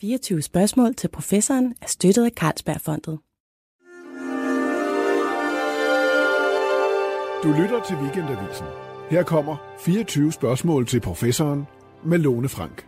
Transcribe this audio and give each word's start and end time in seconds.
24 0.00 0.42
spørgsmål 0.42 0.94
til 0.94 1.08
professoren 1.08 1.74
er 1.82 1.86
støttet 1.86 2.24
af 2.24 2.30
Carlsbergfondet. 2.30 3.18
Du 7.42 7.62
lytter 7.62 7.82
til 7.88 7.96
Weekendavisen. 7.96 8.66
Her 9.10 9.22
kommer 9.22 9.56
24 9.80 10.32
spørgsmål 10.32 10.86
til 10.86 11.00
professoren 11.00 11.64
med 12.04 12.18
Lone 12.18 12.48
Frank. 12.48 12.86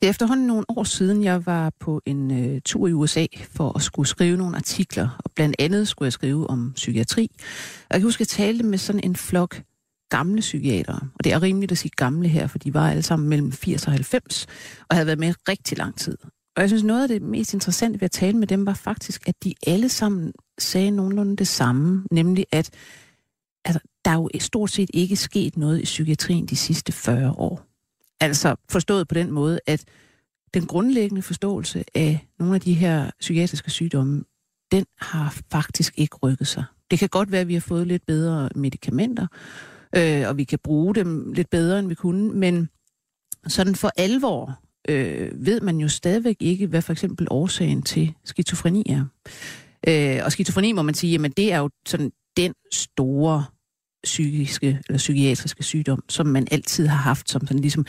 Det 0.00 0.06
er 0.06 0.10
efterhånden 0.10 0.46
nogle 0.46 0.64
år 0.68 0.84
siden, 0.84 1.24
jeg 1.24 1.46
var 1.46 1.72
på 1.80 2.00
en 2.06 2.54
øh, 2.54 2.60
tur 2.64 2.88
i 2.88 2.92
USA 2.92 3.26
for 3.50 3.76
at 3.76 3.82
skulle 3.82 4.08
skrive 4.08 4.36
nogle 4.36 4.56
artikler, 4.56 5.08
og 5.24 5.30
blandt 5.34 5.56
andet 5.58 5.88
skulle 5.88 6.06
jeg 6.06 6.12
skrive 6.12 6.50
om 6.50 6.72
psykiatri. 6.74 7.30
Og 7.80 7.90
jeg 7.90 8.00
kan 8.00 8.06
huske, 8.06 8.22
at 8.22 8.38
jeg 8.38 8.46
talte 8.46 8.64
med 8.64 8.78
sådan 8.78 9.04
en 9.04 9.16
flok 9.16 9.62
gamle 10.10 10.40
psykiatere, 10.40 11.00
og 11.14 11.24
det 11.24 11.32
er 11.32 11.42
rimeligt 11.42 11.72
at 11.72 11.78
sige 11.78 11.92
gamle 11.96 12.28
her, 12.28 12.46
for 12.46 12.58
de 12.58 12.74
var 12.74 12.90
alle 12.90 13.02
sammen 13.02 13.28
mellem 13.28 13.52
80 13.52 13.86
og 13.86 13.92
90, 13.92 14.46
og 14.88 14.96
havde 14.96 15.06
været 15.06 15.18
med 15.18 15.34
rigtig 15.48 15.78
lang 15.78 15.98
tid. 15.98 16.16
Og 16.56 16.62
jeg 16.62 16.68
synes, 16.70 16.84
noget 16.84 17.02
af 17.02 17.08
det 17.08 17.22
mest 17.22 17.54
interessante 17.54 18.00
ved 18.00 18.04
at 18.04 18.10
tale 18.10 18.38
med 18.38 18.46
dem 18.46 18.66
var 18.66 18.74
faktisk, 18.74 19.28
at 19.28 19.44
de 19.44 19.54
alle 19.66 19.88
sammen 19.88 20.32
sagde 20.58 20.90
nogenlunde 20.90 21.36
det 21.36 21.48
samme, 21.48 22.04
nemlig 22.10 22.46
at 22.52 22.70
altså, 23.64 23.80
der 24.04 24.10
er 24.10 24.14
jo 24.14 24.30
stort 24.40 24.70
set 24.70 24.90
ikke 24.94 25.16
sket 25.16 25.56
noget 25.56 25.80
i 25.80 25.84
psykiatrien 25.84 26.46
de 26.46 26.56
sidste 26.56 26.92
40 26.92 27.30
år. 27.30 27.66
Altså 28.20 28.56
forstået 28.68 29.08
på 29.08 29.14
den 29.14 29.30
måde, 29.30 29.60
at 29.66 29.84
den 30.54 30.66
grundlæggende 30.66 31.22
forståelse 31.22 31.84
af 31.94 32.26
nogle 32.38 32.54
af 32.54 32.60
de 32.60 32.74
her 32.74 33.10
psykiatriske 33.20 33.70
sygdomme, 33.70 34.24
den 34.72 34.84
har 34.98 35.42
faktisk 35.50 35.94
ikke 35.96 36.16
rykket 36.16 36.46
sig. 36.46 36.64
Det 36.90 36.98
kan 36.98 37.08
godt 37.08 37.32
være, 37.32 37.40
at 37.40 37.48
vi 37.48 37.54
har 37.54 37.60
fået 37.60 37.86
lidt 37.86 38.06
bedre 38.06 38.48
medicamenter, 38.54 39.26
øh, 39.96 40.28
og 40.28 40.36
vi 40.36 40.44
kan 40.44 40.58
bruge 40.64 40.94
dem 40.94 41.32
lidt 41.32 41.50
bedre, 41.50 41.78
end 41.78 41.88
vi 41.88 41.94
kunne, 41.94 42.32
men 42.32 42.68
sådan 43.46 43.74
for 43.74 43.92
alvor 43.96 44.60
øh, 44.88 45.46
ved 45.46 45.60
man 45.60 45.76
jo 45.76 45.88
stadigvæk 45.88 46.36
ikke, 46.40 46.66
hvad 46.66 46.82
for 46.82 46.92
eksempel 46.92 47.26
årsagen 47.30 47.82
til 47.82 48.14
skizofreni 48.24 48.86
er. 48.88 49.04
Øh, 49.88 50.24
og 50.24 50.32
skizofreni 50.32 50.72
må 50.72 50.82
man 50.82 50.94
sige, 50.94 51.12
jamen 51.12 51.30
det 51.30 51.52
er 51.52 51.58
jo 51.58 51.70
sådan 51.86 52.12
den 52.36 52.54
store 52.72 53.44
psykiske 54.04 54.80
eller 54.88 54.98
psykiatriske 54.98 55.62
sygdom, 55.62 56.04
som 56.08 56.26
man 56.26 56.48
altid 56.50 56.86
har 56.86 56.96
haft 56.96 57.30
som 57.30 57.46
sådan 57.46 57.60
ligesom 57.60 57.86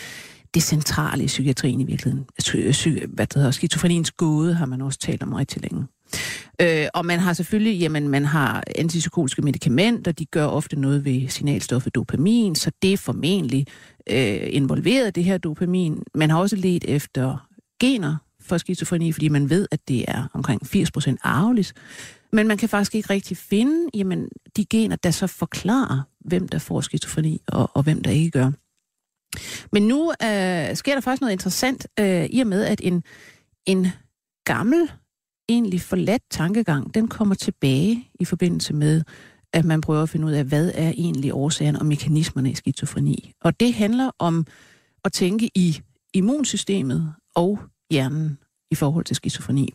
det 0.53 0.63
centrale 0.63 1.23
i 1.23 1.27
psykiatrien 1.27 1.81
i 1.81 1.83
virkeligheden. 1.83 2.25
Psy- 2.41 3.05
hvad 3.07 3.27
det 3.27 3.35
hedder, 3.35 3.51
skizofreniens 3.51 4.11
gåde 4.11 4.53
har 4.53 4.65
man 4.65 4.81
også 4.81 4.99
talt 4.99 5.23
om 5.23 5.33
rigtig 5.33 5.61
længe. 5.61 5.87
Øh, 6.61 6.87
og 6.93 7.05
man 7.05 7.19
har 7.19 7.33
selvfølgelig, 7.33 7.79
jamen 7.79 8.07
man 8.09 8.25
har 8.25 8.63
antipsykotiske 8.75 9.41
medicamenter, 9.41 10.11
de 10.11 10.25
gør 10.25 10.45
ofte 10.45 10.79
noget 10.79 11.05
ved 11.05 11.27
signalstoffet 11.27 11.95
dopamin, 11.95 12.55
så 12.55 12.71
det 12.81 12.93
er 12.93 12.97
formentlig 12.97 13.67
øh, 14.09 14.39
involveret 14.49 15.15
det 15.15 15.23
her 15.23 15.37
dopamin. 15.37 16.03
Man 16.15 16.29
har 16.29 16.39
også 16.39 16.55
let 16.55 16.85
efter 16.87 17.47
gener 17.79 18.17
for 18.41 18.57
skizofreni, 18.57 19.11
fordi 19.11 19.27
man 19.27 19.49
ved, 19.49 19.67
at 19.71 19.87
det 19.87 20.05
er 20.07 20.27
omkring 20.33 20.61
80% 20.65 21.15
arveligt. 21.23 21.73
Men 22.31 22.47
man 22.47 22.57
kan 22.57 22.69
faktisk 22.69 22.95
ikke 22.95 23.09
rigtig 23.09 23.37
finde 23.37 23.89
jamen, 23.93 24.29
de 24.57 24.65
gener, 24.65 24.95
der 24.95 25.11
så 25.11 25.27
forklarer, 25.27 26.01
hvem 26.19 26.47
der 26.47 26.59
får 26.59 26.81
skizofreni 26.81 27.41
og, 27.47 27.69
og 27.73 27.83
hvem 27.83 28.03
der 28.03 28.11
ikke 28.11 28.31
gør. 28.31 28.51
Men 29.71 29.87
nu 29.87 30.11
øh, 30.11 30.75
sker 30.75 30.93
der 30.93 31.01
faktisk 31.01 31.21
noget 31.21 31.31
interessant, 31.31 31.87
øh, 31.99 32.25
i 32.25 32.39
og 32.39 32.47
med 32.47 32.63
at 32.63 32.81
en, 32.83 33.03
en 33.65 33.87
gammel, 34.45 34.91
egentlig 35.53 35.81
forladt 35.81 36.23
tankegang, 36.29 36.93
den 36.93 37.07
kommer 37.07 37.35
tilbage 37.35 38.09
i 38.19 38.25
forbindelse 38.25 38.73
med, 38.73 39.03
at 39.53 39.65
man 39.65 39.81
prøver 39.81 40.03
at 40.03 40.09
finde 40.09 40.27
ud 40.27 40.31
af, 40.31 40.43
hvad 40.43 40.71
er 40.75 40.89
egentlig 40.89 41.33
årsagen 41.33 41.75
og 41.75 41.85
mekanismerne 41.85 42.51
i 42.51 42.55
skizofreni. 42.55 43.33
Og 43.41 43.59
det 43.59 43.73
handler 43.73 44.11
om 44.19 44.45
at 45.05 45.13
tænke 45.13 45.49
i 45.55 45.81
immunsystemet 46.13 47.13
og 47.35 47.59
hjernen 47.91 48.37
i 48.71 48.75
forhold 48.75 49.05
til 49.05 49.15
skizofreni. 49.15 49.73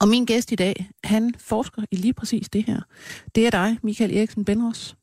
Og 0.00 0.08
min 0.08 0.24
gæst 0.24 0.52
i 0.52 0.54
dag, 0.54 0.90
han 1.04 1.34
forsker 1.38 1.82
i 1.90 1.96
lige 1.96 2.12
præcis 2.12 2.48
det 2.48 2.64
her. 2.64 2.80
Det 3.34 3.46
er 3.46 3.50
dig, 3.50 3.78
Michael 3.82 4.16
Eriksen 4.16 4.44
Benros. 4.44 4.96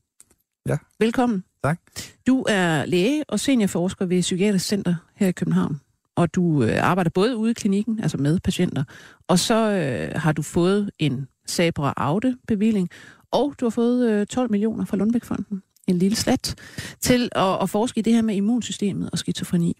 Ja. 0.68 0.76
Velkommen. 0.98 1.44
Tak. 1.64 1.80
Du 2.26 2.44
er 2.48 2.86
læge 2.86 3.24
og 3.28 3.40
seniorforsker 3.40 4.06
ved 4.06 4.20
Psykiatrisk 4.20 4.66
Center 4.66 4.94
her 5.14 5.28
i 5.28 5.32
København. 5.32 5.80
Og 6.16 6.34
du 6.34 6.62
øh, 6.64 6.88
arbejder 6.88 7.10
både 7.10 7.36
ude 7.36 7.50
i 7.50 7.54
klinikken, 7.54 8.00
altså 8.02 8.18
med 8.18 8.40
patienter, 8.40 8.84
og 9.28 9.38
så 9.38 9.70
øh, 9.70 10.20
har 10.20 10.32
du 10.32 10.42
fået 10.42 10.90
en 10.98 11.28
Sabra 11.46 11.94
Aude 11.96 12.36
bevilling, 12.46 12.90
og 13.30 13.54
du 13.60 13.64
har 13.64 13.70
fået 13.70 14.10
øh, 14.10 14.26
12 14.26 14.50
millioner 14.50 14.84
fra 14.84 14.96
Lundbækfonden, 14.96 15.62
en 15.88 15.98
lille 15.98 16.16
slat, 16.16 16.54
til 17.00 17.28
at, 17.32 17.62
at 17.62 17.70
forske 17.70 17.98
i 17.98 18.02
det 18.02 18.14
her 18.14 18.22
med 18.22 18.34
immunsystemet 18.34 19.10
og 19.10 19.18
skizofreni. 19.18 19.76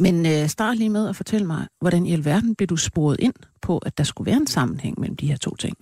Men 0.00 0.26
øh, 0.26 0.48
start 0.48 0.78
lige 0.78 0.90
med 0.90 1.08
at 1.08 1.16
fortælle 1.16 1.46
mig, 1.46 1.66
hvordan 1.80 2.06
i 2.06 2.12
alverden 2.12 2.54
blev 2.54 2.66
du 2.66 2.76
sporet 2.76 3.16
ind 3.20 3.34
på, 3.62 3.78
at 3.78 3.98
der 3.98 4.04
skulle 4.04 4.26
være 4.26 4.36
en 4.36 4.46
sammenhæng 4.46 5.00
mellem 5.00 5.16
de 5.16 5.26
her 5.26 5.36
to 5.36 5.56
ting? 5.56 5.76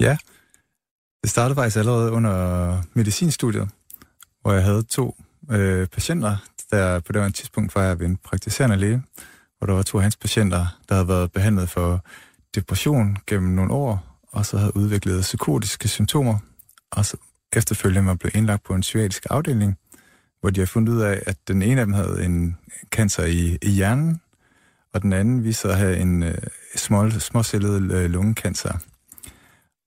Ja, 0.00 0.16
det 1.22 1.30
startede 1.30 1.54
faktisk 1.54 1.76
allerede 1.76 2.12
under 2.12 2.82
medicinstudiet, 2.94 3.68
hvor 4.40 4.52
jeg 4.52 4.64
havde 4.64 4.82
to 4.82 5.16
øh, 5.50 5.86
patienter, 5.88 6.36
der 6.72 7.00
på 7.00 7.12
det 7.12 7.34
tidspunkt 7.34 7.74
var 7.74 7.82
jeg 7.82 7.98
ved 8.00 8.06
en 8.06 8.16
praktiserende 8.16 8.76
læge, 8.76 9.02
hvor 9.58 9.66
der 9.66 9.74
var 9.74 9.82
to 9.82 9.98
af 9.98 10.02
hans 10.02 10.16
patienter, 10.16 10.78
der 10.88 10.94
havde 10.94 11.08
været 11.08 11.32
behandlet 11.32 11.68
for 11.68 12.04
depression 12.54 13.16
gennem 13.26 13.52
nogle 13.52 13.72
år, 13.72 14.20
og 14.32 14.46
så 14.46 14.58
havde 14.58 14.76
udviklet 14.76 15.20
psykotiske 15.20 15.88
symptomer, 15.88 16.38
og 16.90 17.04
så 17.06 17.16
efterfølgende 17.52 18.08
var 18.08 18.14
blevet 18.14 18.34
indlagt 18.34 18.62
på 18.62 18.74
en 18.74 18.80
psykiatrisk 18.80 19.26
afdeling, 19.30 19.78
hvor 20.40 20.50
de 20.50 20.60
har 20.60 20.66
fundet 20.66 20.92
ud 20.92 21.00
af, 21.00 21.22
at 21.26 21.36
den 21.48 21.62
ene 21.62 21.80
af 21.80 21.86
dem 21.86 21.94
havde 21.94 22.24
en 22.24 22.56
cancer 22.90 23.24
i, 23.24 23.58
i 23.62 23.70
hjernen, 23.70 24.20
og 24.94 25.02
den 25.02 25.12
anden 25.12 25.44
viste 25.44 25.60
sig 25.60 25.70
at 25.70 25.78
have 25.78 25.96
en 25.96 26.22
øh, 26.22 26.38
små, 26.76 27.10
småcellet 27.10 27.92
øh, 27.92 28.10
lungekancer. 28.10 28.78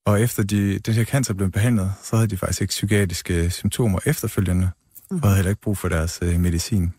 Og 0.06 0.22
efter 0.22 0.44
de, 0.44 0.80
den 0.80 0.94
her 0.94 1.04
cancer 1.04 1.34
blev 1.34 1.52
behandlet, 1.52 1.94
så 2.04 2.16
havde 2.16 2.30
de 2.30 2.38
faktisk 2.38 2.62
ikke 2.62 2.72
psykiatriske 2.72 3.50
symptomer 3.50 4.00
efterfølgende, 4.06 4.70
Mm. 5.16 5.22
og 5.24 5.28
havde 5.30 5.36
heller 5.36 5.50
ikke 5.50 5.62
brug 5.62 5.78
for 5.78 5.90
deres 5.90 6.20
øh, 6.22 6.40
medicin. 6.40 6.94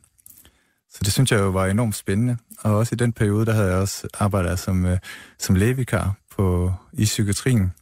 Så 0.91 0.99
det 1.04 1.12
synes 1.12 1.32
jeg 1.32 1.41
jo 1.41 1.50
var 1.50 1.66
enormt 1.66 1.97
spændende. 1.97 2.37
Og 2.62 2.77
også 2.77 2.94
i 2.94 2.97
den 2.97 3.12
periode, 3.12 3.47
der 3.47 3.53
havde 3.53 3.69
jeg 3.69 3.77
også 3.77 4.09
arbejdet 4.15 4.59
som, 4.59 4.87
øh, 4.87 4.99
som 5.38 5.54
lægevikar 5.54 6.15
på, 6.37 6.72
i 6.93 7.04
psykiatrien. 7.04 7.72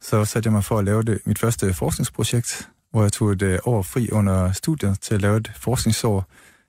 Så 0.00 0.24
satte 0.24 0.46
jeg 0.46 0.52
mig 0.52 0.64
for 0.64 0.78
at 0.78 0.84
lave 0.84 1.02
det, 1.02 1.18
mit 1.26 1.38
første 1.38 1.74
forskningsprojekt, 1.74 2.68
hvor 2.90 3.02
jeg 3.02 3.12
tog 3.12 3.32
et 3.32 3.42
øh, 3.42 3.58
år 3.64 3.82
fri 3.82 4.10
under 4.10 4.52
studiet 4.52 5.00
til 5.00 5.14
at 5.14 5.22
lave 5.22 5.36
et 5.36 5.52
forskningsår 5.56 6.26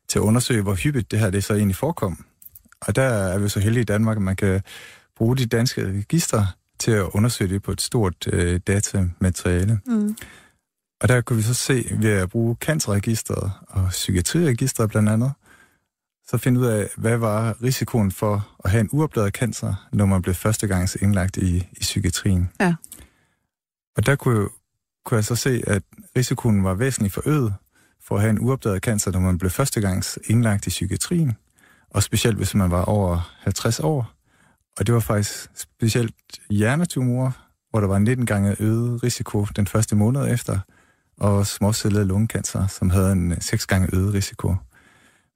til 0.08 0.20
at 0.20 0.24
undersøge, 0.24 0.62
hvor 0.62 0.74
hyppigt 0.74 1.12
det 1.12 1.20
her 1.20 1.30
det 1.30 1.44
så 1.44 1.54
egentlig 1.54 1.76
forekom. 1.76 2.26
Og 2.82 2.96
der 2.96 3.04
er 3.04 3.38
vi 3.38 3.50
så 3.50 3.60
heldige 3.60 3.82
i 3.82 3.86
Danmark, 3.86 4.18
at 4.18 4.24
man 4.24 4.36
kan 4.36 4.62
bruge 5.18 5.38
de 5.38 5.46
danske 5.46 5.88
registre 5.88 6.48
til 6.80 6.92
at 6.92 7.04
undersøge 7.04 7.54
det 7.54 7.64
på 7.64 7.72
et 7.72 7.82
stort 7.82 8.28
øh, 8.28 8.60
datamateriale. 8.68 9.80
Mm. 9.86 10.16
Og 11.02 11.08
der 11.08 11.22
kunne 11.22 11.38
vi 11.38 11.44
så 11.44 11.54
se, 11.54 11.86
ved 12.00 12.10
at 12.10 12.30
bruge 12.30 12.56
cancerregistret 12.62 13.52
og 13.68 13.88
psykiatriregistret 13.90 14.90
blandt 14.90 15.10
andet, 15.10 15.34
så 16.28 16.38
finde 16.38 16.60
ud 16.60 16.66
af, 16.66 16.90
hvad 16.98 17.18
var 17.18 17.64
risikoen 17.64 18.12
for 18.12 18.48
at 18.64 18.72
have 18.72 18.82
en 18.82 18.90
uopdaget 18.92 19.34
cancer, 19.34 19.88
når 19.92 20.06
man 20.06 20.22
blev 20.22 20.36
første 20.36 20.68
gang 20.68 20.90
indlagt 21.02 21.38
i, 21.38 21.58
i 21.58 21.80
psykiatrien. 21.80 22.50
Ja. 22.60 22.76
Og 23.98 24.06
der 24.06 24.16
kunne, 24.16 24.50
kunne 25.06 25.16
jeg 25.16 25.26
så 25.26 25.36
se, 25.36 25.64
at 25.68 25.84
risikoen 26.18 26.64
var 26.64 26.74
væsentligt 26.74 27.14
forøget 27.14 27.54
for 28.08 28.16
at 28.16 28.22
have 28.22 28.30
en 28.30 28.40
uopdaget 28.40 28.84
cancer, 28.84 29.12
når 29.12 29.20
man 29.20 29.38
blev 29.38 29.52
første 29.52 29.82
gang 29.82 30.04
indlagt 30.26 30.68
i 30.68 30.70
psykiatrien, 30.70 31.38
og 31.90 32.04
specielt 32.04 32.38
hvis 32.38 32.56
man 32.56 32.72
var 32.72 32.86
over 32.86 33.36
50 33.40 33.80
år. 33.80 34.12
Og 34.78 34.88
det 34.88 34.94
var 34.94 35.00
faktisk 35.00 35.50
specielt 35.56 36.16
hjernetumorer, 36.50 37.32
hvor 37.70 37.80
der 37.80 37.88
var 37.88 38.00
19 38.00 38.26
gange 38.26 38.56
øget 38.60 39.04
risiko 39.04 39.46
den 39.56 39.68
første 39.68 39.96
måned 39.96 40.34
efter, 40.34 40.60
og 41.20 41.48
småcellet 41.48 42.08
lungekancer, 42.08 42.68
som 42.68 42.90
havde 42.90 43.12
en 43.12 43.42
6 43.42 43.66
gange 43.66 43.90
øget 43.94 44.14
risiko. 44.14 44.56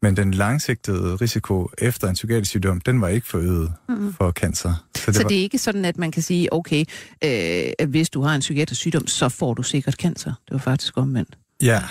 Men 0.02 0.18
den 0.18 0.34
langsigtede 0.34 1.16
risiko 1.16 1.70
efter 1.78 2.08
en 2.08 2.14
psykiatrisk 2.14 2.50
sygdom, 2.50 2.82
den 2.82 3.02
var 3.02 3.08
ikke 3.08 3.28
forøget 3.28 3.74
mm-hmm. 3.90 4.14
for 4.14 4.32
cancer. 4.32 4.86
Så 4.96 5.04
det, 5.06 5.16
så 5.16 5.22
var... 5.22 5.30
det 5.30 5.38
er 5.38 5.42
ikke 5.42 5.58
sådan, 5.58 5.86
at 5.86 5.98
man 5.98 6.12
kan 6.12 6.22
sige, 6.22 6.54
okay, 6.54 6.86
øh, 7.24 7.90
hvis 7.90 8.10
du 8.10 8.22
har 8.22 8.36
en 8.36 8.40
psykiatrisk 8.40 8.82
sygdom, 8.82 9.08
så 9.08 9.30
får 9.30 9.54
du 9.54 9.64
sikkert 9.64 9.94
cancer. 9.94 10.34
Det 10.46 10.52
var 10.52 10.58
faktisk 10.58 10.98
omvendt. 10.98 11.38
Ja, 11.62 11.84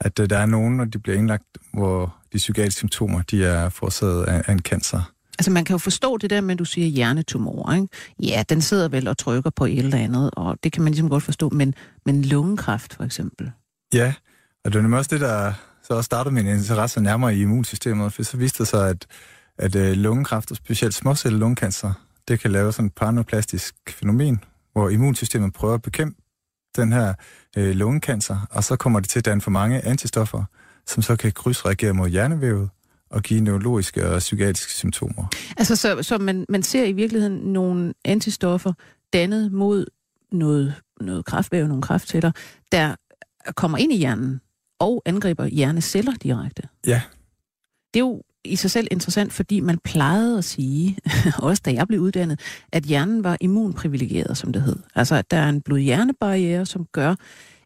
at 0.00 0.20
øh, 0.20 0.30
der 0.30 0.38
er 0.38 0.46
nogen, 0.46 0.76
når 0.76 0.84
de 0.84 0.98
bliver 0.98 1.18
indlagt, 1.18 1.44
hvor 1.72 2.16
de 2.32 2.38
psykiatriske 2.38 2.78
symptomer, 2.78 3.22
de 3.22 3.44
er 3.44 3.68
forårsaget 3.68 4.24
af, 4.24 4.42
af 4.46 4.52
en 4.52 4.58
cancer. 4.58 5.12
Altså 5.38 5.50
man 5.50 5.64
kan 5.64 5.74
jo 5.74 5.78
forstå 5.78 6.16
det 6.16 6.30
der 6.30 6.40
med, 6.40 6.54
at 6.54 6.58
du 6.58 6.64
siger 6.64 6.86
hjernetumor, 6.86 7.72
ikke? 7.72 7.88
Ja, 8.22 8.42
den 8.48 8.62
sidder 8.62 8.88
vel 8.88 9.08
og 9.08 9.18
trykker 9.18 9.50
på 9.50 9.64
et 9.64 9.78
eller 9.78 9.98
andet, 9.98 10.30
og 10.32 10.58
det 10.64 10.72
kan 10.72 10.82
man 10.82 10.92
ligesom 10.92 11.08
godt 11.08 11.22
forstå, 11.22 11.48
men, 11.48 11.74
men 12.06 12.24
lungekræft 12.24 12.94
for 12.94 13.04
eksempel? 13.04 13.52
Ja, 13.94 14.14
og 14.64 14.72
det 14.72 14.78
var 14.78 14.82
nemlig 14.82 14.98
også 14.98 15.10
det, 15.14 15.20
der 15.20 15.52
så 15.82 15.94
også 15.94 16.06
startede 16.06 16.34
min 16.34 16.46
interesse 16.46 17.00
nærmere 17.00 17.34
i 17.34 17.40
immunsystemet, 17.40 18.12
for 18.12 18.22
så 18.22 18.36
viste 18.36 18.58
det 18.58 18.68
sig, 18.68 18.88
at, 18.88 19.06
at 19.58 19.76
øh, 19.76 19.92
lungekræft, 19.92 20.50
og 20.50 20.56
specielt 20.56 20.94
småcelle 20.94 21.38
lungekancer, 21.38 21.92
det 22.28 22.40
kan 22.40 22.50
lave 22.50 22.72
sådan 22.72 22.86
et 22.86 22.94
paranoplastisk 22.94 23.74
fænomen, 23.88 24.44
hvor 24.72 24.88
immunsystemet 24.88 25.52
prøver 25.52 25.74
at 25.74 25.82
bekæmpe 25.82 26.20
den 26.76 26.92
her 26.92 27.14
øh, 27.56 27.74
lungekancer, 27.74 28.46
og 28.50 28.64
så 28.64 28.76
kommer 28.76 29.00
det 29.00 29.08
til 29.08 29.18
at 29.18 29.24
danne 29.24 29.40
for 29.40 29.50
mange 29.50 29.84
antistoffer, 29.84 30.44
som 30.86 31.02
så 31.02 31.16
kan 31.16 31.32
krydsreagere 31.32 31.92
mod 31.92 32.08
hjernevævet, 32.08 32.70
og 33.10 33.22
give 33.22 33.40
neurologiske 33.40 34.08
og 34.08 34.18
psykiatriske 34.18 34.72
symptomer. 34.72 35.28
Altså, 35.56 35.76
så, 35.76 36.02
så 36.02 36.18
man, 36.18 36.46
man 36.48 36.62
ser 36.62 36.84
i 36.84 36.92
virkeligheden 36.92 37.38
nogle 37.38 37.94
antistoffer 38.04 38.72
dannet 39.12 39.52
mod 39.52 39.86
noget, 40.32 40.74
noget 41.00 41.24
kraftvæv, 41.24 41.66
nogle 41.66 41.82
kraftceller, 41.82 42.32
der 42.72 42.94
kommer 43.56 43.78
ind 43.78 43.92
i 43.92 43.96
hjernen 43.96 44.40
og 44.78 45.02
angriber 45.04 45.46
hjerneceller 45.46 46.12
direkte. 46.12 46.62
Ja. 46.86 47.02
Det 47.94 48.00
er 48.00 48.04
jo 48.04 48.22
i 48.44 48.56
sig 48.56 48.70
selv 48.70 48.88
interessant, 48.90 49.32
fordi 49.32 49.60
man 49.60 49.78
plejede 49.78 50.38
at 50.38 50.44
sige, 50.44 50.98
også 51.38 51.62
da 51.64 51.72
jeg 51.72 51.86
blev 51.86 52.00
uddannet, 52.00 52.40
at 52.72 52.82
hjernen 52.82 53.24
var 53.24 53.36
immunprivilegeret, 53.40 54.36
som 54.36 54.52
det 54.52 54.62
hed. 54.62 54.76
Altså, 54.94 55.14
at 55.14 55.30
der 55.30 55.36
er 55.36 55.48
en 55.48 55.62
blod-hjernebarriere, 55.62 56.66
som 56.66 56.86
gør, 56.92 57.14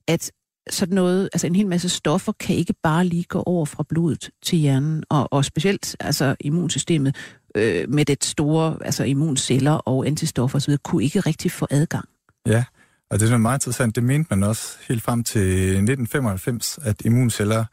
at 0.08 0.30
sådan 0.70 0.94
noget, 0.94 1.28
altså 1.32 1.46
en 1.46 1.54
hel 1.54 1.66
masse 1.66 1.88
stoffer 1.88 2.32
kan 2.32 2.56
ikke 2.56 2.74
bare 2.82 3.04
lige 3.04 3.24
gå 3.24 3.42
over 3.46 3.64
fra 3.64 3.84
blodet 3.88 4.30
til 4.42 4.58
hjernen, 4.58 5.04
og, 5.08 5.32
og 5.32 5.44
specielt 5.44 5.96
altså 6.00 6.36
immunsystemet 6.40 7.16
øh, 7.54 7.88
med 7.88 8.04
det 8.04 8.24
store 8.24 8.76
altså 8.80 9.04
immunceller 9.04 9.72
og 9.72 10.06
antistoffer 10.06 10.58
osv., 10.58 10.76
kunne 10.84 11.04
ikke 11.04 11.20
rigtig 11.20 11.52
få 11.52 11.66
adgang. 11.70 12.04
Ja, 12.46 12.64
og 13.10 13.20
det 13.20 13.32
er 13.32 13.36
meget 13.36 13.56
interessant. 13.56 13.96
Det 13.96 14.04
mente 14.04 14.26
man 14.30 14.42
også 14.42 14.76
helt 14.88 15.02
frem 15.02 15.24
til 15.24 15.40
1995, 15.40 16.78
at 16.82 17.02
immunceller 17.04 17.64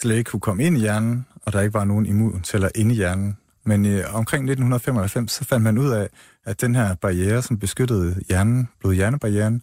slet 0.00 0.16
ikke 0.16 0.30
kunne 0.30 0.40
komme 0.40 0.64
ind 0.64 0.76
i 0.76 0.80
hjernen, 0.80 1.26
og 1.42 1.52
der 1.52 1.60
ikke 1.60 1.74
var 1.74 1.84
nogen 1.84 2.06
immunceller 2.06 2.68
inde 2.74 2.94
i 2.94 2.96
hjernen. 2.96 3.36
Men 3.64 3.86
øh, 3.86 4.14
omkring 4.14 4.42
1995, 4.42 5.32
så 5.32 5.44
fandt 5.44 5.64
man 5.64 5.78
ud 5.78 5.90
af, 5.90 6.08
at 6.44 6.60
den 6.60 6.74
her 6.74 6.94
barriere, 6.94 7.42
som 7.42 7.58
beskyttede 7.58 8.20
hjernen, 8.28 8.68
blod-hjernebarrieren, 8.80 9.62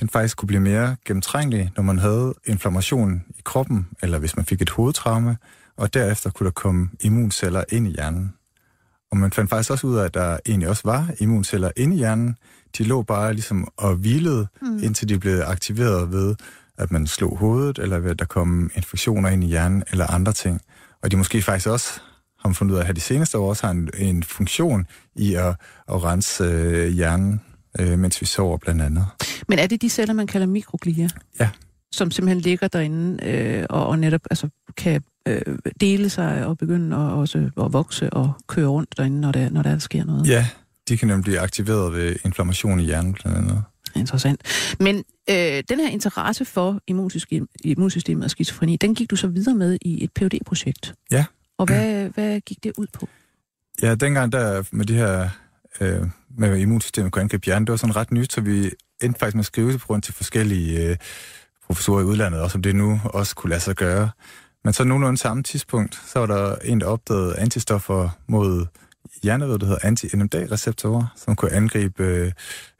den 0.00 0.08
faktisk 0.08 0.36
kunne 0.36 0.46
blive 0.46 0.60
mere 0.60 0.96
gennemtrængelig, 1.04 1.72
når 1.76 1.82
man 1.82 1.98
havde 1.98 2.34
inflammation 2.46 3.22
i 3.28 3.40
kroppen, 3.44 3.88
eller 4.02 4.18
hvis 4.18 4.36
man 4.36 4.44
fik 4.44 4.62
et 4.62 4.70
hovedtraume, 4.70 5.36
og 5.76 5.94
derefter 5.94 6.30
kunne 6.30 6.44
der 6.44 6.50
komme 6.50 6.88
immunceller 7.00 7.64
ind 7.68 7.88
i 7.88 7.90
hjernen. 7.90 8.34
Og 9.10 9.16
man 9.16 9.32
fandt 9.32 9.50
faktisk 9.50 9.70
også 9.70 9.86
ud 9.86 9.96
af, 9.96 10.04
at 10.04 10.14
der 10.14 10.38
egentlig 10.46 10.68
også 10.68 10.82
var 10.84 11.10
immunceller 11.20 11.70
inde 11.76 11.94
i 11.94 11.98
hjernen. 11.98 12.36
De 12.78 12.84
lå 12.84 13.02
bare 13.02 13.32
ligesom 13.32 13.68
og 13.76 13.94
hvilede, 13.94 14.46
mm. 14.62 14.78
indtil 14.82 15.08
de 15.08 15.18
blev 15.18 15.42
aktiveret 15.46 16.12
ved, 16.12 16.34
at 16.78 16.90
man 16.90 17.06
slog 17.06 17.38
hovedet, 17.38 17.78
eller 17.78 17.98
ved, 17.98 18.10
at 18.10 18.18
der 18.18 18.24
kom 18.24 18.70
infektioner 18.74 19.28
ind 19.28 19.44
i 19.44 19.46
hjernen, 19.46 19.82
eller 19.90 20.06
andre 20.06 20.32
ting. 20.32 20.60
Og 21.02 21.10
de 21.10 21.16
måske 21.16 21.42
faktisk 21.42 21.68
også 21.68 22.00
har 22.38 22.48
man 22.48 22.54
fundet 22.54 22.74
ud 22.74 22.80
af, 22.80 22.88
at 22.88 22.96
de 22.96 23.00
seneste 23.00 23.38
år 23.38 23.48
også 23.48 23.66
har 23.66 23.70
en, 23.70 23.90
en 23.94 24.22
funktion 24.22 24.86
i 25.14 25.34
at, 25.34 25.56
at 25.88 26.04
rense 26.04 26.44
øh, 26.44 26.88
hjernen, 26.88 27.40
øh, 27.80 27.98
mens 27.98 28.20
vi 28.20 28.26
sover 28.26 28.56
blandt 28.56 28.82
andet. 28.82 29.06
Men 29.48 29.58
er 29.58 29.66
det 29.66 29.82
de 29.82 29.88
celler, 29.88 30.14
man 30.14 30.26
kalder 30.26 30.46
mikroglia? 30.46 31.08
Ja. 31.40 31.50
Som 31.92 32.10
simpelthen 32.10 32.40
ligger 32.40 32.68
derinde 32.68 33.26
øh, 33.26 33.66
og, 33.70 33.86
og 33.86 33.98
netop 33.98 34.20
altså, 34.30 34.48
kan 34.76 35.02
øh, 35.28 35.42
dele 35.80 36.10
sig 36.10 36.46
og 36.46 36.58
begynde 36.58 36.96
at, 36.96 37.02
også 37.02 37.50
at 37.60 37.72
vokse 37.72 38.10
og 38.10 38.32
køre 38.46 38.66
rundt 38.66 38.96
derinde, 38.96 39.20
når 39.20 39.32
der, 39.32 39.50
når 39.50 39.62
der 39.62 39.78
sker 39.78 40.04
noget? 40.04 40.28
Ja, 40.28 40.46
de 40.88 40.96
kan 40.96 41.08
nemlig 41.08 41.24
blive 41.24 41.40
aktiveret 41.40 41.92
ved 41.92 42.16
inflammation 42.24 42.80
i 42.80 42.84
hjernen 42.84 43.12
blandt 43.12 43.38
andet. 43.38 43.62
Interessant. 43.96 44.42
Men 44.80 44.96
øh, 45.30 45.62
den 45.68 45.80
her 45.80 45.88
interesse 45.88 46.44
for 46.44 46.80
immunsystem, 46.86 47.48
immunsystemet 47.64 48.24
og 48.24 48.30
skizofreni, 48.30 48.76
den 48.76 48.94
gik 48.94 49.10
du 49.10 49.16
så 49.16 49.28
videre 49.28 49.54
med 49.54 49.78
i 49.82 50.04
et 50.04 50.10
phd 50.12 50.44
projekt 50.46 50.94
Ja. 51.10 51.24
Og 51.58 51.66
hvad, 51.66 52.08
hvad 52.08 52.40
gik 52.40 52.64
det 52.64 52.72
ud 52.78 52.86
på? 52.92 53.08
Ja, 53.82 53.94
dengang 53.94 54.32
der 54.32 54.62
med 54.72 54.86
de 54.86 54.94
her 54.94 55.28
øh, 55.80 56.06
med 56.38 56.58
immunsystemet 56.58 57.12
kunne 57.12 57.22
angribe 57.22 57.44
hjernen, 57.44 57.66
det 57.66 57.70
var 57.70 57.76
sådan 57.76 57.96
ret 57.96 58.12
nyt, 58.12 58.32
så 58.32 58.40
vi 58.40 58.70
endte 59.02 59.18
faktisk 59.18 59.34
med 59.34 59.42
at 59.42 59.46
skrive 59.46 59.72
det 59.72 59.90
rundt 59.90 60.04
til 60.04 60.14
forskellige 60.14 60.88
øh, 60.88 60.96
professorer 61.66 62.00
i 62.00 62.04
udlandet, 62.04 62.40
også 62.40 62.58
om 62.58 62.62
det 62.62 62.76
nu 62.76 63.00
også 63.04 63.34
kunne 63.34 63.50
lade 63.50 63.60
sig 63.60 63.76
gøre. 63.76 64.10
Men 64.64 64.72
så 64.72 64.84
nogenlunde 64.84 65.18
samme 65.18 65.42
tidspunkt, 65.42 66.02
så 66.06 66.18
var 66.18 66.26
der 66.26 66.54
en, 66.64 66.80
der 66.80 66.86
opdagede 66.86 67.38
antistoffer 67.38 68.08
mod 68.26 68.66
hjernevæv, 69.22 69.58
der 69.58 69.66
hedder 69.66 69.86
anti-NMDA-receptorer, 69.88 71.06
som 71.16 71.36
kunne 71.36 71.52
angribe 71.52 72.04
øh, 72.04 72.32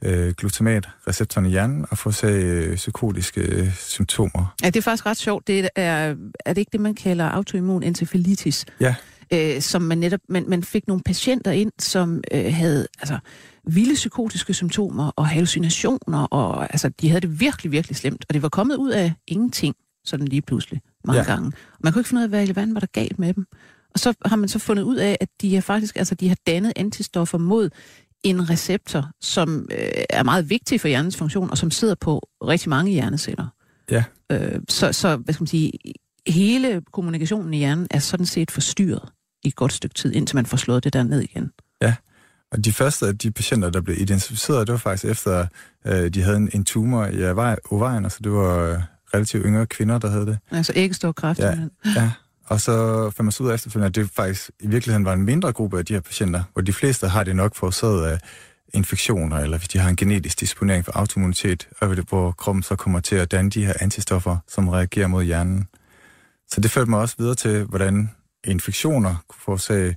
øh, 0.02 0.34
glutamat-receptoren 0.34 1.46
i 1.46 1.50
hjernen 1.50 1.86
og 1.90 1.98
få 1.98 2.26
øh, 2.26 2.76
psykotiske 2.76 3.40
øh, 3.40 3.74
symptomer. 3.76 4.54
Ja, 4.62 4.66
det 4.66 4.76
er 4.76 4.82
faktisk 4.82 5.06
ret 5.06 5.16
sjovt. 5.16 5.46
Det 5.46 5.68
er, 5.76 6.14
er 6.46 6.52
det 6.52 6.58
ikke 6.58 6.72
det, 6.72 6.80
man 6.80 6.94
kalder 6.94 7.28
autoimmun 7.28 7.82
encefalitis? 7.82 8.66
Ja. 8.80 8.94
Øh, 9.32 9.60
som 9.60 9.82
man 9.82 9.98
netop, 9.98 10.20
man, 10.28 10.44
man 10.48 10.62
fik 10.62 10.86
nogle 10.86 11.02
patienter 11.02 11.50
ind, 11.50 11.72
som 11.78 12.22
øh, 12.32 12.54
havde 12.54 12.86
altså, 13.00 13.18
vilde 13.64 13.94
psykotiske 13.94 14.54
symptomer 14.54 15.08
og 15.16 15.26
hallucinationer, 15.26 16.24
og 16.24 16.72
altså, 16.72 16.88
de 16.88 17.08
havde 17.08 17.20
det 17.20 17.40
virkelig, 17.40 17.72
virkelig 17.72 17.96
slemt. 17.96 18.24
Og 18.28 18.34
det 18.34 18.42
var 18.42 18.48
kommet 18.48 18.76
ud 18.76 18.90
af 18.90 19.12
ingenting, 19.26 19.74
sådan 20.04 20.28
lige 20.28 20.42
pludselig, 20.42 20.80
mange 21.04 21.20
ja. 21.20 21.26
gange. 21.26 21.52
Man 21.80 21.92
kunne 21.92 22.00
ikke 22.00 22.08
finde 22.08 22.20
ud 22.20 22.24
af, 22.24 22.28
hvad 22.28 22.48
i 22.48 22.74
var 22.74 22.80
der 22.80 22.86
galt 22.92 23.18
med 23.18 23.34
dem. 23.34 23.46
Og 23.94 23.98
så 23.98 24.14
har 24.24 24.36
man 24.36 24.48
så 24.48 24.58
fundet 24.58 24.82
ud 24.82 24.96
af, 24.96 25.16
at 25.20 25.28
de 25.40 25.54
har 25.54 25.60
faktisk 25.60 25.96
altså, 25.96 26.14
de 26.14 26.28
har 26.28 26.36
dannet 26.46 26.72
antistoffer 26.76 27.38
mod 27.38 27.70
en 28.22 28.50
receptor, 28.50 29.10
som 29.20 29.68
øh, 29.70 30.04
er 30.10 30.22
meget 30.22 30.50
vigtig 30.50 30.80
for 30.80 30.88
hjernens 30.88 31.16
funktion, 31.16 31.50
og 31.50 31.58
som 31.58 31.70
sidder 31.70 31.94
på 31.94 32.28
rigtig 32.42 32.68
mange 32.68 32.92
hjerneceller. 32.92 33.46
Ja. 33.90 34.04
Øh, 34.32 34.60
så, 34.68 34.92
så, 34.92 35.16
hvad 35.16 35.34
skal 35.34 35.42
man 35.42 35.46
sige, 35.48 35.72
hele 36.26 36.82
kommunikationen 36.92 37.54
i 37.54 37.58
hjernen 37.58 37.86
er 37.90 37.98
sådan 37.98 38.26
set 38.26 38.50
forstyrret 38.50 39.12
i 39.42 39.48
et 39.48 39.56
godt 39.56 39.72
stykke 39.72 39.94
tid, 39.94 40.12
indtil 40.12 40.36
man 40.36 40.46
får 40.46 40.56
slået 40.56 40.84
det 40.84 40.92
der 40.92 41.02
ned 41.02 41.20
igen. 41.20 41.50
Ja, 41.82 41.94
og 42.52 42.64
de 42.64 42.72
første 42.72 43.06
af 43.06 43.18
de 43.18 43.30
patienter, 43.30 43.70
der 43.70 43.80
blev 43.80 44.00
identificeret, 44.00 44.66
det 44.66 44.72
var 44.72 44.78
faktisk 44.78 45.04
efter, 45.04 45.46
øh, 45.86 46.08
de 46.08 46.22
havde 46.22 46.36
en, 46.36 46.50
en 46.54 46.64
tumor 46.64 47.06
i 47.06 47.30
ovarien, 47.70 48.04
altså 48.04 48.18
det 48.24 48.32
var 48.32 48.58
øh, 48.58 48.78
relativt 49.14 49.44
yngre 49.46 49.66
kvinder, 49.66 49.98
der 49.98 50.10
havde 50.10 50.26
det. 50.26 50.38
Altså 50.50 50.72
æggestorkræft. 50.76 51.38
Ja, 51.38 51.58
ja, 51.96 52.10
og 52.46 52.60
så 52.60 53.02
fandt 53.10 53.24
man 53.24 53.32
så 53.32 53.42
ud 53.42 53.48
af 53.48 53.54
efterfølgende, 53.54 53.86
at 53.86 53.94
det 53.94 54.10
faktisk 54.16 54.50
i 54.60 54.66
virkeligheden 54.66 55.04
var 55.04 55.12
en 55.12 55.22
mindre 55.22 55.52
gruppe 55.52 55.78
af 55.78 55.84
de 55.84 55.92
her 55.92 56.00
patienter, 56.00 56.42
hvor 56.52 56.62
de 56.62 56.72
fleste 56.72 57.08
har 57.08 57.24
det 57.24 57.36
nok 57.36 57.54
forårsaget 57.54 58.06
af 58.06 58.18
infektioner, 58.74 59.38
eller 59.38 59.58
hvis 59.58 59.68
de 59.68 59.78
har 59.78 59.90
en 59.90 59.96
genetisk 59.96 60.40
disponering 60.40 60.84
for 60.84 60.92
autoimmunitet, 60.94 61.68
og 61.80 61.88
hvor 62.08 62.32
kroppen 62.32 62.62
så 62.62 62.76
kommer 62.76 63.00
til 63.00 63.16
at 63.16 63.30
danne 63.30 63.50
de 63.50 63.66
her 63.66 63.74
antistoffer, 63.80 64.36
som 64.48 64.68
reagerer 64.68 65.06
mod 65.06 65.24
hjernen. 65.24 65.66
Så 66.50 66.60
det 66.60 66.70
førte 66.70 66.90
mig 66.90 67.00
også 67.00 67.14
videre 67.18 67.34
til, 67.34 67.64
hvordan 67.64 68.10
infektioner 68.44 69.24
kunne 69.28 69.40
forårsage 69.40 69.96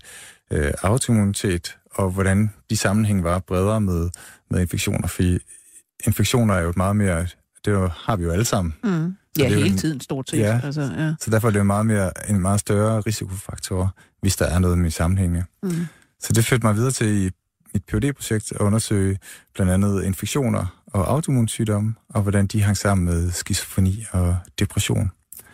øh, 0.51 0.73
autoimmunitet, 0.81 1.77
og 1.91 2.09
hvordan 2.09 2.53
de 2.69 2.77
sammenhæng 2.77 3.23
var 3.23 3.39
bredere 3.39 3.81
med, 3.81 4.09
med 4.49 4.61
infektioner, 4.61 5.07
fordi 5.07 5.39
infektioner 6.07 6.53
er 6.53 6.61
jo 6.61 6.69
et 6.69 6.77
meget 6.77 6.95
mere, 6.95 7.27
det 7.65 7.91
har 7.91 8.15
vi 8.15 8.23
jo 8.23 8.31
alle 8.31 8.45
sammen. 8.45 8.73
Mm. 8.83 9.15
Ja, 9.39 9.47
hele 9.47 9.67
en, 9.67 9.77
tiden 9.77 10.01
stort 10.01 10.29
set. 10.29 10.39
Ja, 10.39 10.61
altså, 10.63 10.81
ja. 10.81 11.13
så 11.21 11.31
derfor 11.31 11.47
er 11.47 11.51
det 11.51 11.59
jo 11.59 11.63
meget 11.63 11.85
mere, 11.85 12.29
en 12.29 12.39
meget 12.39 12.59
større 12.59 13.01
risikofaktor, 13.01 13.95
hvis 14.21 14.35
der 14.35 14.45
er 14.45 14.59
noget 14.59 14.77
med 14.77 14.91
sammenhænge. 14.91 15.45
Mm. 15.63 15.71
Så 16.19 16.33
det 16.33 16.45
førte 16.45 16.65
mig 16.65 16.75
videre 16.75 16.91
til 16.91 17.25
i 17.25 17.29
mit 17.73 17.83
phd 17.85 18.13
projekt 18.13 18.51
at 18.51 18.57
undersøge 18.57 19.19
blandt 19.53 19.71
andet 19.71 20.03
infektioner 20.03 20.81
og 20.87 21.11
autoimmunsygdomme, 21.11 21.95
og 22.09 22.21
hvordan 22.21 22.47
de 22.47 22.61
hang 22.61 22.77
sammen 22.77 23.05
med 23.05 23.31
skizofreni 23.31 24.05
og 24.11 24.37
depression. 24.59 24.99
Og, 25.01 25.47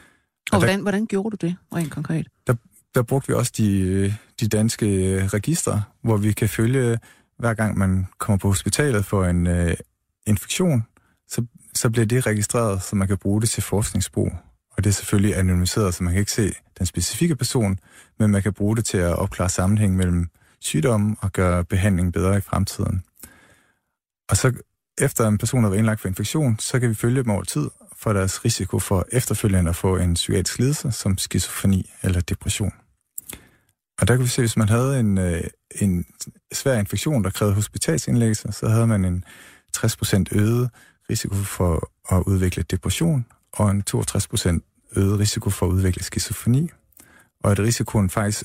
og 0.52 0.60
hvordan, 0.60 0.80
der, 0.80 0.84
hvordan 0.84 1.06
gjorde 1.06 1.38
du 1.38 1.48
det 1.48 1.56
rent 1.76 1.92
konkret? 1.92 2.28
Der, 2.48 2.54
der 2.96 3.02
brugte 3.02 3.28
vi 3.28 3.34
også 3.34 3.52
de, 3.58 4.16
de 4.40 4.48
danske 4.48 4.86
øh, 4.86 5.26
registre, 5.26 5.84
hvor 6.02 6.18
vi 6.18 6.32
kan 6.32 6.50
følge, 6.50 7.00
hver 7.40 7.54
gang 7.54 7.78
man 7.78 8.08
kommer 8.18 8.38
på 8.38 8.48
hospitalet 8.48 9.06
for 9.06 9.26
en 9.26 9.48
øh, 9.48 9.74
infektion, 10.28 10.84
så, 11.28 11.46
så 11.76 11.90
bliver 11.90 12.06
det 12.06 12.26
registreret, 12.26 12.82
så 12.82 12.96
man 12.96 13.08
kan 13.08 13.18
bruge 13.18 13.42
det 13.42 13.50
til 13.50 13.64
forskningsbrug. 13.64 14.32
Og 14.78 14.84
det 14.84 14.90
er 14.90 14.94
selvfølgelig 14.94 15.38
anonymiseret, 15.38 15.94
så 15.94 16.04
man 16.04 16.14
kan 16.14 16.20
ikke 16.20 16.32
se 16.32 16.52
den 16.78 16.86
specifikke 16.86 17.36
person, 17.36 17.80
men 18.20 18.32
man 18.32 18.42
kan 18.42 18.54
bruge 18.54 18.76
det 18.76 18.86
til 18.86 18.98
at 18.98 19.16
opklare 19.16 19.50
sammenhæng 19.50 19.96
mellem 19.96 20.30
sygdommen 20.60 21.18
og 21.22 21.32
gøre 21.32 21.66
behandlingen 21.66 22.12
bedre 22.12 22.38
i 22.38 22.42
fremtiden. 22.42 23.04
Og 24.30 24.38
så 24.38 24.54
efter 25.02 25.28
en 25.28 25.38
person 25.38 25.64
har 25.64 25.70
været 25.70 25.80
indlagt 25.80 26.02
for 26.02 26.08
infektion, 26.08 26.60
så 26.60 26.80
kan 26.80 26.90
vi 26.90 26.96
følge 26.96 27.24
dem 27.24 27.30
over 27.30 27.44
tid 27.44 27.70
for 28.02 28.14
deres 28.14 28.46
risiko 28.46 28.80
for 28.80 29.06
efterfølgende 29.12 29.70
at 29.70 29.76
få 29.76 29.98
en 29.98 30.14
psykiatrisk 30.14 30.60
lidelse 30.60 30.92
som 30.92 31.18
skizofreni 31.18 31.92
eller 32.04 32.22
depression. 32.22 32.74
Og 34.02 34.08
der 34.08 34.16
kan 34.16 34.24
vi 34.24 34.30
se, 34.30 34.42
at 34.42 34.44
hvis 34.44 34.58
man 34.58 34.70
havde 34.70 35.00
en, 35.00 35.18
øh, 35.18 35.44
en 35.82 36.06
svær 36.54 36.80
infektion, 36.80 37.24
der 37.24 37.30
krævede 37.30 37.56
hospitalsindlæggelse, 37.56 38.52
så 38.52 38.70
havde 38.70 38.88
man 38.88 39.06
en 39.06 39.24
60% 39.78 40.24
øget 40.32 40.70
risiko 41.10 41.36
for 41.36 41.92
at 42.12 42.24
udvikle 42.28 42.64
depression, 42.64 43.26
og 43.54 43.72
en 43.72 43.84
62% 43.90 44.60
øget 44.96 45.20
risiko 45.20 45.50
for 45.50 45.66
at 45.66 45.72
udvikle 45.72 46.04
skizofreni, 46.04 46.70
og 47.44 47.52
at 47.52 47.60
risikoen 47.60 48.10
faktisk 48.10 48.44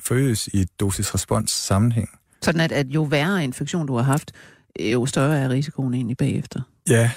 forøges 0.00 0.48
i 0.48 0.64
dosis-respons 0.80 1.50
sammenhæng. 1.50 2.10
Sådan 2.42 2.60
at, 2.60 2.72
at 2.72 2.86
jo 2.86 3.02
værre 3.02 3.44
infektion 3.44 3.86
du 3.86 3.96
har 3.96 4.02
haft, 4.02 4.32
jo 4.80 5.06
større 5.06 5.38
er 5.38 5.48
risikoen 5.48 5.94
egentlig 5.94 6.16
bagefter. 6.16 6.60
Ja, 6.88 7.10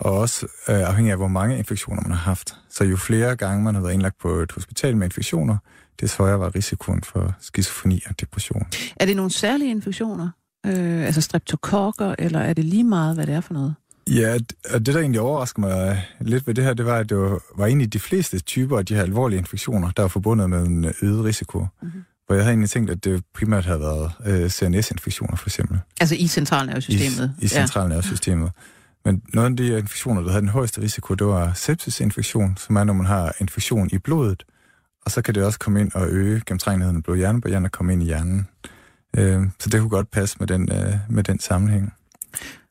og 0.00 0.18
også 0.18 0.46
øh, 0.68 0.80
afhængig 0.80 1.10
af, 1.10 1.18
hvor 1.18 1.28
mange 1.28 1.58
infektioner 1.58 2.02
man 2.02 2.10
har 2.10 2.18
haft. 2.18 2.54
Så 2.70 2.84
jo 2.84 2.96
flere 2.96 3.36
gange 3.36 3.64
man 3.64 3.74
har 3.74 3.82
været 3.82 3.92
indlagt 3.92 4.18
på 4.18 4.28
et 4.28 4.52
hospital 4.52 4.96
med 4.96 5.06
infektioner, 5.06 5.56
des 6.00 6.14
højere 6.14 6.40
var 6.40 6.54
risikoen 6.54 7.02
for 7.02 7.34
skizofreni 7.40 8.02
og 8.08 8.20
depression. 8.20 8.66
Er 8.96 9.06
det 9.06 9.16
nogle 9.16 9.30
særlige 9.30 9.70
infektioner? 9.70 10.28
Øh, 10.66 11.06
altså 11.06 11.20
streptokokker, 11.20 12.14
eller 12.18 12.38
er 12.40 12.52
det 12.52 12.64
lige 12.64 12.84
meget, 12.84 13.14
hvad 13.14 13.26
det 13.26 13.34
er 13.34 13.40
for 13.40 13.54
noget? 13.54 13.74
Ja, 14.10 14.38
og 14.74 14.86
det 14.86 14.94
der 14.94 15.00
egentlig 15.00 15.20
overrasker 15.20 15.60
mig 15.60 16.06
lidt 16.20 16.46
ved 16.46 16.54
det 16.54 16.64
her, 16.64 16.74
det 16.74 16.86
var, 16.86 16.98
at 16.98 17.08
det 17.08 17.18
var, 17.18 17.40
var 17.56 17.66
egentlig 17.66 17.92
de 17.92 17.98
fleste 17.98 18.38
typer 18.38 18.78
af 18.78 18.86
de 18.86 18.94
her 18.94 19.02
alvorlige 19.02 19.38
infektioner, 19.38 19.90
der 19.90 20.02
var 20.02 20.08
forbundet 20.08 20.50
med 20.50 20.66
en 20.66 20.92
øget 21.02 21.24
risiko. 21.24 21.66
Mm-hmm. 21.82 22.02
Hvor 22.26 22.34
jeg 22.34 22.44
havde 22.44 22.52
egentlig 22.52 22.70
tænkt, 22.70 22.90
at 22.90 23.04
det 23.04 23.24
primært 23.34 23.64
havde 23.64 23.80
været 23.80 24.12
øh, 24.26 24.50
CNS-infektioner, 24.50 25.36
for 25.36 25.48
eksempel. 25.48 25.78
Altså 26.00 26.14
i 26.14 26.26
centralnervesystemet? 26.26 27.34
I, 27.40 27.44
i 27.44 27.48
centralnervesystemet. 27.48 28.44
Ja. 28.44 28.50
Men 29.04 29.22
noget 29.34 29.50
af 29.50 29.56
de 29.56 29.78
infektioner, 29.78 30.22
der 30.22 30.30
havde 30.30 30.40
den 30.40 30.48
højeste 30.48 30.80
risiko, 30.80 31.14
det 31.14 31.26
var 31.26 31.52
sepsisinfektion, 31.52 32.56
som 32.56 32.76
er, 32.76 32.84
når 32.84 32.92
man 32.92 33.06
har 33.06 33.32
infektion 33.40 33.88
i 33.92 33.98
blodet, 33.98 34.42
og 35.04 35.10
så 35.10 35.22
kan 35.22 35.34
det 35.34 35.44
også 35.44 35.58
komme 35.58 35.80
ind 35.80 35.92
og 35.94 36.08
øge 36.08 36.42
gennemtrængeligheden 36.46 36.96
af 36.96 37.02
blod-hjernebarrieren 37.02 37.64
og 37.64 37.72
komme 37.72 37.92
ind 37.92 38.02
i 38.02 38.06
hjernen. 38.06 38.48
Øh, 39.16 39.42
så 39.58 39.68
det 39.70 39.80
kunne 39.80 39.90
godt 39.90 40.10
passe 40.10 40.36
med 40.40 40.46
den, 40.46 40.72
øh, 40.72 40.94
med 41.08 41.24
den 41.24 41.40
sammenhæng. 41.40 41.92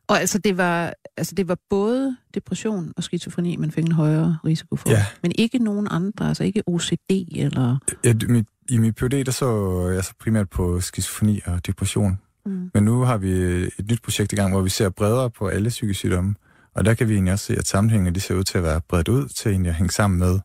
Og 0.07 0.19
altså 0.19 0.37
det, 0.37 0.57
var, 0.57 0.93
altså 1.17 1.35
det 1.35 1.47
var 1.47 1.57
både 1.69 2.17
depression 2.33 2.93
og 2.97 3.03
skizofreni, 3.03 3.55
man 3.55 3.71
fik 3.71 3.85
en 3.85 3.91
højere 3.91 4.37
risiko 4.45 4.75
for, 4.75 4.89
ja. 4.89 5.05
men 5.21 5.31
ikke 5.35 5.59
nogen 5.59 5.87
andre, 5.91 6.27
altså 6.27 6.43
ikke 6.43 6.63
OCD 6.67 7.11
eller... 7.35 7.77
Ja, 8.03 8.13
mit, 8.27 8.47
I 8.69 8.77
min 8.77 8.93
PhD, 8.93 9.23
der 9.23 9.31
så 9.31 9.89
jeg 9.93 10.03
så 10.03 10.13
primært 10.19 10.49
på 10.49 10.81
skizofreni 10.81 11.41
og 11.45 11.67
depression. 11.67 12.19
Mm. 12.49 12.71
Men 12.73 12.83
nu 12.83 13.01
har 13.01 13.17
vi 13.17 13.31
et 13.31 13.85
nyt 13.91 14.01
projekt 14.01 14.33
i 14.33 14.35
gang, 14.35 14.51
hvor 14.51 14.61
vi 14.61 14.69
ser 14.69 14.89
bredere 14.89 15.29
på 15.29 15.47
alle 15.47 15.69
psykiske 15.69 15.99
sygdomme. 15.99 16.35
Og 16.75 16.85
der 16.85 16.93
kan 16.93 17.09
vi 17.09 17.13
egentlig 17.13 17.33
også 17.33 17.45
se, 17.45 17.55
at 17.57 17.67
sammenhængene 17.67 18.15
de 18.15 18.19
ser 18.19 18.35
ud 18.35 18.43
til 18.43 18.57
at 18.57 18.63
være 18.63 18.81
bredt 18.81 19.07
ud 19.07 19.27
til 19.27 19.51
egentlig 19.51 19.69
at 19.69 19.75
hænge 19.75 19.91
sammen 19.91 20.19
med 20.19 20.39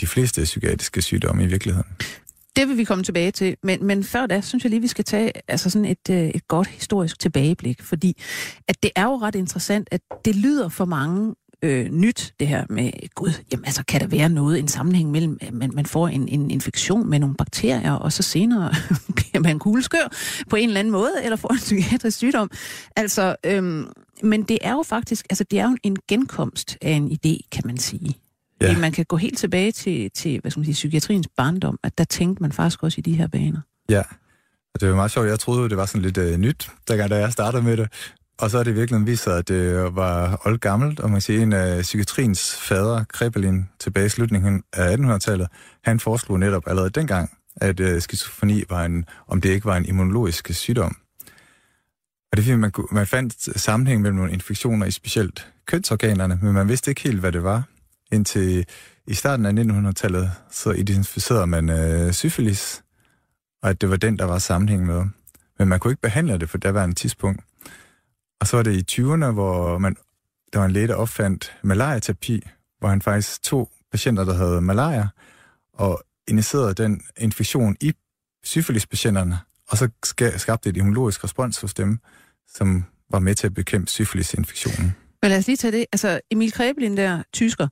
de 0.00 0.06
fleste 0.06 0.42
psykiatriske 0.42 1.02
sygdomme 1.02 1.44
i 1.44 1.46
virkeligheden. 1.46 1.88
Det 2.56 2.68
vil 2.68 2.76
vi 2.76 2.84
komme 2.84 3.04
tilbage 3.04 3.30
til, 3.30 3.56
men, 3.62 3.86
men 3.86 4.04
før 4.04 4.26
da, 4.26 4.40
synes 4.40 4.64
jeg 4.64 4.70
lige, 4.70 4.80
vi 4.80 4.86
skal 4.86 5.04
tage 5.04 5.32
altså 5.48 5.70
sådan 5.70 5.84
et, 5.84 6.10
øh, 6.10 6.28
et 6.28 6.48
godt 6.48 6.68
historisk 6.68 7.18
tilbageblik, 7.18 7.82
fordi 7.82 8.22
at 8.68 8.82
det 8.82 8.90
er 8.96 9.04
jo 9.04 9.16
ret 9.16 9.34
interessant, 9.34 9.88
at 9.90 10.00
det 10.24 10.36
lyder 10.36 10.68
for 10.68 10.84
mange 10.84 11.34
øh, 11.62 11.86
nyt, 11.90 12.34
det 12.40 12.48
her 12.48 12.64
med, 12.68 12.90
gud, 13.14 13.30
jamen 13.52 13.64
altså, 13.64 13.84
kan 13.88 14.00
der 14.00 14.06
være 14.06 14.28
noget, 14.28 14.58
en 14.58 14.68
sammenhæng 14.68 15.10
mellem, 15.10 15.38
at 15.40 15.52
man, 15.52 15.70
man 15.74 15.86
får 15.86 16.08
en, 16.08 16.28
en 16.28 16.50
infektion 16.50 17.10
med 17.10 17.18
nogle 17.18 17.36
bakterier, 17.36 17.92
og 17.92 18.12
så 18.12 18.22
senere 18.22 18.74
bliver 19.16 19.40
man 19.40 19.58
kugleskør 19.58 20.12
på 20.50 20.56
en 20.56 20.68
eller 20.68 20.80
anden 20.80 20.92
måde, 20.92 21.12
eller 21.24 21.36
får 21.36 21.52
en 21.52 21.58
psykiatrisk 21.58 22.16
sygdom. 22.16 22.50
Altså, 22.96 23.36
øhm, 23.46 23.86
men 24.22 24.42
det 24.42 24.58
er 24.62 24.72
jo 24.72 24.82
faktisk, 24.82 25.26
altså 25.30 25.44
det 25.44 25.58
er 25.58 25.68
jo 25.70 25.76
en 25.82 25.96
genkomst 26.08 26.78
af 26.82 26.90
en 26.90 27.10
idé, 27.10 27.48
kan 27.52 27.62
man 27.64 27.78
sige. 27.78 28.14
Ja. 28.60 28.68
Fordi 28.68 28.80
man 28.80 28.92
kan 28.92 29.04
gå 29.04 29.16
helt 29.16 29.38
tilbage 29.38 29.72
til, 29.72 30.10
til 30.10 30.40
hvad 30.40 30.50
skal 30.50 30.58
man 30.58 30.64
sige, 30.64 30.74
psykiatriens 30.74 31.28
barndom, 31.36 31.78
at 31.82 31.98
der 31.98 32.04
tænkte 32.04 32.42
man 32.42 32.52
faktisk 32.52 32.82
også 32.82 32.98
i 32.98 33.02
de 33.02 33.12
her 33.12 33.26
baner. 33.26 33.60
Ja, 33.88 34.02
og 34.74 34.80
det 34.80 34.88
var 34.88 34.94
meget 34.94 35.10
sjovt. 35.10 35.28
Jeg 35.28 35.38
troede, 35.38 35.68
det 35.68 35.76
var 35.76 35.86
sådan 35.86 36.02
lidt 36.02 36.18
uh, 36.18 36.36
nyt, 36.36 36.70
da 36.88 37.16
jeg 37.16 37.32
startede 37.32 37.62
med 37.62 37.76
det. 37.76 37.88
Og 38.42 38.50
så 38.50 38.58
er 38.58 38.62
det 38.62 38.76
virkelig 38.76 39.06
vist 39.06 39.22
sig, 39.22 39.38
at 39.38 39.48
det 39.48 39.96
var 39.96 40.40
old 40.44 40.58
gammelt, 40.58 41.00
og 41.00 41.10
man 41.10 41.20
siger, 41.20 41.42
en 41.42 41.52
af 41.52 41.82
psykiatriens 41.82 42.56
fader, 42.56 43.04
Krebelin, 43.04 43.68
tilbage 43.78 44.06
i 44.06 44.08
slutningen 44.08 44.62
af 44.72 44.96
1800-tallet, 44.96 45.48
han 45.84 46.00
foreslog 46.00 46.38
netop 46.38 46.62
allerede 46.66 46.90
dengang, 46.90 47.38
at 47.56 47.80
øh, 47.80 48.00
skizofreni 48.00 48.62
var 48.68 48.84
en, 48.84 49.04
om 49.28 49.40
det 49.40 49.48
ikke 49.48 49.64
var 49.64 49.76
en 49.76 49.84
immunologisk 49.84 50.54
sygdom. 50.54 50.96
Og 52.32 52.36
det 52.36 52.48
er 52.48 52.56
man, 52.56 52.72
man 52.92 53.06
fandt 53.06 53.60
sammenhæng 53.60 54.02
mellem 54.02 54.16
nogle 54.16 54.32
infektioner 54.32 54.86
i 54.86 54.90
specielt 54.90 55.52
kønsorganerne, 55.66 56.38
men 56.42 56.52
man 56.52 56.68
vidste 56.68 56.90
ikke 56.90 57.02
helt, 57.02 57.20
hvad 57.20 57.32
det 57.32 57.42
var. 57.42 57.62
Indtil 58.12 58.66
i 59.06 59.14
starten 59.14 59.46
af 59.46 59.52
1900-tallet, 59.52 60.30
så 60.50 60.70
identificerede 60.70 61.46
man 61.46 61.70
øh, 61.70 62.12
syfilis, 62.12 62.82
og 63.62 63.70
at 63.70 63.80
det 63.80 63.90
var 63.90 63.96
den, 63.96 64.18
der 64.18 64.24
var 64.24 64.38
sammenhæng 64.38 64.86
med. 64.86 65.04
Men 65.58 65.68
man 65.68 65.80
kunne 65.80 65.92
ikke 65.92 66.02
behandle 66.02 66.38
det 66.38 66.48
på 66.48 66.58
daværende 66.58 66.94
tidspunkt. 66.94 67.40
Og 68.42 68.48
så 68.48 68.56
var 68.56 68.62
det 68.62 68.72
i 68.98 69.00
20'erne, 69.00 69.30
hvor 69.30 69.78
man, 69.78 69.96
der 70.52 70.58
var 70.58 70.66
en 70.66 70.72
læge, 70.72 70.88
der 70.88 70.94
opfandt 70.94 71.52
malariaterapi, 71.62 72.42
hvor 72.78 72.88
han 72.88 73.02
faktisk 73.02 73.42
tog 73.42 73.70
patienter, 73.90 74.24
der 74.24 74.34
havde 74.34 74.60
malaria, 74.60 75.08
og 75.74 76.04
initierede 76.28 76.74
den 76.74 77.02
infektion 77.16 77.76
i 77.80 77.92
syfilispatienterne, 78.44 79.38
og 79.68 79.78
så 79.78 79.88
skabte 80.36 80.68
et 80.68 80.76
immunologisk 80.76 81.24
respons 81.24 81.60
hos 81.60 81.74
dem, 81.74 81.98
som 82.48 82.84
var 83.10 83.18
med 83.18 83.34
til 83.34 83.46
at 83.46 83.54
bekæmpe 83.54 83.90
syfilisinfektionen. 83.90 84.96
Men 85.22 85.30
lad 85.30 85.38
os 85.38 85.46
lige 85.46 85.56
tage 85.56 85.72
det. 85.72 85.86
Altså, 85.92 86.20
Emil 86.30 86.52
Krebelin 86.52 86.96
der, 86.96 87.22
tysker, 87.32 87.68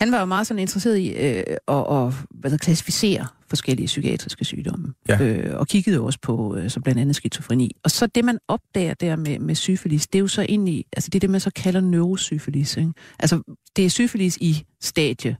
han 0.00 0.12
var 0.12 0.18
jo 0.18 0.24
meget 0.24 0.46
sådan 0.46 0.58
interesseret 0.58 0.98
i 0.98 1.08
øh, 1.08 1.56
at, 1.68 1.86
at 1.90 2.14
hvad 2.30 2.50
der, 2.50 2.56
klassificere 2.56 3.26
forskellige 3.48 3.86
psykiatriske 3.86 4.44
sygdomme. 4.44 4.94
Ja. 5.08 5.22
Øh, 5.22 5.60
og 5.60 5.68
kiggede 5.68 6.00
også 6.00 6.18
på 6.22 6.56
øh, 6.56 6.70
så 6.70 6.80
blandt 6.80 7.00
andet 7.00 7.16
skizofreni. 7.16 7.76
Og 7.84 7.90
så 7.90 8.06
det, 8.06 8.24
man 8.24 8.38
opdager 8.48 8.94
der 8.94 9.16
med, 9.16 9.38
med 9.38 9.54
syfilis, 9.54 10.06
det 10.06 10.18
er 10.18 10.20
jo 10.20 10.28
så 10.28 10.42
egentlig, 10.42 10.84
altså 10.92 11.10
det 11.10 11.18
er 11.18 11.20
det, 11.20 11.30
man 11.30 11.40
så 11.40 11.50
kalder 11.50 11.80
neurosyfilis. 11.80 12.76
Ikke? 12.76 12.92
Altså 13.18 13.42
det 13.76 13.84
er 13.84 13.90
syfilis 13.90 14.36
i 14.40 14.64
stadie 14.82 15.36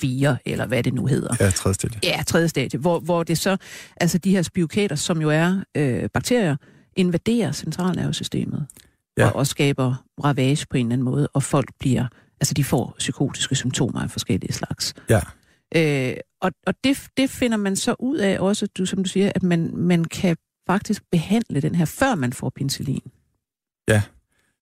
4, 0.00 0.36
eller 0.46 0.66
hvad 0.66 0.82
det 0.82 0.94
nu 0.94 1.06
hedder. 1.06 1.36
Ja, 1.40 1.50
tredje 1.50 1.74
stadie. 1.74 2.00
Ja, 2.02 2.22
tredje 2.26 2.48
stadie, 2.48 2.80
hvor, 2.80 2.98
hvor 2.98 3.22
det 3.22 3.38
så, 3.38 3.56
altså 3.96 4.18
de 4.18 4.30
her 4.30 4.42
spiokater, 4.42 4.96
som 4.96 5.20
jo 5.20 5.30
er 5.30 5.62
øh, 5.76 6.08
bakterier, 6.14 6.56
invaderer 6.96 7.52
centralnervesystemet 7.52 8.66
ja. 9.18 9.26
og, 9.26 9.36
og 9.36 9.46
skaber 9.46 10.04
ravage 10.24 10.66
på 10.70 10.76
en 10.76 10.86
eller 10.86 10.92
anden 10.92 11.04
måde, 11.04 11.28
og 11.34 11.42
folk 11.42 11.70
bliver 11.78 12.06
Altså, 12.40 12.54
de 12.54 12.64
får 12.64 12.94
psykotiske 12.98 13.54
symptomer 13.54 14.00
af 14.00 14.10
forskellige 14.10 14.52
slags. 14.52 14.94
Ja. 15.10 15.20
Øh, 15.74 16.16
og 16.40 16.52
og 16.66 16.74
det, 16.84 17.08
det 17.16 17.30
finder 17.30 17.56
man 17.56 17.76
så 17.76 17.94
ud 17.98 18.16
af 18.16 18.38
også, 18.38 18.66
du, 18.66 18.86
som 18.86 19.02
du 19.02 19.08
siger, 19.08 19.32
at 19.34 19.42
man, 19.42 19.76
man 19.76 20.04
kan 20.04 20.36
faktisk 20.66 21.02
behandle 21.10 21.60
den 21.60 21.74
her, 21.74 21.84
før 21.84 22.14
man 22.14 22.32
får 22.32 22.50
penicillin. 22.50 23.12
Ja, 23.88 24.02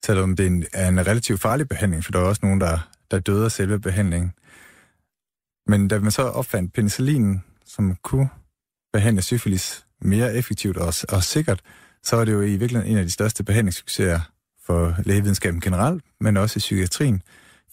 selvom 0.04 0.36
det 0.36 0.46
er 0.46 0.50
en, 0.50 0.64
er 0.72 0.88
en 0.88 1.06
relativt 1.06 1.40
farlig 1.40 1.68
behandling, 1.68 2.04
for 2.04 2.12
der 2.12 2.18
er 2.18 2.24
også 2.24 2.40
nogen, 2.42 2.60
der, 2.60 2.90
der 3.10 3.18
døde 3.18 3.44
af 3.44 3.52
selve 3.52 3.80
behandlingen. 3.80 4.32
Men 5.66 5.88
da 5.88 5.98
man 5.98 6.10
så 6.10 6.22
opfandt 6.22 6.72
penicillin, 6.72 7.40
som 7.64 7.96
kunne 8.02 8.28
behandle 8.92 9.22
syfilis 9.22 9.86
mere 10.00 10.34
effektivt 10.34 10.76
og, 10.76 10.94
og 11.08 11.22
sikkert, 11.22 11.60
så 12.02 12.16
var 12.16 12.24
det 12.24 12.32
jo 12.32 12.40
i 12.40 12.56
virkeligheden 12.56 12.92
en 12.92 12.98
af 12.98 13.04
de 13.04 13.10
største 13.10 13.44
behandlingssucceser 13.44 14.20
for 14.66 14.94
lægevidenskaben 15.04 15.60
generelt, 15.60 16.04
men 16.20 16.36
også 16.36 16.56
i 16.56 16.58
psykiatrien. 16.58 17.22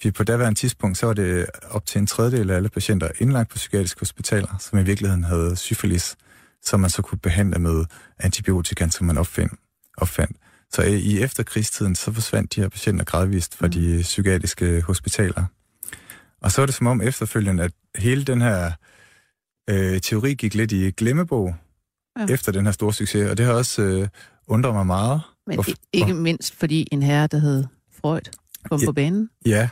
For 0.04 0.12
på 0.12 0.24
daværende 0.24 0.60
tidspunkt, 0.60 0.98
så 0.98 1.06
var 1.06 1.14
det 1.14 1.46
op 1.70 1.86
til 1.86 2.00
en 2.00 2.08
tredjedel 2.08 2.50
af 2.50 2.56
alle 2.56 2.70
patienter 2.70 3.10
indlagt 3.20 3.50
på 3.50 3.56
psykiatriske 3.56 4.00
hospitaler, 4.00 4.58
som 4.60 4.80
i 4.80 4.84
virkeligheden 4.84 5.24
havde 5.24 5.56
syfilis, 5.56 6.16
som 6.64 6.80
man 6.80 6.90
så 6.90 7.02
kunne 7.02 7.20
behandle 7.20 7.60
med 7.60 7.86
antibiotika, 8.20 8.88
som 8.90 9.08
man 9.08 9.18
opfind, 9.18 9.50
opfandt. 9.98 10.38
Så 10.74 10.82
i 10.82 11.20
efterkrigstiden, 11.20 11.96
så 11.96 12.14
forsvandt 12.14 12.56
de 12.56 12.62
her 12.62 12.70
patienter 12.70 13.06
gradvist 13.06 13.58
fra 13.58 13.68
de 13.68 13.96
mm. 13.96 14.02
psykiatriske 14.02 14.82
hospitaler. 14.82 15.46
Og 16.42 16.52
så 16.52 16.62
er 16.62 16.66
det 16.66 16.76
som 16.76 16.88
om 16.88 17.02
efterfølgende, 17.02 17.64
at 17.64 17.72
hele 17.96 18.24
den 18.24 18.42
her 18.42 18.72
øh, 19.70 20.02
teori 20.02 20.34
gik 20.34 20.54
lidt 20.54 20.72
i 20.72 20.92
glemmebog 20.92 21.56
ja. 22.20 22.34
efter 22.34 22.52
den 22.52 22.66
her 22.66 22.72
store 22.72 22.94
succes, 22.94 23.30
og 23.30 23.38
det 23.38 23.46
har 23.46 23.54
også 23.54 23.82
øh, 23.82 24.08
undret 24.48 24.74
mig 24.74 24.86
meget. 24.86 25.22
Men 25.48 25.56
Hvorfor? 25.56 25.72
ikke 25.94 26.14
mindst 26.14 26.56
fordi 26.56 26.88
en 26.92 27.04
herre, 27.04 27.28
der 27.28 27.38
hed 27.38 27.66
Freud, 28.02 28.41
kom 28.70 28.80
ja, 28.80 28.86
på 28.86 28.94
banen? 28.94 29.30
Ja. 29.46 29.70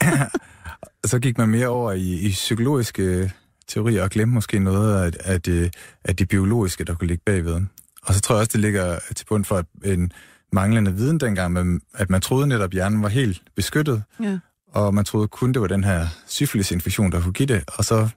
så 1.10 1.18
gik 1.18 1.38
man 1.38 1.48
mere 1.48 1.68
over 1.68 1.92
i, 1.92 2.12
i 2.12 2.28
psykologiske 2.28 3.32
teorier 3.68 4.02
og 4.02 4.10
glemte 4.10 4.34
måske 4.34 4.58
noget 4.58 4.94
af, 4.94 5.32
af, 5.32 5.42
det, 5.42 5.74
af 6.04 6.16
det 6.16 6.28
biologiske, 6.28 6.84
der 6.84 6.94
kunne 6.94 7.08
ligge 7.08 7.22
bagved. 7.26 7.60
Og 8.02 8.14
så 8.14 8.20
tror 8.20 8.34
jeg 8.34 8.40
også, 8.40 8.50
det 8.52 8.60
ligger 8.60 8.98
til 9.16 9.24
bund 9.26 9.44
for 9.44 9.64
en 9.84 10.12
manglende 10.52 10.94
viden 10.94 11.20
dengang, 11.20 11.52
men 11.52 11.80
at 11.94 12.10
man 12.10 12.20
troede 12.20 12.46
netop, 12.46 12.64
at 12.64 12.70
hjernen 12.70 13.02
var 13.02 13.08
helt 13.08 13.42
beskyttet, 13.56 14.02
ja. 14.20 14.38
og 14.72 14.94
man 14.94 15.04
troede 15.04 15.28
kun, 15.28 15.52
det 15.52 15.62
var 15.62 15.68
den 15.68 15.84
her 15.84 16.06
syfilisinfektion, 16.26 17.12
der 17.12 17.20
kunne 17.20 17.32
give 17.32 17.46
det, 17.46 17.64
og 17.66 17.84
så 17.84 18.08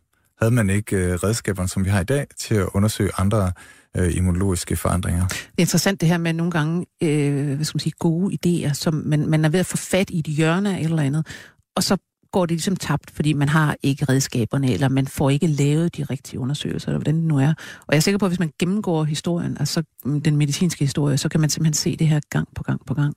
havde 0.41 0.51
man 0.51 0.69
ikke 0.69 0.95
øh, 0.95 1.13
redskaberne, 1.13 1.69
som 1.69 1.85
vi 1.85 1.89
har 1.89 2.01
i 2.01 2.03
dag, 2.03 2.27
til 2.37 2.55
at 2.55 2.67
undersøge 2.73 3.09
andre 3.17 3.51
øh, 3.97 4.17
immunologiske 4.17 4.75
forandringer. 4.75 5.27
Det 5.27 5.37
er 5.57 5.61
interessant 5.61 6.01
det 6.01 6.09
her 6.09 6.17
med 6.17 6.33
nogle 6.33 6.51
gange 6.51 6.85
øh, 7.03 7.55
hvad 7.55 7.65
skal 7.65 7.75
man 7.75 7.79
sige, 7.79 7.93
gode 7.99 8.37
idéer, 8.45 8.73
som 8.73 8.93
man, 8.93 9.29
man 9.29 9.45
er 9.45 9.49
ved 9.49 9.59
at 9.59 9.65
få 9.65 9.77
fat 9.77 10.09
i 10.09 10.19
et 10.19 10.25
hjørne 10.25 10.77
af 10.77 10.79
et 10.79 10.85
eller 10.85 11.03
andet, 11.03 11.27
og 11.75 11.83
så 11.83 11.97
går 12.35 12.45
det 12.45 12.51
ligesom 12.51 12.75
tabt, 12.75 13.11
fordi 13.11 13.33
man 13.33 13.49
har 13.49 13.75
ikke 13.83 14.05
redskaberne, 14.05 14.73
eller 14.73 14.89
man 14.89 15.07
får 15.07 15.29
ikke 15.29 15.47
lavet 15.47 15.97
de 15.97 16.03
rigtige 16.03 16.39
undersøgelser, 16.39 16.87
eller 16.87 16.97
hvordan 16.97 17.15
det 17.15 17.23
nu 17.23 17.37
er. 17.37 17.53
Og 17.79 17.91
jeg 17.91 17.95
er 17.95 17.99
sikker 17.99 18.17
på, 18.17 18.25
at 18.25 18.29
hvis 18.29 18.39
man 18.39 18.51
gennemgår 18.59 19.03
historien, 19.03 19.57
altså 19.59 19.83
mm, 20.05 20.21
den 20.21 20.37
medicinske 20.37 20.85
historie, 20.85 21.17
så 21.17 21.29
kan 21.29 21.41
man 21.41 21.49
simpelthen 21.49 21.73
se 21.73 21.95
det 21.95 22.07
her 22.07 22.19
gang 22.29 22.47
på 22.55 22.63
gang 22.63 22.85
på 22.85 22.93
gang. 22.93 23.13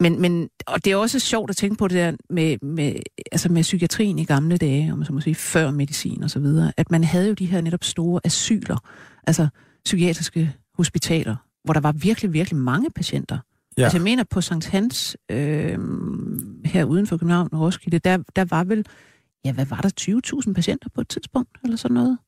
Men, 0.00 0.20
men 0.20 0.48
og 0.66 0.84
det 0.84 0.92
er 0.92 0.96
også 0.96 1.18
sjovt 1.18 1.50
at 1.50 1.56
tænke 1.56 1.76
på 1.76 1.88
det 1.88 1.96
der 1.96 2.12
med, 2.30 2.56
med, 2.62 2.94
altså 3.32 3.48
med 3.48 3.62
psykiatrien 3.62 4.18
i 4.18 4.24
gamle 4.24 4.56
dage, 4.56 4.92
om 4.92 4.98
man 4.98 5.06
så 5.06 5.12
må 5.12 5.20
sige, 5.20 5.34
før 5.34 5.70
medicin 5.70 6.22
og 6.22 6.30
så 6.30 6.38
videre, 6.38 6.72
at 6.76 6.90
man 6.90 7.04
havde 7.04 7.28
jo 7.28 7.34
de 7.34 7.46
her 7.46 7.60
netop 7.60 7.84
store 7.84 8.20
asyler, 8.24 8.76
altså 9.26 9.48
psykiatriske 9.88 10.54
hospitaler, 10.74 11.36
hvor 11.64 11.72
der 11.72 11.80
var 11.80 11.92
virkelig, 11.92 12.32
virkelig 12.32 12.56
mange 12.60 12.90
patienter. 12.90 13.38
Ja. 13.78 13.82
Altså 13.82 13.98
jeg 13.98 14.02
mener 14.02 14.24
på 14.24 14.40
Sankt 14.40 14.68
Hans, 14.68 15.16
øh, 15.30 15.78
her 16.64 16.84
uden 16.84 17.06
for 17.06 17.16
København 17.16 17.48
og 17.52 17.60
Roskilde, 17.60 17.98
der, 17.98 18.18
der 18.36 18.44
var 18.44 18.64
vel, 18.64 18.86
ja 19.44 19.52
hvad 19.52 19.66
var 19.66 19.80
der, 19.80 20.40
20.000 20.46 20.52
patienter 20.52 20.88
på 20.94 21.00
et 21.00 21.08
tidspunkt, 21.08 21.50
eller 21.64 21.76
sådan 21.76 21.94
noget? 21.94 22.18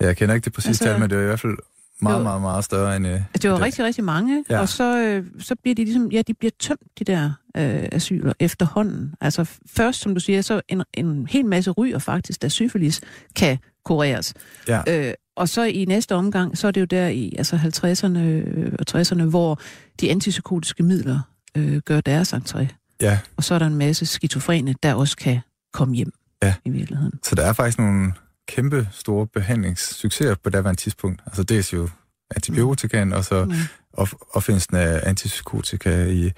Ja, 0.00 0.06
jeg 0.06 0.16
kender 0.16 0.34
ikke 0.34 0.44
det 0.44 0.52
præcise 0.52 0.68
altså, 0.68 0.84
tal, 0.84 1.00
men 1.00 1.10
det 1.10 1.18
var 1.18 1.24
i 1.24 1.26
hvert 1.26 1.40
fald 1.40 1.56
meget, 2.00 2.22
meget, 2.22 2.42
meget 2.42 2.64
større 2.64 2.96
end... 2.96 3.06
Øh, 3.06 3.12
Altså, 3.12 3.28
det 3.42 3.50
var 3.50 3.56
dag. 3.56 3.64
rigtig, 3.66 3.84
rigtig 3.84 4.04
mange, 4.04 4.44
ja. 4.50 4.60
Og 4.60 4.68
så, 4.68 4.98
øh, 4.98 5.24
så 5.38 5.54
bliver 5.62 5.74
de 5.74 5.84
ligesom, 5.84 6.12
ja, 6.12 6.22
de 6.22 6.34
bliver 6.34 6.52
tømt, 6.60 6.82
de 6.98 7.04
der 7.04 7.24
øh, 7.56 7.88
asyler, 7.92 8.32
efterhånden. 8.40 9.14
Altså 9.20 9.44
først, 9.66 10.00
som 10.00 10.14
du 10.14 10.20
siger, 10.20 10.42
så 10.42 10.60
en, 10.68 10.82
en 10.94 11.26
hel 11.26 11.46
masse 11.46 11.70
ryger 11.70 11.98
faktisk, 11.98 12.42
da 12.42 12.48
syfilis 12.48 13.00
kan 13.36 13.58
kureres. 13.84 14.34
Ja. 14.68 14.82
Øh, 14.88 15.14
og 15.38 15.48
så 15.48 15.62
i 15.64 15.84
næste 15.84 16.14
omgang, 16.14 16.58
så 16.58 16.66
er 16.66 16.70
det 16.70 16.80
jo 16.80 16.86
der 16.86 17.08
i 17.08 17.34
altså 17.38 17.56
50'erne 17.56 18.18
øh, 18.18 18.72
og 18.78 19.00
60'erne, 19.00 19.22
hvor 19.22 19.60
de 20.00 20.10
antipsykotiske 20.10 20.82
midler 20.82 21.20
øh, 21.56 21.76
gør 21.76 22.00
deres 22.00 22.32
entré. 22.32 22.66
Ja, 23.00 23.18
Og 23.36 23.44
så 23.44 23.54
er 23.54 23.58
der 23.58 23.66
en 23.66 23.74
masse 23.74 24.06
skizofrene, 24.06 24.74
der 24.82 24.94
også 24.94 25.16
kan 25.16 25.40
komme 25.72 25.94
hjem 25.94 26.12
Ja. 26.42 26.54
i 26.64 26.70
virkeligheden. 26.70 27.12
så 27.24 27.34
der 27.34 27.42
er 27.46 27.52
faktisk 27.52 27.78
nogle 27.78 28.12
kæmpe 28.48 28.88
store 28.92 29.26
behandlingssucceser 29.26 30.34
på 30.34 30.50
daværende 30.50 30.80
tidspunkt. 30.80 31.22
Altså 31.26 31.42
dels 31.42 31.72
jo 31.72 31.88
antibiotikaen, 32.36 33.12
og 33.12 33.24
så 33.24 33.44
Mm. 33.44 33.52
op- 33.92 34.20
opfindelsen 34.30 34.76
af 34.76 35.00
antipsykotika 35.08 36.04
i, 36.04 36.32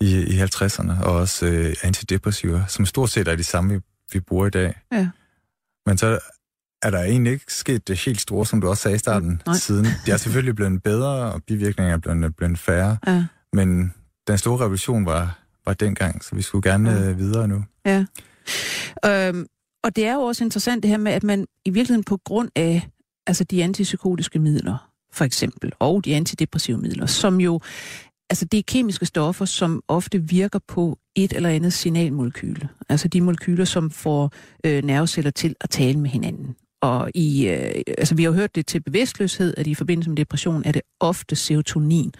i, 0.00 0.16
i 0.16 0.42
50'erne, 0.42 1.04
og 1.04 1.12
også 1.16 1.46
øh, 1.46 1.74
antidepressiver, 1.82 2.66
som 2.66 2.86
stort 2.86 3.10
set 3.10 3.28
er 3.28 3.36
de 3.36 3.44
samme, 3.44 3.74
vi, 3.74 3.80
vi 4.12 4.20
bruger 4.20 4.46
i 4.46 4.50
dag. 4.50 4.74
Ja. 4.92 5.08
Men 5.86 5.98
så 5.98 6.18
er 6.82 6.90
der 6.90 7.02
egentlig 7.02 7.32
ikke 7.32 7.44
sket 7.54 7.88
det 7.88 7.98
helt 8.04 8.20
store, 8.20 8.46
som 8.46 8.60
du 8.60 8.68
også 8.68 8.82
sagde 8.82 8.94
i 8.94 8.98
starten, 8.98 9.42
nej. 9.46 9.56
siden. 9.56 9.86
De 10.06 10.10
er 10.10 10.16
selvfølgelig 10.16 10.56
blevet 10.56 10.82
bedre, 10.82 11.32
og 11.32 11.42
bivirkningerne 11.46 11.92
er 11.94 11.98
blevet, 11.98 12.36
blevet 12.36 12.58
færre, 12.58 12.96
Ja. 13.06 13.24
men 13.52 13.94
den 14.28 14.38
store 14.38 14.60
revolution 14.60 15.06
var, 15.06 15.38
var 15.66 15.74
dengang, 15.74 16.24
så 16.24 16.34
vi 16.36 16.42
skulle 16.42 16.70
gerne 16.70 16.90
Ja. 16.90 17.08
øh, 17.10 17.18
videre 17.18 17.48
nu. 17.48 17.64
Ja. 17.86 18.04
Øhm, 19.06 19.46
og 19.84 19.96
det 19.96 20.06
er 20.06 20.14
jo 20.14 20.20
også 20.20 20.44
interessant 20.44 20.82
det 20.82 20.90
her 20.90 20.98
med, 20.98 21.12
at 21.12 21.22
man 21.24 21.46
i 21.64 21.70
virkeligheden 21.70 22.04
på 22.04 22.16
grund 22.24 22.48
af 22.56 22.88
altså 23.26 23.44
de 23.44 23.64
antipsykotiske 23.64 24.38
midler, 24.38 24.90
for 25.12 25.24
eksempel, 25.24 25.72
og 25.78 26.04
de 26.04 26.16
antidepressive 26.16 26.78
midler, 26.78 27.06
som 27.06 27.40
jo, 27.40 27.60
altså 28.30 28.44
det 28.44 28.58
er 28.58 28.62
kemiske 28.66 29.06
stoffer, 29.06 29.44
som 29.44 29.82
ofte 29.88 30.18
virker 30.22 30.58
på 30.68 30.98
et 31.16 31.32
eller 31.32 31.48
andet 31.48 31.72
signalmolekyle. 31.72 32.68
Altså 32.88 33.08
de 33.08 33.20
molekyler, 33.20 33.64
som 33.64 33.90
får 33.90 34.32
øh, 34.66 34.84
nerveceller 34.84 35.30
til 35.30 35.54
at 35.60 35.70
tale 35.70 35.98
med 35.98 36.10
hinanden. 36.10 36.56
Og 36.80 37.10
i, 37.14 37.46
øh, 37.48 37.82
altså 37.98 38.14
vi 38.14 38.22
har 38.22 38.30
jo 38.30 38.36
hørt 38.36 38.54
det 38.54 38.66
til 38.66 38.80
bevidstløshed, 38.80 39.54
at 39.56 39.66
i 39.66 39.74
forbindelse 39.74 40.10
med 40.10 40.16
depression 40.16 40.62
er 40.64 40.72
det 40.72 40.82
ofte 41.00 41.36
serotonin, 41.36 42.12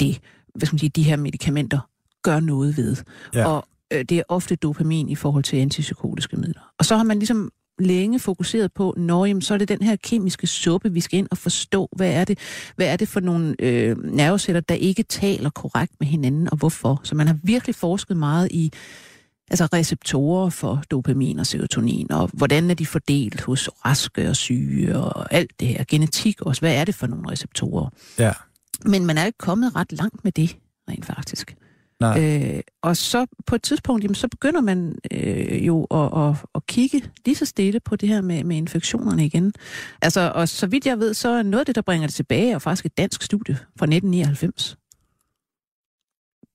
det, 0.00 0.20
hvad 0.54 0.66
skal 0.66 0.74
man 0.74 0.78
sige, 0.78 0.90
de 0.90 1.02
her 1.02 1.16
medicamenter 1.16 1.80
gør 2.22 2.40
noget 2.40 2.76
ved. 2.76 2.96
Ja. 3.34 3.46
Og 3.46 3.68
øh, 3.92 4.04
det 4.04 4.18
er 4.18 4.22
ofte 4.28 4.56
dopamin 4.56 5.08
i 5.08 5.14
forhold 5.14 5.44
til 5.44 5.56
antipsykotiske 5.56 6.36
midler. 6.36 6.72
Og 6.78 6.84
så 6.84 6.96
har 6.96 7.04
man 7.04 7.18
ligesom 7.18 7.50
længe 7.78 8.18
fokuseret 8.18 8.72
på, 8.72 8.94
når 8.96 9.26
jamen, 9.26 9.42
så 9.42 9.54
er 9.54 9.58
det 9.58 9.68
den 9.68 9.82
her 9.82 9.96
kemiske 9.96 10.46
suppe, 10.46 10.92
vi 10.92 11.00
skal 11.00 11.18
ind 11.18 11.28
og 11.30 11.38
forstå, 11.38 11.88
hvad 11.96 12.12
er 12.12 12.24
det, 12.24 12.38
hvad 12.76 12.86
er 12.86 12.96
det 12.96 13.08
for 13.08 13.20
nogle 13.20 13.54
øh, 13.58 13.96
nerveceller, 14.04 14.60
der 14.60 14.74
ikke 14.74 15.02
taler 15.02 15.50
korrekt 15.50 15.92
med 16.00 16.08
hinanden, 16.08 16.50
og 16.50 16.56
hvorfor. 16.56 17.00
Så 17.04 17.14
man 17.14 17.26
har 17.26 17.38
virkelig 17.42 17.74
forsket 17.74 18.16
meget 18.16 18.48
i 18.50 18.72
altså 19.50 19.68
receptorer 19.72 20.50
for 20.50 20.82
dopamin 20.90 21.38
og 21.38 21.46
serotonin, 21.46 22.12
og 22.12 22.30
hvordan 22.32 22.70
er 22.70 22.74
de 22.74 22.86
fordelt 22.86 23.40
hos 23.40 23.68
raske 23.84 24.28
og 24.28 24.36
syge, 24.36 24.96
og 24.98 25.34
alt 25.34 25.60
det 25.60 25.68
her. 25.68 25.84
Genetik 25.88 26.40
også, 26.42 26.60
hvad 26.60 26.74
er 26.74 26.84
det 26.84 26.94
for 26.94 27.06
nogle 27.06 27.30
receptorer? 27.30 27.88
Ja, 28.18 28.32
Men 28.84 29.06
man 29.06 29.18
er 29.18 29.26
ikke 29.26 29.38
kommet 29.38 29.76
ret 29.76 29.92
langt 29.92 30.24
med 30.24 30.32
det, 30.32 30.56
rent 30.88 31.06
faktisk. 31.06 31.56
nej. 32.00 32.40
Øh, 32.56 32.60
og 32.82 32.96
så 32.96 33.26
på 33.46 33.54
et 33.54 33.62
tidspunkt, 33.62 34.04
jamen, 34.04 34.14
så 34.14 34.28
begynder 34.28 34.60
man 34.60 34.98
øh, 35.10 35.66
jo 35.66 35.84
at, 35.84 36.28
at, 36.28 36.36
at 36.54 36.66
kigge 36.66 37.02
lige 37.24 37.34
så 37.34 37.44
stille 37.44 37.80
på 37.80 37.96
det 37.96 38.08
her 38.08 38.20
med, 38.20 38.44
med 38.44 38.56
infektionerne 38.56 39.26
igen. 39.26 39.52
Altså, 40.02 40.32
og 40.34 40.48
så 40.48 40.66
vidt 40.66 40.86
jeg 40.86 40.98
ved, 40.98 41.14
så 41.14 41.28
er 41.28 41.42
noget 41.42 41.60
af 41.60 41.66
det, 41.66 41.74
der 41.74 41.82
bringer 41.82 42.06
det 42.06 42.14
tilbage, 42.14 42.52
er 42.52 42.58
faktisk 42.58 42.86
et 42.86 42.98
dansk 42.98 43.22
studie 43.22 43.54
fra 43.54 43.86
1999. 43.86 44.76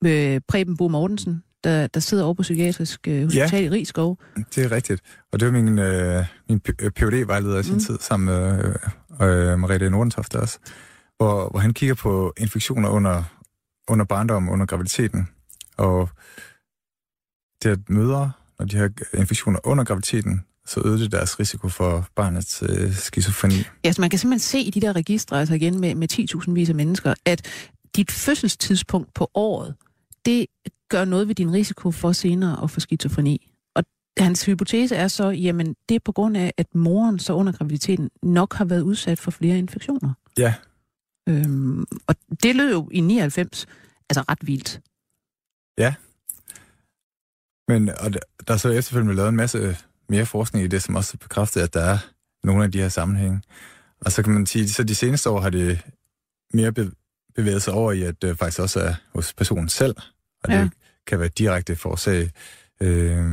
Med 0.02 0.40
Preben 0.48 0.78
Bo 0.78 0.88
Mortensen, 0.88 1.44
der, 1.64 1.88
der 1.88 2.00
sidder 2.00 2.24
over 2.24 2.34
på 2.34 2.42
Psykiatrisk 2.42 3.08
øh, 3.08 3.24
Hospital 3.24 3.62
ja. 3.64 3.68
i 3.68 3.70
Rigskov. 3.70 4.20
Det 4.56 4.66
er 4.66 4.72
rigtigt. 4.72 5.02
Og 5.32 5.40
det 5.40 5.46
var 5.46 5.52
min, 5.52 5.80
øh, 5.80 6.26
min 6.50 6.60
phd 6.60 7.26
vejleder 7.26 7.60
i 7.60 7.64
sin 7.64 7.74
Mm. 7.74 7.80
tid, 7.80 7.98
sammen 8.00 8.26
med 8.36 8.74
øh, 9.22 9.52
øh, 9.52 9.60
Mariette 9.60 9.90
Nordentoft 9.90 10.36
også, 10.36 10.60
hvor, 11.18 11.50
hvor 11.50 11.60
han 11.60 11.74
kigger 11.74 11.96
på 11.96 12.34
infektioner 12.38 12.90
under, 12.90 13.24
under 13.88 14.06
barndommen, 14.06 14.52
under 14.52 14.66
graviditeten. 14.66 15.28
Og 15.78 16.10
det 17.64 17.70
at 17.70 17.90
mødre, 17.90 18.32
når 18.60 18.66
de 18.66 18.78
har 18.78 18.92
infektioner 19.14 19.60
under 19.64 19.84
graviditeten, 19.84 20.42
så 20.68 20.82
øger 20.86 20.98
det 20.98 21.12
deres 21.12 21.40
risiko 21.40 21.70
for 21.70 22.08
barnets 22.16 22.64
øh, 22.70 22.94
skizofreni. 22.94 23.64
Ja, 23.86 23.92
så 23.92 24.02
man 24.02 24.10
kan 24.10 24.20
simpelthen 24.20 24.40
se 24.40 24.60
i 24.60 24.70
de 24.70 24.82
der 24.82 24.94
registre, 24.96 25.40
altså 25.40 25.54
igen 25.56 25.80
med, 25.80 25.96
med 25.96 26.12
10.000 26.46 26.52
vis 26.52 26.70
af 26.70 26.76
mennesker, 26.76 27.14
at 27.26 27.48
dit 27.96 28.12
fødselstidspunkt 28.12 29.14
på 29.14 29.32
året, 29.34 29.76
det 30.26 30.46
gør 30.92 31.06
noget 31.06 31.28
ved 31.28 31.36
din 31.36 31.54
risiko 31.54 31.92
for 31.92 32.12
senere 32.12 32.64
at 32.64 32.72
få 32.72 32.80
skizofreni. 32.80 33.52
Og 33.76 33.84
hans 34.18 34.46
hypotese 34.46 34.96
er 34.96 35.08
så, 35.08 35.30
jamen 35.30 35.76
det 35.90 35.96
er 35.96 36.00
på 36.06 36.12
grund 36.12 36.38
af, 36.38 36.54
at 36.58 36.76
moren 36.76 37.20
så 37.20 37.34
under 37.34 37.52
graviditeten 37.52 38.10
nok 38.24 38.54
har 38.54 38.66
været 38.66 38.82
udsat 38.82 39.20
for 39.20 39.32
flere 39.32 39.58
infektioner. 39.58 40.14
Ja, 40.38 40.54
Øhm, 41.30 41.86
og 42.08 42.16
det 42.44 42.56
lød 42.56 42.72
jo 42.72 42.90
i 42.92 43.00
99 43.00 43.66
altså 44.10 44.24
ret 44.30 44.48
vildt. 44.48 44.82
men 47.68 47.90
og 47.90 48.14
der, 48.14 48.20
der 48.48 48.54
er 48.54 48.58
så 48.58 48.70
efterfølgende 48.70 49.16
lavet 49.16 49.30
en 49.30 49.36
masse 49.36 49.78
mere 50.10 50.26
forskning 50.26 50.66
i 50.66 50.68
det, 50.68 50.84
som 50.84 50.96
også 50.96 51.18
bekræfter, 51.18 51.64
at 51.64 51.74
der 51.74 51.82
er 51.82 51.98
nogle 52.44 52.64
af 52.64 52.72
de 52.72 52.78
her 52.78 52.90
sammenhænge. 52.90 53.42
Og 54.02 54.12
så 54.12 54.24
kan 54.24 54.34
man 54.34 54.46
sige, 54.46 54.70
så 54.70 54.84
de 54.84 54.96
seneste 54.96 55.30
år 55.30 55.40
har 55.42 55.50
det 55.50 55.82
mere 56.54 56.72
be, 56.72 56.92
bevæget 57.36 57.62
sig 57.62 57.74
over 57.74 57.92
i, 57.92 58.02
at 58.02 58.22
det 58.22 58.38
faktisk 58.38 58.60
også 58.60 58.80
er 58.80 58.94
hos 59.14 59.34
personen 59.34 59.70
selv, 59.70 59.96
og 60.44 60.50
det 60.50 60.56
Ja. 60.56 60.70
Kan 61.12 61.20
være 61.20 61.30
direkte 61.30 61.76
forårsag 61.76 62.30
øh, 62.82 63.26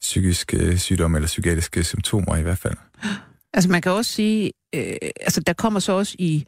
psykisk 0.00 0.54
øh, 0.54 0.78
sygdom 0.78 1.14
eller 1.14 1.26
psykiatriske 1.26 1.84
symptomer 1.84 2.36
i 2.36 2.42
hvert 2.42 2.58
fald. 2.58 2.76
Altså 3.52 3.70
man 3.70 3.82
kan 3.82 3.92
også 3.92 4.12
sige, 4.12 4.52
øh, 4.74 4.96
altså 5.20 5.40
der 5.40 5.52
kommer 5.52 5.80
så 5.80 5.92
også 5.92 6.16
i, 6.18 6.44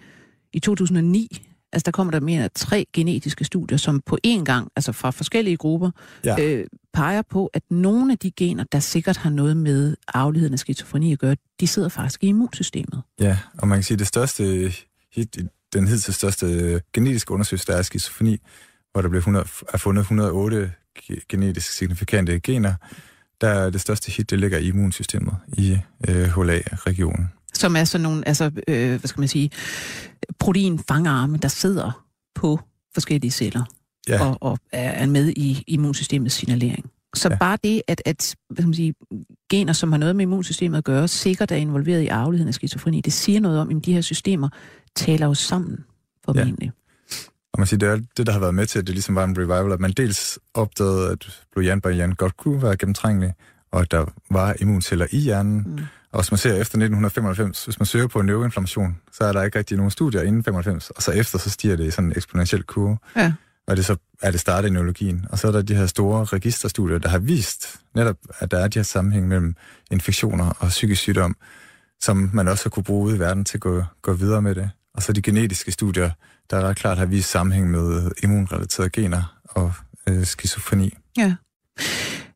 i 0.52 0.60
2009, 0.60 1.46
altså 1.72 1.84
der 1.84 1.90
kommer 1.90 2.10
der 2.10 2.20
mere 2.20 2.42
end 2.42 2.50
tre 2.54 2.86
genetiske 2.92 3.44
studier, 3.44 3.78
som 3.78 4.00
på 4.06 4.18
én 4.26 4.44
gang, 4.44 4.68
altså 4.76 4.92
fra 4.92 5.10
forskellige 5.10 5.56
grupper, 5.56 5.90
Ja. 6.24 6.36
øh, 6.40 6.66
peger 6.92 7.22
på, 7.30 7.50
at 7.54 7.62
nogle 7.70 8.12
af 8.12 8.18
de 8.18 8.30
gener, 8.30 8.64
der 8.72 8.80
sikkert 8.80 9.16
har 9.16 9.30
noget 9.30 9.56
med 9.56 9.96
arveligheden 10.08 10.52
af 10.52 10.58
skizofreni 10.58 11.12
at 11.12 11.18
gøre, 11.18 11.36
de 11.60 11.66
sidder 11.66 11.88
faktisk 11.88 12.24
i 12.24 12.26
immunsystemet. 12.26 13.02
Ja, 13.20 13.38
og 13.58 13.68
man 13.68 13.78
kan 13.78 13.82
sige, 13.82 13.94
at 13.94 13.98
det 13.98 14.06
største 14.06 14.72
hit, 15.14 15.36
den 15.72 15.88
hidtil 15.88 16.14
største 16.14 16.80
genetiske 16.92 17.32
undersøgelse, 17.32 17.66
der 17.66 17.72
er 17.72 17.78
af 17.78 17.84
skizofreni, 17.84 18.38
hvor 18.96 19.02
der 19.02 19.08
blev 19.08 19.18
100, 19.18 19.46
er 19.72 19.76
fundet 19.78 20.00
108 20.02 20.72
ge- 20.98 21.24
genetisk 21.28 21.70
signifikante 21.72 22.40
gener, 22.40 22.74
der 23.40 23.48
er 23.48 23.70
det 23.70 23.80
største 23.80 24.12
hit, 24.12 24.30
det 24.30 24.38
ligger 24.40 24.58
i 24.58 24.66
immunsystemet 24.68 25.34
i 25.52 25.78
øh, 26.08 26.14
HLA-regionen. 26.24 27.26
Som 27.54 27.76
er 27.76 27.84
sådan 27.84 28.02
nogle, 28.02 28.28
altså, 28.28 28.50
øh, 28.68 28.88
hvad 28.88 29.08
skal 29.08 29.20
man 29.20 29.28
sige, 29.28 29.50
proteinfangarme, 30.38 31.36
der 31.36 31.48
sidder 31.48 32.04
på 32.34 32.60
forskellige 32.94 33.30
celler 33.30 33.64
Ja, 34.08 34.24
og, 34.26 34.38
og 34.40 34.58
er 34.72 35.06
med 35.06 35.28
i 35.36 35.64
immunsystemets 35.66 36.34
signalering. 36.34 36.90
Så 37.14 37.28
Ja. 37.28 37.34
ja. 37.34 37.38
bare 37.38 37.58
det, 37.64 37.82
at, 37.88 38.02
at 38.04 38.36
hvad 38.50 38.62
skal 38.62 38.66
man 38.68 38.74
sige, 38.74 38.94
gener, 39.50 39.72
som 39.72 39.92
har 39.92 39.98
noget 39.98 40.16
med 40.16 40.22
immunsystemet 40.22 40.78
at 40.78 40.84
gøre, 40.84 41.08
sikkert 41.08 41.50
er 41.50 41.56
involveret 41.56 42.02
i 42.02 42.06
arveligheden 42.06 42.48
af 42.48 42.54
skizofreni, 42.54 43.00
det 43.00 43.12
siger 43.12 43.40
noget 43.40 43.58
om, 43.60 43.76
at 43.76 43.84
de 43.84 43.92
her 43.92 44.00
systemer 44.00 44.48
taler 44.94 45.26
jo 45.26 45.34
sammen 45.34 45.84
formentlig. 46.24 46.72
Og 47.56 47.60
man 47.60 47.66
siger, 47.66 47.78
det 47.78 47.88
er 47.88 48.00
det, 48.16 48.26
der 48.26 48.32
har 48.32 48.40
været 48.40 48.54
med 48.54 48.66
til, 48.66 48.78
at 48.78 48.86
det 48.86 48.94
ligesom 48.94 49.14
var 49.14 49.24
en 49.24 49.38
revival, 49.38 49.72
at 49.72 49.80
man 49.80 49.90
dels 49.90 50.38
opdagede, 50.54 51.10
at 51.10 51.44
blod 51.52 51.64
hjernen 51.64 52.14
godt 52.14 52.36
kunne 52.36 52.62
være 52.62 52.76
gennemtrængelig, 52.76 53.34
og 53.72 53.80
at 53.80 53.90
der 53.90 54.04
var 54.30 54.54
immunceller 54.60 55.06
i 55.10 55.18
hjernen. 55.18 55.64
Mm. 55.66 55.78
Og 56.12 56.20
hvis 56.20 56.30
man 56.30 56.38
ser 56.38 56.50
efter 56.50 56.60
1995, 56.60 57.64
hvis 57.64 57.78
man 57.78 57.86
søger 57.86 58.06
på 58.06 58.20
en 58.20 58.26
neuroinflammation, 58.26 58.96
så 59.12 59.24
er 59.24 59.32
der 59.32 59.42
ikke 59.42 59.58
rigtig 59.58 59.76
nogen 59.76 59.90
studier 59.90 60.22
inden 60.22 60.44
95, 60.44 60.90
og 60.90 61.02
så 61.02 61.12
efter, 61.12 61.38
så 61.38 61.50
stiger 61.50 61.76
det 61.76 61.86
i 61.86 61.90
sådan 61.90 62.04
en 62.04 62.12
eksponentiel 62.16 62.62
kurve. 62.62 62.98
Ja. 63.16 63.32
Og 63.66 63.76
det 63.76 63.84
så 63.84 63.96
er 64.22 64.30
det 64.30 64.40
startet 64.40 64.68
i 64.68 64.72
neurologien. 64.72 65.26
Og 65.30 65.38
så 65.38 65.48
er 65.48 65.52
der 65.52 65.62
de 65.62 65.74
her 65.74 65.86
store 65.86 66.24
registerstudier, 66.24 66.98
der 66.98 67.08
har 67.08 67.18
vist 67.18 67.80
netop, 67.94 68.16
at 68.38 68.50
der 68.50 68.58
er 68.58 68.68
de 68.68 68.78
her 68.78 68.84
sammenhæng 68.84 69.28
mellem 69.28 69.54
infektioner 69.90 70.50
og 70.58 70.68
psykisk 70.68 71.00
sygdom, 71.02 71.36
som 72.00 72.30
man 72.32 72.48
også 72.48 72.64
har 72.64 72.70
kunne 72.70 72.84
bruge 72.84 73.06
ude 73.06 73.16
i 73.16 73.18
verden 73.18 73.44
til 73.44 73.56
at 73.56 73.60
gå, 73.60 73.84
gå 74.02 74.12
videre 74.12 74.42
med 74.42 74.54
det. 74.54 74.70
Og 74.96 75.02
så 75.02 75.12
de 75.12 75.22
genetiske 75.22 75.72
studier, 75.72 76.10
der 76.50 76.60
ret 76.60 76.76
klart 76.76 76.98
har 76.98 77.06
vist 77.06 77.30
sammenhæng 77.30 77.70
med 77.70 78.10
immunrelaterede 78.22 78.90
gener 78.90 79.38
og 79.44 79.72
øh, 80.08 80.24
skizofreni. 80.24 80.94
Ja. 81.18 81.34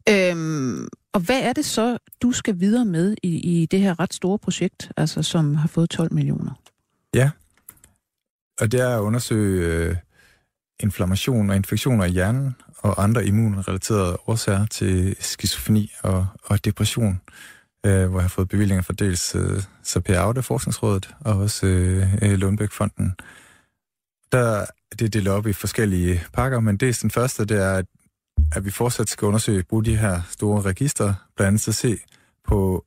Øhm, 0.08 0.88
og 1.12 1.20
hvad 1.20 1.40
er 1.42 1.52
det 1.52 1.64
så, 1.64 1.98
du 2.22 2.32
skal 2.32 2.60
videre 2.60 2.84
med 2.84 3.16
i, 3.22 3.62
i 3.62 3.66
det 3.66 3.80
her 3.80 4.00
ret 4.00 4.14
store 4.14 4.38
projekt, 4.38 4.92
altså 4.96 5.22
som 5.22 5.54
har 5.54 5.68
fået 5.68 5.90
12 5.90 6.14
millioner? 6.14 6.60
Og 8.60 8.72
det 8.72 8.80
er 8.80 8.96
at 8.96 9.00
undersøge 9.00 9.66
øh, 9.66 9.96
inflammation 10.80 11.50
og 11.50 11.56
infektioner 11.56 12.04
i 12.04 12.10
hjernen 12.10 12.56
og 12.78 13.02
andre 13.02 13.26
immunrelaterede 13.26 14.18
årsager 14.26 14.66
til 14.66 15.16
skizofreni 15.20 15.92
og, 16.02 16.26
og 16.44 16.64
depression. 16.64 17.12
øh, 17.12 17.59
Øh, 17.86 18.10
hvor 18.10 18.18
jeg 18.18 18.24
har 18.24 18.28
fået 18.28 18.48
bevillinger 18.48 18.82
fra 18.82 18.94
dels 18.98 19.34
øh, 19.34 19.62
CP 19.84 20.10
Aude, 20.10 20.42
Forskningsrådet, 20.42 21.14
og 21.20 21.36
også 21.36 21.66
øh, 21.66 22.14
øh, 22.22 22.32
Lundbæk-fonden. 22.32 23.14
Der 24.32 24.66
det 24.98 25.04
er 25.04 25.08
delt 25.08 25.28
op 25.28 25.46
i 25.46 25.52
forskellige 25.52 26.22
pakker, 26.32 26.60
men 26.60 26.76
det 26.76 27.00
den 27.02 27.10
første, 27.10 27.44
det 27.44 27.62
er, 27.62 27.72
at, 27.72 27.86
at 28.52 28.64
vi 28.64 28.70
fortsat 28.70 29.08
skal 29.08 29.26
undersøge, 29.26 29.62
bruge 29.62 29.84
de 29.84 29.96
her 29.96 30.20
store 30.30 30.62
registre, 30.62 31.14
blandt 31.36 31.48
andet 31.48 31.68
at 31.68 31.74
se 31.74 31.98
på 32.48 32.84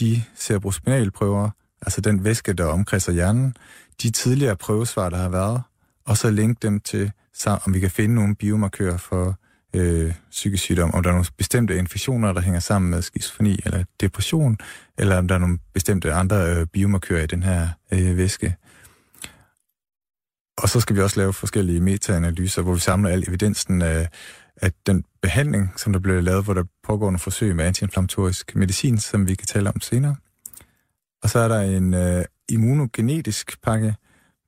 de 0.00 0.22
cerebrospinalprøver, 0.36 1.50
altså 1.82 2.00
den 2.00 2.24
væske, 2.24 2.52
der 2.52 2.64
omkredser 2.64 3.12
hjernen, 3.12 3.56
de 4.02 4.10
tidligere 4.10 4.56
prøvesvar, 4.56 5.08
der 5.08 5.16
har 5.16 5.28
været, 5.28 5.62
og 6.06 6.16
så 6.16 6.30
linke 6.30 6.58
dem 6.62 6.80
til, 6.80 7.12
om 7.46 7.74
vi 7.74 7.80
kan 7.80 7.90
finde 7.90 8.14
nogle 8.14 8.34
biomarkører 8.34 8.96
for 8.96 9.38
øh, 9.74 10.14
psykisk 10.30 10.62
sygdom, 10.62 10.94
om 10.94 11.02
der 11.02 11.10
er 11.10 11.14
nogle 11.14 11.26
bestemte 11.38 11.78
infektioner, 11.78 12.32
der 12.32 12.40
hænger 12.40 12.60
sammen 12.60 12.90
med 12.90 13.02
skizofreni 13.02 13.58
eller 13.64 13.84
depression, 14.00 14.58
eller 14.98 15.18
om 15.18 15.28
der 15.28 15.34
er 15.34 15.38
nogle 15.38 15.58
bestemte 15.74 16.12
andre 16.12 16.56
øh, 16.56 16.66
biomarkører 16.66 17.22
i 17.22 17.26
den 17.26 17.42
her 17.42 17.68
øh, 17.92 18.16
væske. 18.16 18.56
Og 20.58 20.68
så 20.68 20.80
skal 20.80 20.96
vi 20.96 21.00
også 21.00 21.20
lave 21.20 21.32
forskellige 21.32 21.80
metaanalyser, 21.80 22.62
hvor 22.62 22.74
vi 22.74 22.80
samler 22.80 23.10
al 23.10 23.24
evidensen 23.28 23.82
af, 23.82 24.08
af 24.56 24.72
den 24.86 25.04
behandling, 25.22 25.72
som 25.76 25.92
der 25.92 26.00
bliver 26.00 26.20
lavet, 26.20 26.44
hvor 26.44 26.54
der 26.54 26.64
pågår 26.84 27.06
nogle 27.06 27.18
forsøg 27.18 27.56
med 27.56 27.64
antiinflammatorisk 27.64 28.56
medicin, 28.56 28.98
som 28.98 29.28
vi 29.28 29.34
kan 29.34 29.46
tale 29.46 29.68
om 29.68 29.80
senere. 29.80 30.16
Og 31.22 31.30
så 31.30 31.38
er 31.38 31.48
der 31.48 31.60
en 31.60 31.94
øh, 31.94 32.24
immunogenetisk 32.48 33.62
pakke, 33.62 33.94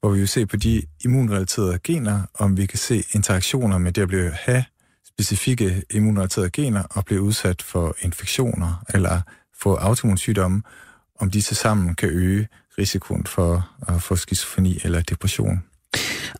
hvor 0.00 0.10
vi 0.10 0.18
vil 0.18 0.28
se 0.28 0.46
på 0.46 0.56
de 0.56 0.82
immunrelaterede 1.04 1.78
gener, 1.84 2.22
om 2.34 2.56
vi 2.56 2.66
kan 2.66 2.78
se 2.78 3.04
interaktioner 3.12 3.78
med 3.78 3.92
det 3.92 4.02
at 4.02 4.08
blive 4.08 4.30
have 4.30 4.64
specifikke 5.18 5.82
immunrelaterede 5.90 6.50
gener 6.50 6.82
og 6.82 7.04
blive 7.04 7.22
udsat 7.22 7.62
for 7.62 7.96
infektioner 8.00 8.84
eller 8.94 9.20
få 9.60 9.74
autoimmunsygdomme, 9.74 10.62
om 11.18 11.30
de 11.30 11.40
til 11.40 11.56
sammen 11.56 11.94
kan 11.94 12.08
øge 12.08 12.48
risikoen 12.78 13.26
for 13.26 13.70
at 13.88 14.02
få 14.02 14.16
skizofreni 14.16 14.78
eller 14.84 15.00
depression. 15.00 15.62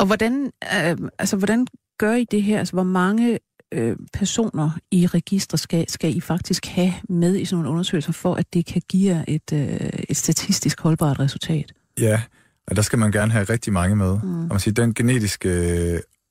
Og 0.01 0.07
hvordan, 0.07 0.53
øh, 0.63 0.97
altså, 1.19 1.37
hvordan 1.37 1.67
gør 1.99 2.15
I 2.15 2.25
det 2.25 2.43
her? 2.43 2.59
Altså, 2.59 2.73
hvor 2.73 2.83
mange 2.83 3.39
øh, 3.73 3.97
personer 4.13 4.71
i 4.91 5.07
registre 5.07 5.59
skal, 5.59 5.91
skal 5.91 6.17
I 6.17 6.21
faktisk 6.21 6.67
have 6.67 6.95
med 7.09 7.37
i 7.37 7.45
sådan 7.45 7.57
nogle 7.57 7.71
undersøgelser, 7.71 8.13
for 8.13 8.35
at 8.35 8.55
det 8.55 8.67
kan 8.67 8.83
give 8.89 9.29
et, 9.29 9.53
øh, 9.53 9.91
et 10.09 10.17
statistisk 10.17 10.81
holdbart 10.81 11.19
resultat? 11.19 11.73
Ja, 12.01 12.23
og 12.67 12.77
der 12.77 12.83
skal 12.83 12.99
man 12.99 13.13
gerne 13.13 13.33
have 13.33 13.45
rigtig 13.45 13.73
mange 13.73 13.97
med. 13.97 14.19
Mm. 14.23 14.43
Og 14.43 14.49
man 14.49 14.61
siger, 14.61 14.75
den 14.75 14.95
genetiske 14.95 15.51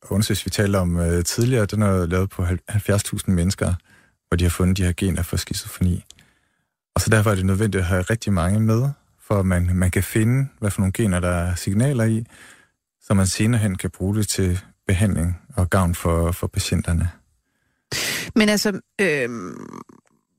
undersøgelse, 0.10 0.46
vi 0.46 0.50
talte 0.50 0.78
om 0.78 1.00
øh, 1.00 1.24
tidligere, 1.24 1.66
den 1.66 1.82
er 1.82 2.06
lavet 2.06 2.30
på 2.30 2.44
70.000 2.44 3.22
mennesker, 3.28 3.74
hvor 4.28 4.36
de 4.38 4.44
har 4.44 4.50
fundet 4.50 4.78
de 4.78 4.84
her 4.84 4.94
gener 4.98 5.22
for 5.22 5.38
skizofreni. 5.38 6.04
Og 6.96 7.02
så 7.02 7.10
derfor 7.10 7.32
er 7.32 7.36
det 7.36 7.46
nødvendigt 7.46 7.82
at 7.82 7.88
have 7.88 8.02
rigtig 8.02 8.34
mange 8.34 8.60
med, 8.60 8.90
for 9.22 9.40
at 9.40 9.46
man, 9.46 9.70
man 9.74 9.92
kan 9.92 10.04
finde, 10.04 10.48
hvad 10.60 10.72
for 10.72 10.82
nogle 10.82 10.94
gener, 10.94 11.20
der 11.20 11.30
er 11.30 11.56
signaler 11.56 12.04
i, 12.04 12.26
så 13.02 13.14
man 13.14 13.28
senere 13.28 13.62
hen 13.62 13.76
kan 13.76 13.90
bruge 13.90 14.16
det 14.16 14.28
til 14.28 14.60
behandling 14.88 15.42
og 15.56 15.70
gavn 15.70 15.96
for, 15.96 16.32
for 16.32 16.48
patienterne. 16.48 17.10
Men 18.36 18.50
altså, 18.50 18.80
øh, 19.02 19.30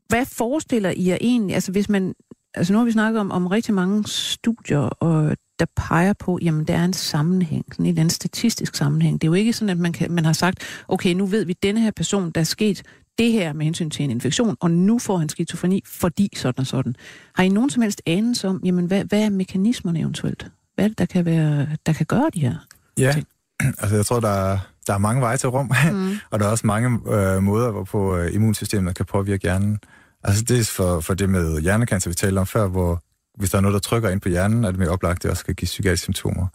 hvad 0.08 0.26
forestiller 0.26 0.90
I 0.90 1.08
jer 1.08 1.18
egentlig, 1.20 1.54
altså 1.54 1.72
hvis 1.72 1.88
man, 1.88 2.14
altså 2.54 2.72
nu 2.72 2.78
har 2.78 2.86
vi 2.86 2.92
snakket 2.92 3.20
om, 3.20 3.30
om 3.30 3.46
rigtig 3.46 3.74
mange 3.74 4.08
studier, 4.08 4.78
og 4.78 5.36
der 5.58 5.66
peger 5.76 6.12
på, 6.12 6.38
jamen 6.42 6.64
der 6.64 6.74
er 6.74 6.84
en 6.84 6.92
sammenhæng, 6.92 7.64
sådan 7.72 7.84
en 7.84 7.88
eller 7.88 8.00
anden 8.00 8.10
statistisk 8.10 8.74
sammenhæng. 8.74 9.20
Det 9.20 9.26
er 9.26 9.28
jo 9.28 9.34
ikke 9.34 9.52
sådan, 9.52 9.70
at 9.70 9.78
man, 9.78 9.92
kan, 9.92 10.10
man 10.10 10.24
har 10.24 10.32
sagt, 10.32 10.58
okay, 10.88 11.14
nu 11.14 11.26
ved 11.26 11.44
vi, 11.44 11.52
at 11.52 11.62
denne 11.62 11.80
her 11.80 11.90
person, 11.90 12.30
der 12.30 12.40
er 12.40 12.44
sket 12.44 12.82
det 13.18 13.32
her 13.32 13.52
med 13.52 13.64
hensyn 13.64 13.90
til 13.90 14.04
en 14.04 14.10
infektion, 14.10 14.56
og 14.60 14.70
nu 14.70 14.98
får 14.98 15.16
han 15.16 15.28
skizofreni, 15.28 15.82
fordi 15.86 16.30
sådan 16.36 16.60
og 16.60 16.66
sådan. 16.66 16.96
Har 17.34 17.42
I 17.42 17.48
nogen 17.48 17.70
som 17.70 17.82
helst 17.82 18.02
anelse 18.06 18.48
om, 18.48 18.60
jamen 18.64 18.86
hvad, 18.86 19.04
hvad 19.04 19.22
er 19.22 19.30
mekanismerne 19.30 20.00
eventuelt? 20.00 20.46
Hvad 20.74 20.84
er 20.84 20.88
det, 20.88 20.98
der 20.98 21.06
kan, 21.06 21.24
være, 21.24 21.66
der 21.86 21.92
kan 21.92 22.06
gøre 22.06 22.30
de 22.34 22.40
her 22.40 22.54
ja. 22.98 23.12
ting? 23.12 23.26
altså 23.80 23.96
jeg 23.96 24.06
tror, 24.06 24.20
der 24.20 24.28
er, 24.28 24.58
der 24.86 24.94
er 24.94 24.98
mange 24.98 25.20
veje 25.20 25.36
til 25.36 25.48
rum, 25.48 25.66
mm. 25.92 26.16
og 26.30 26.40
der 26.40 26.46
er 26.46 26.50
også 26.50 26.66
mange 26.66 26.98
øh, 27.12 27.42
måder, 27.42 27.70
hvorpå 27.70 28.16
øh, 28.16 28.34
immunsystemet 28.34 28.94
kan 28.94 29.06
påvirke 29.06 29.42
hjernen. 29.42 29.78
Altså 30.24 30.44
det 30.44 30.60
er 30.60 30.64
for, 30.64 31.00
for 31.00 31.14
det 31.14 31.30
med 31.30 31.60
hjernekancer, 31.60 32.10
vi 32.10 32.14
talte 32.14 32.38
om 32.38 32.46
før, 32.46 32.68
hvor 32.68 33.02
hvis 33.36 33.50
der 33.50 33.56
er 33.56 33.62
noget, 33.62 33.72
der 33.72 33.80
trykker 33.80 34.08
ind 34.10 34.20
på 34.20 34.28
hjernen, 34.28 34.64
er 34.64 34.70
det 34.70 34.78
mere 34.78 34.88
oplagt, 34.88 35.16
at 35.16 35.22
det 35.22 35.30
også 35.30 35.44
kan 35.44 35.54
give 35.54 35.66
psykiatriske 35.66 36.02
symptomer. 36.02 36.46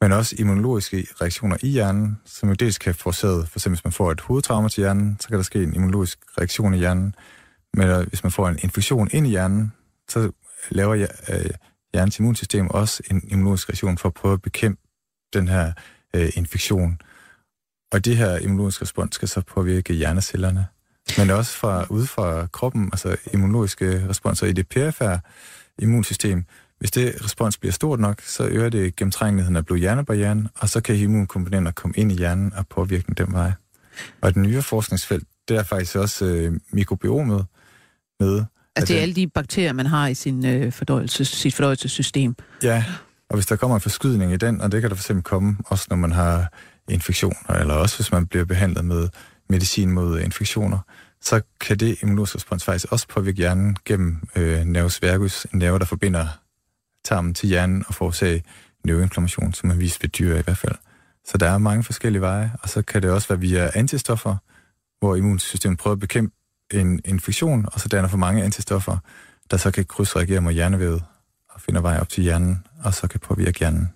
Men 0.00 0.12
også 0.12 0.36
immunologiske 0.38 1.06
reaktioner 1.20 1.56
i 1.62 1.68
hjernen, 1.68 2.20
som 2.24 2.48
jo 2.48 2.54
dels 2.54 2.78
kan 2.78 2.94
forårsage, 2.94 3.46
for 3.46 3.58
eksempel 3.58 3.76
hvis 3.76 3.84
man 3.84 3.92
får 3.92 4.12
et 4.12 4.20
hovedtrauma 4.20 4.68
til 4.68 4.80
hjernen, 4.80 5.16
så 5.20 5.28
kan 5.28 5.36
der 5.36 5.42
ske 5.42 5.62
en 5.62 5.74
immunologisk 5.74 6.18
reaktion 6.38 6.74
i 6.74 6.78
hjernen. 6.78 7.14
Men 7.74 7.88
øh, 7.88 8.06
hvis 8.08 8.22
man 8.22 8.32
får 8.32 8.48
en 8.48 8.58
infektion 8.62 9.08
ind 9.12 9.26
i 9.26 9.30
hjernen, 9.30 9.72
så 10.08 10.30
laver 10.70 10.94
øh, 11.28 11.50
hjernens 11.94 12.18
immunsystem 12.18 12.70
også 12.70 13.02
en 13.10 13.22
immunologisk 13.28 13.68
reaktion 13.68 13.98
for 13.98 14.08
at 14.08 14.14
prøve 14.14 14.34
at 14.34 14.42
bekæmpe 14.42 14.80
den 15.32 15.48
her 15.48 15.72
øh, 16.14 16.30
infektion. 16.34 17.00
Og 17.92 18.04
det 18.04 18.16
her 18.16 18.38
immunologiske 18.38 18.82
respons 18.82 19.14
skal 19.14 19.28
så 19.28 19.40
påvirke 19.40 19.94
hjernecellerne. 19.94 20.66
Men 21.18 21.30
også 21.30 21.52
fra 21.52 21.86
ude 21.90 22.06
fra 22.06 22.46
kroppen, 22.46 22.84
altså 22.84 23.16
immunologiske 23.32 24.08
responser 24.08 24.46
i 24.46 24.52
det 24.52 24.68
perifære 24.68 25.20
immunsystem. 25.78 26.44
Hvis 26.78 26.90
det 26.90 27.24
respons 27.24 27.58
bliver 27.58 27.72
stort 27.72 28.00
nok, 28.00 28.20
så 28.20 28.46
øger 28.46 28.68
det 28.68 28.96
gennemtrængeligheden 28.96 29.56
af 29.56 29.66
blod-hjernebarrieren, 29.66 30.48
og 30.54 30.68
så 30.68 30.80
kan 30.80 30.96
immunkomponenter 30.96 31.72
komme 31.72 31.94
ind 31.96 32.12
i 32.12 32.14
hjernen 32.14 32.52
og 32.56 32.68
påvirke 32.68 33.04
den 33.06 33.14
den 33.26 33.32
vej. 33.32 33.52
Og 34.20 34.34
det 34.34 34.42
nye 34.42 34.62
forskningsfelt, 34.62 35.24
det 35.48 35.56
er 35.56 35.62
faktisk 35.62 35.96
også 35.96 36.24
øh, 36.24 36.52
mikrobiomet 36.70 37.46
med, 38.20 38.44
Altså 38.76 38.92
det 38.92 38.98
er 38.98 39.02
alle 39.02 39.14
de 39.14 39.28
bakterier, 39.28 39.72
man 39.72 39.86
har 39.86 40.06
i 40.06 40.14
sin, 40.14 40.46
øh, 40.46 40.72
fordøjelses, 40.72 41.28
sit 41.28 41.54
fordøjelsessystem. 41.54 42.34
Ja, 42.62 42.84
og 43.28 43.36
hvis 43.36 43.46
der 43.46 43.56
kommer 43.56 43.74
en 43.74 43.80
forskydning 43.80 44.32
i 44.32 44.36
den, 44.36 44.60
og 44.60 44.72
det 44.72 44.80
kan 44.80 44.90
der 44.90 44.96
fx 44.96 45.10
komme 45.24 45.56
også, 45.66 45.86
når 45.90 45.96
man 45.96 46.12
har 46.12 46.52
infektioner, 46.90 47.60
eller 47.60 47.74
også 47.74 47.96
hvis 47.96 48.12
man 48.12 48.26
bliver 48.26 48.44
behandlet 48.44 48.84
med 48.84 49.08
medicin 49.48 49.90
mod 49.90 50.20
infektioner, 50.20 50.78
så 51.22 51.40
kan 51.60 51.76
det 51.76 51.98
immunrespons 52.02 52.64
faktisk 52.64 52.92
også 52.92 53.08
påvirke 53.08 53.36
hjernen 53.36 53.76
gennem 53.84 54.28
øh, 54.36 54.64
nervus 54.64 55.02
vagus, 55.02 55.46
en 55.52 55.58
nerve, 55.58 55.78
der 55.78 55.84
forbinder 55.84 56.26
tarmen 57.04 57.34
til 57.34 57.48
hjernen 57.48 57.84
og 57.88 57.94
forårsage 57.94 58.44
neuroinflammation, 58.84 59.52
som 59.52 59.70
er 59.70 59.74
vist 59.74 60.02
ved 60.02 60.08
dyr 60.08 60.38
i 60.38 60.42
hvert 60.42 60.56
fald. 60.56 60.74
Så 61.24 61.38
der 61.38 61.50
er 61.50 61.58
mange 61.58 61.84
forskellige 61.84 62.22
veje, 62.22 62.52
og 62.62 62.68
så 62.68 62.82
kan 62.82 63.02
det 63.02 63.10
også 63.10 63.28
være 63.28 63.40
via 63.40 63.70
antistoffer, 63.74 64.36
hvor 65.00 65.16
immunsystemet 65.16 65.78
prøver 65.78 65.92
at 65.92 66.00
bekæmpe 66.00 66.34
en 66.70 67.00
infektion, 67.04 67.66
og 67.72 67.80
så 67.80 67.88
danner 67.88 68.08
for 68.08 68.16
mange 68.16 68.44
antistoffer, 68.44 68.98
der 69.50 69.56
så 69.56 69.70
kan 69.70 69.84
krydsreagere 69.84 70.40
mod 70.40 70.52
hjernevævet 70.52 71.04
og 71.54 71.60
finder 71.60 71.80
vej 71.80 71.98
op 72.00 72.08
til 72.08 72.22
hjernen, 72.22 72.64
og 72.84 72.94
så 72.94 73.08
kan 73.08 73.20
påvirke 73.20 73.58
hjernen. 73.58 73.88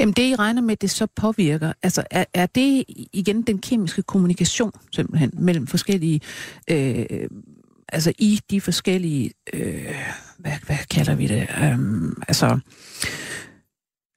Jamen 0.00 0.12
det, 0.12 0.22
I 0.22 0.34
regner 0.34 0.62
med, 0.62 0.76
det 0.76 0.90
så 0.90 1.06
påvirker, 1.16 1.72
altså 1.82 2.04
er, 2.10 2.24
er 2.34 2.46
det 2.46 2.84
igen 3.12 3.42
den 3.42 3.58
kemiske 3.58 4.02
kommunikation 4.02 4.72
simpelthen 4.92 5.30
mellem 5.38 5.66
forskellige, 5.66 6.20
øh, 6.70 7.06
altså 7.88 8.12
i 8.18 8.40
de 8.50 8.60
forskellige, 8.60 9.32
øh, 9.52 9.94
hvad, 10.38 10.52
hvad 10.66 10.78
kalder 10.90 11.14
vi 11.14 11.26
det, 11.26 11.48
øh, 11.62 11.78
altså 12.28 12.58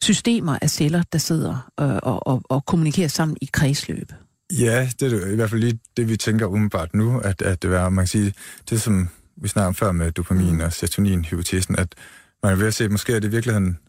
systemer 0.04 0.58
af 0.62 0.70
celler, 0.70 1.04
der 1.14 1.18
sidder 1.18 1.72
og, 1.78 2.00
og, 2.04 2.28
og, 2.28 2.42
og 2.50 2.66
kommunikerer 2.66 3.08
sammen 3.08 3.38
i 3.42 3.50
kredsløb? 3.54 4.12
Ja, 4.60 4.90
det 5.00 5.14
er 5.14 5.32
i 5.32 5.36
hvert 5.36 5.50
fald 5.50 5.62
lige 5.62 5.80
det, 5.98 6.10
vi 6.10 6.18
tænker 6.18 6.46
umiddelbart 6.46 6.94
nu, 6.94 7.20
at, 7.20 7.42
at 7.42 7.62
det 7.62 7.74
er, 7.74 7.90
man 7.90 8.04
kan 8.04 8.08
sige, 8.08 8.34
det 8.70 8.82
som 8.82 9.10
vi 9.38 9.48
snakker 9.48 9.68
om 9.68 9.76
før 9.76 9.92
med 9.92 10.12
dopamin 10.12 10.62
og 10.62 10.74
serotonin-hypotesen, 10.74 11.76
at 11.80 11.96
man 12.44 12.52
er 12.52 12.56
ved 12.56 12.68
at 12.68 12.74
se, 12.74 12.84
at 12.84 12.92
måske 12.92 13.16
er 13.16 13.20
det 13.20 13.28
i 13.28 13.32
virkeligheden 13.32 13.80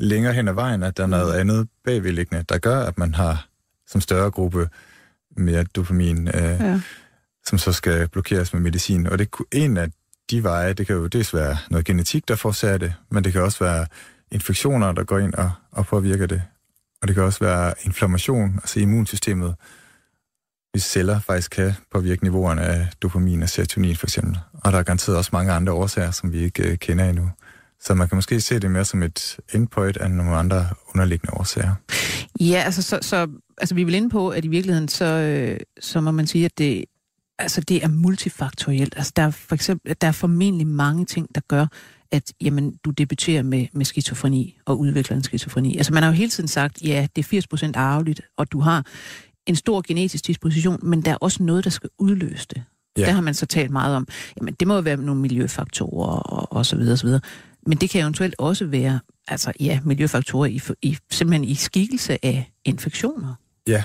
længere 0.00 0.32
hen 0.32 0.48
ad 0.48 0.52
vejen, 0.52 0.82
at 0.82 0.96
der 0.96 1.02
er 1.02 1.06
noget 1.06 1.34
andet 1.34 1.68
bagvedliggende, 1.84 2.44
der 2.48 2.58
gør, 2.58 2.80
at 2.80 2.98
man 2.98 3.14
har 3.14 3.46
som 3.86 4.00
større 4.00 4.30
gruppe 4.30 4.68
mere 5.36 5.64
dopamin, 5.64 6.28
øh, 6.28 6.34
ja. 6.34 6.80
som 7.46 7.58
så 7.58 7.72
skal 7.72 8.08
blokeres 8.08 8.52
med 8.52 8.60
medicin. 8.60 9.06
Og 9.06 9.18
det 9.18 9.28
en 9.52 9.76
af 9.76 9.90
de 10.30 10.42
veje, 10.42 10.72
det 10.72 10.86
kan 10.86 10.96
jo 10.96 11.06
dels 11.06 11.34
være 11.34 11.56
noget 11.70 11.86
genetik, 11.86 12.28
der 12.28 12.36
forårsager 12.36 12.78
det, 12.78 12.94
men 13.10 13.24
det 13.24 13.32
kan 13.32 13.42
også 13.42 13.64
være 13.64 13.86
infektioner, 14.30 14.92
der 14.92 15.04
går 15.04 15.18
ind 15.18 15.34
og, 15.34 15.50
og 15.70 15.86
påvirker 15.86 16.26
det. 16.26 16.42
Og 17.02 17.08
det 17.08 17.14
kan 17.14 17.24
også 17.24 17.44
være 17.44 17.74
inflammation, 17.82 18.54
altså 18.54 18.80
immunsystemet, 18.80 19.54
hvis 20.72 20.82
celler 20.82 21.20
faktisk 21.20 21.50
kan 21.50 21.72
påvirke 21.92 22.24
niveauerne 22.24 22.62
af 22.62 22.88
dopamin 23.02 23.42
og 23.42 23.48
serotonin 23.48 23.96
for 23.96 24.06
eksempel. 24.06 24.38
Og 24.52 24.72
der 24.72 24.78
er 24.78 24.82
garanteret 24.82 25.18
også 25.18 25.30
mange 25.32 25.52
andre 25.52 25.72
årsager, 25.72 26.10
som 26.10 26.32
vi 26.32 26.38
ikke 26.38 26.70
uh, 26.70 26.74
kender 26.74 27.04
endnu. 27.04 27.30
Så 27.84 27.94
man 27.94 28.08
kan 28.08 28.16
måske 28.16 28.40
se 28.40 28.58
det 28.58 28.70
mere 28.70 28.84
som 28.84 29.02
et 29.02 29.36
endpoint 29.54 29.96
af 29.96 30.10
nogle 30.10 30.36
andre 30.36 30.68
underliggende 30.94 31.34
årsager. 31.34 31.74
Ja, 32.40 32.62
altså, 32.64 32.82
så, 32.82 32.98
så, 33.02 33.28
altså 33.58 33.74
vi 33.74 33.80
er 33.80 33.86
vel 33.86 33.94
inde 33.94 34.10
på, 34.10 34.28
at 34.28 34.44
i 34.44 34.48
virkeligheden, 34.48 34.88
så, 34.88 35.04
øh, 35.04 35.60
så 35.80 36.00
må 36.00 36.10
man 36.10 36.26
sige, 36.26 36.44
at 36.44 36.58
det, 36.58 36.84
altså, 37.38 37.60
det 37.60 37.84
er 37.84 37.88
multifaktorielt. 37.88 38.94
Altså, 38.96 39.12
der 39.16 39.22
er 39.22 39.30
for 39.30 39.54
eksempel, 39.54 39.96
der 40.00 40.08
er 40.08 40.12
formentlig 40.12 40.66
mange 40.66 41.04
ting, 41.04 41.34
der 41.34 41.40
gør, 41.48 41.66
at 42.12 42.32
jamen, 42.40 42.76
du 42.84 42.90
debuterer 42.90 43.42
med, 43.42 43.66
med 43.72 43.84
skizofreni 43.84 44.58
og 44.66 44.78
udvikler 44.78 45.16
en 45.16 45.22
skizofreni. 45.22 45.76
Altså 45.76 45.92
man 45.92 46.02
har 46.02 46.10
jo 46.10 46.16
hele 46.16 46.30
tiden 46.30 46.48
sagt, 46.48 46.82
ja, 46.82 47.06
det 47.16 47.32
er 47.32 47.42
80% 47.68 47.72
arveligt, 47.74 48.20
og 48.36 48.52
du 48.52 48.60
har 48.60 48.86
en 49.46 49.56
stor 49.56 49.82
genetisk 49.88 50.26
disposition, 50.26 50.78
men 50.82 51.02
der 51.02 51.10
er 51.10 51.16
også 51.16 51.42
noget, 51.42 51.64
der 51.64 51.70
skal 51.70 51.90
udløse 51.98 52.46
det. 52.50 52.64
Ja. 52.98 53.04
Der 53.04 53.12
har 53.12 53.20
man 53.20 53.34
så 53.34 53.46
talt 53.46 53.70
meget 53.70 53.96
om, 53.96 54.08
jamen 54.36 54.54
det 54.54 54.68
må 54.68 54.74
jo 54.74 54.80
være 54.80 54.96
nogle 54.96 55.20
miljøfaktorer 55.20 56.16
og, 56.16 56.52
og 56.52 56.66
så 56.66 56.76
videre, 56.76 56.92
og 56.92 56.98
så 56.98 57.06
videre. 57.06 57.20
Men 57.66 57.78
det 57.78 57.90
kan 57.90 58.00
eventuelt 58.00 58.34
også 58.38 58.66
være, 58.66 59.00
altså 59.28 59.52
ja, 59.60 59.80
miljøfaktorer 59.84 60.46
i, 60.46 60.60
i, 60.82 60.98
simpelthen 61.10 61.44
i 61.44 61.54
skikkelse 61.54 62.24
af 62.24 62.52
infektioner. 62.64 63.34
Ja, 63.66 63.84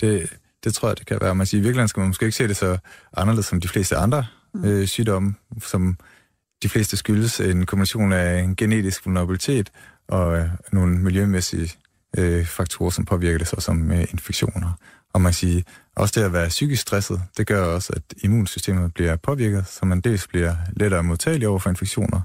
det, 0.00 0.36
det 0.64 0.74
tror 0.74 0.88
jeg, 0.88 0.98
det 0.98 1.06
kan 1.06 1.18
være. 1.20 1.34
Man 1.34 1.46
siger, 1.46 1.60
I 1.60 1.62
virkeligheden 1.62 1.88
skal 1.88 2.00
man 2.00 2.08
måske 2.08 2.24
ikke 2.24 2.36
se 2.36 2.48
det 2.48 2.56
så 2.56 2.78
anderledes 3.16 3.46
som 3.46 3.60
de 3.60 3.68
fleste 3.68 3.96
andre 3.96 4.26
mm. 4.54 4.64
øh, 4.64 4.86
sygdomme, 4.86 5.34
som 5.62 5.96
de 6.62 6.68
fleste 6.68 6.96
skyldes 6.96 7.40
en 7.40 7.66
kombination 7.66 8.12
af 8.12 8.40
en 8.40 8.56
genetisk 8.56 9.06
vulnerabilitet 9.06 9.70
og 10.08 10.38
øh, 10.38 10.48
nogle 10.72 10.98
miljømæssige 10.98 11.72
øh, 12.18 12.46
faktorer, 12.46 12.90
som 12.90 13.04
påvirker 13.04 13.38
det 13.38 13.48
så 13.48 13.56
som 13.60 13.92
øh, 13.92 14.00
infektioner. 14.00 14.72
Og 15.12 15.20
man 15.20 15.32
siger, 15.32 15.62
også 15.96 16.20
det 16.20 16.26
at 16.26 16.32
være 16.32 16.48
psykisk 16.48 16.82
stresset, 16.82 17.22
det 17.36 17.46
gør 17.46 17.64
også, 17.64 17.92
at 17.96 18.02
immunsystemet 18.22 18.94
bliver 18.94 19.16
påvirket, 19.16 19.66
så 19.66 19.86
man 19.86 20.00
dels 20.00 20.26
bliver 20.26 20.56
lettere 20.76 21.02
modtagelig 21.02 21.48
over 21.48 21.58
for 21.58 21.70
infektioner, 21.70 22.20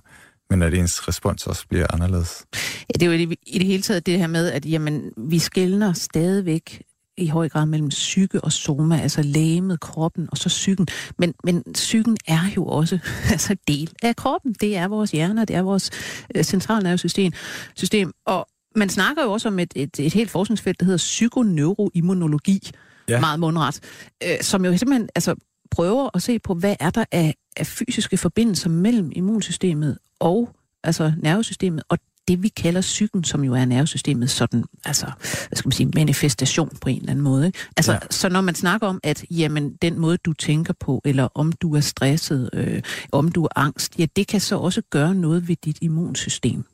men 0.57 0.67
at 0.67 0.73
ens 0.73 1.07
respons 1.07 1.47
også 1.47 1.67
bliver 1.67 1.87
anderledes. 1.93 2.45
Ja, 2.89 2.93
det 2.93 3.03
er 3.03 3.05
jo 3.05 3.11
i 3.11 3.25
det, 3.25 3.37
i 3.47 3.59
det 3.59 3.67
hele 3.67 3.83
taget 3.83 4.05
det 4.05 4.19
her 4.19 4.27
med, 4.27 4.51
at 4.51 4.65
jamen, 4.65 5.11
vi 5.17 5.39
skældner 5.39 5.93
stadigvæk 5.93 6.81
i 7.17 7.27
høj 7.27 7.49
grad 7.49 7.65
mellem 7.65 7.89
psyke 7.89 8.41
og 8.41 8.51
soma, 8.51 8.99
altså 8.99 9.21
lægemet, 9.21 9.79
kroppen 9.79 10.27
og 10.31 10.37
så 10.37 10.49
psyken. 10.49 10.87
Men, 11.19 11.33
men 11.43 11.63
psyken 11.73 12.17
er 12.27 12.51
jo 12.55 12.65
også 12.65 12.99
altså 13.31 13.55
del 13.67 13.91
af 14.03 14.15
kroppen. 14.15 14.55
Det 14.61 14.77
er 14.77 14.87
vores 14.87 15.11
hjerne, 15.11 15.45
det 15.45 15.55
er 15.55 15.61
vores 15.61 15.91
øh, 16.35 16.43
centralnervesystem. 16.43 17.31
System. 17.75 18.13
Og 18.25 18.47
man 18.75 18.89
snakker 18.89 19.23
jo 19.23 19.31
også 19.31 19.47
om 19.47 19.59
et, 19.59 19.73
et, 19.75 19.99
et 19.99 20.13
helt 20.13 20.31
forskningsfelt, 20.31 20.79
der 20.79 20.85
hedder 20.85 20.97
psykoneuroimmunologi, 20.97 22.71
ja. 23.09 23.19
meget 23.19 23.39
mundret, 23.39 23.79
øh, 24.23 24.41
som 24.41 24.65
jo 24.65 24.77
simpelthen 24.77 25.09
altså, 25.15 25.35
prøver 25.73 26.09
at 26.13 26.21
se 26.21 26.39
på, 26.39 26.53
hvad 26.53 26.75
er 26.79 26.89
der 26.89 27.05
af, 27.12 27.36
af 27.57 27.67
fysiske 27.67 28.17
forbindelser 28.17 28.69
mellem 28.69 29.12
immunsystemet 29.15 29.97
og 30.19 30.49
altså 30.83 31.13
nervesystemet, 31.17 31.83
og 31.89 31.97
det 32.27 32.43
vi 32.43 32.47
kalder 32.47 32.81
psyken, 32.81 33.23
som 33.23 33.43
jo 33.43 33.53
er 33.53 33.65
nervesystemet 33.65 34.29
sådan, 34.29 34.63
altså, 34.86 35.05
hvad 35.47 35.55
skal 35.55 35.67
man 35.67 35.71
sige, 35.71 35.91
manifestation 35.95 36.77
på 36.81 36.89
en 36.89 36.97
eller 36.97 37.12
anden 37.12 37.23
måde. 37.23 37.45
Ikke? 37.47 37.59
Altså, 37.77 37.91
ja. 37.91 37.99
så 38.09 38.29
når 38.29 38.41
man 38.41 38.55
snakker 38.55 38.88
om, 38.88 38.99
at 39.03 39.25
jamen, 39.31 39.73
den 39.81 39.99
måde, 39.99 40.17
du 40.17 40.33
tænker 40.33 40.73
på, 40.79 41.01
eller 41.05 41.27
om 41.36 41.51
du 41.51 41.75
er 41.75 41.79
stresset, 41.79 42.49
øh, 42.53 42.81
om 43.12 43.31
du 43.31 43.43
er 43.43 43.49
angst, 43.55 43.99
ja, 43.99 44.05
det 44.15 44.27
kan 44.27 44.39
så 44.39 44.57
også 44.57 44.81
gøre 44.89 45.15
noget 45.15 45.47
ved 45.47 45.55
dit 45.65 45.77
immunsystem, 45.81 46.65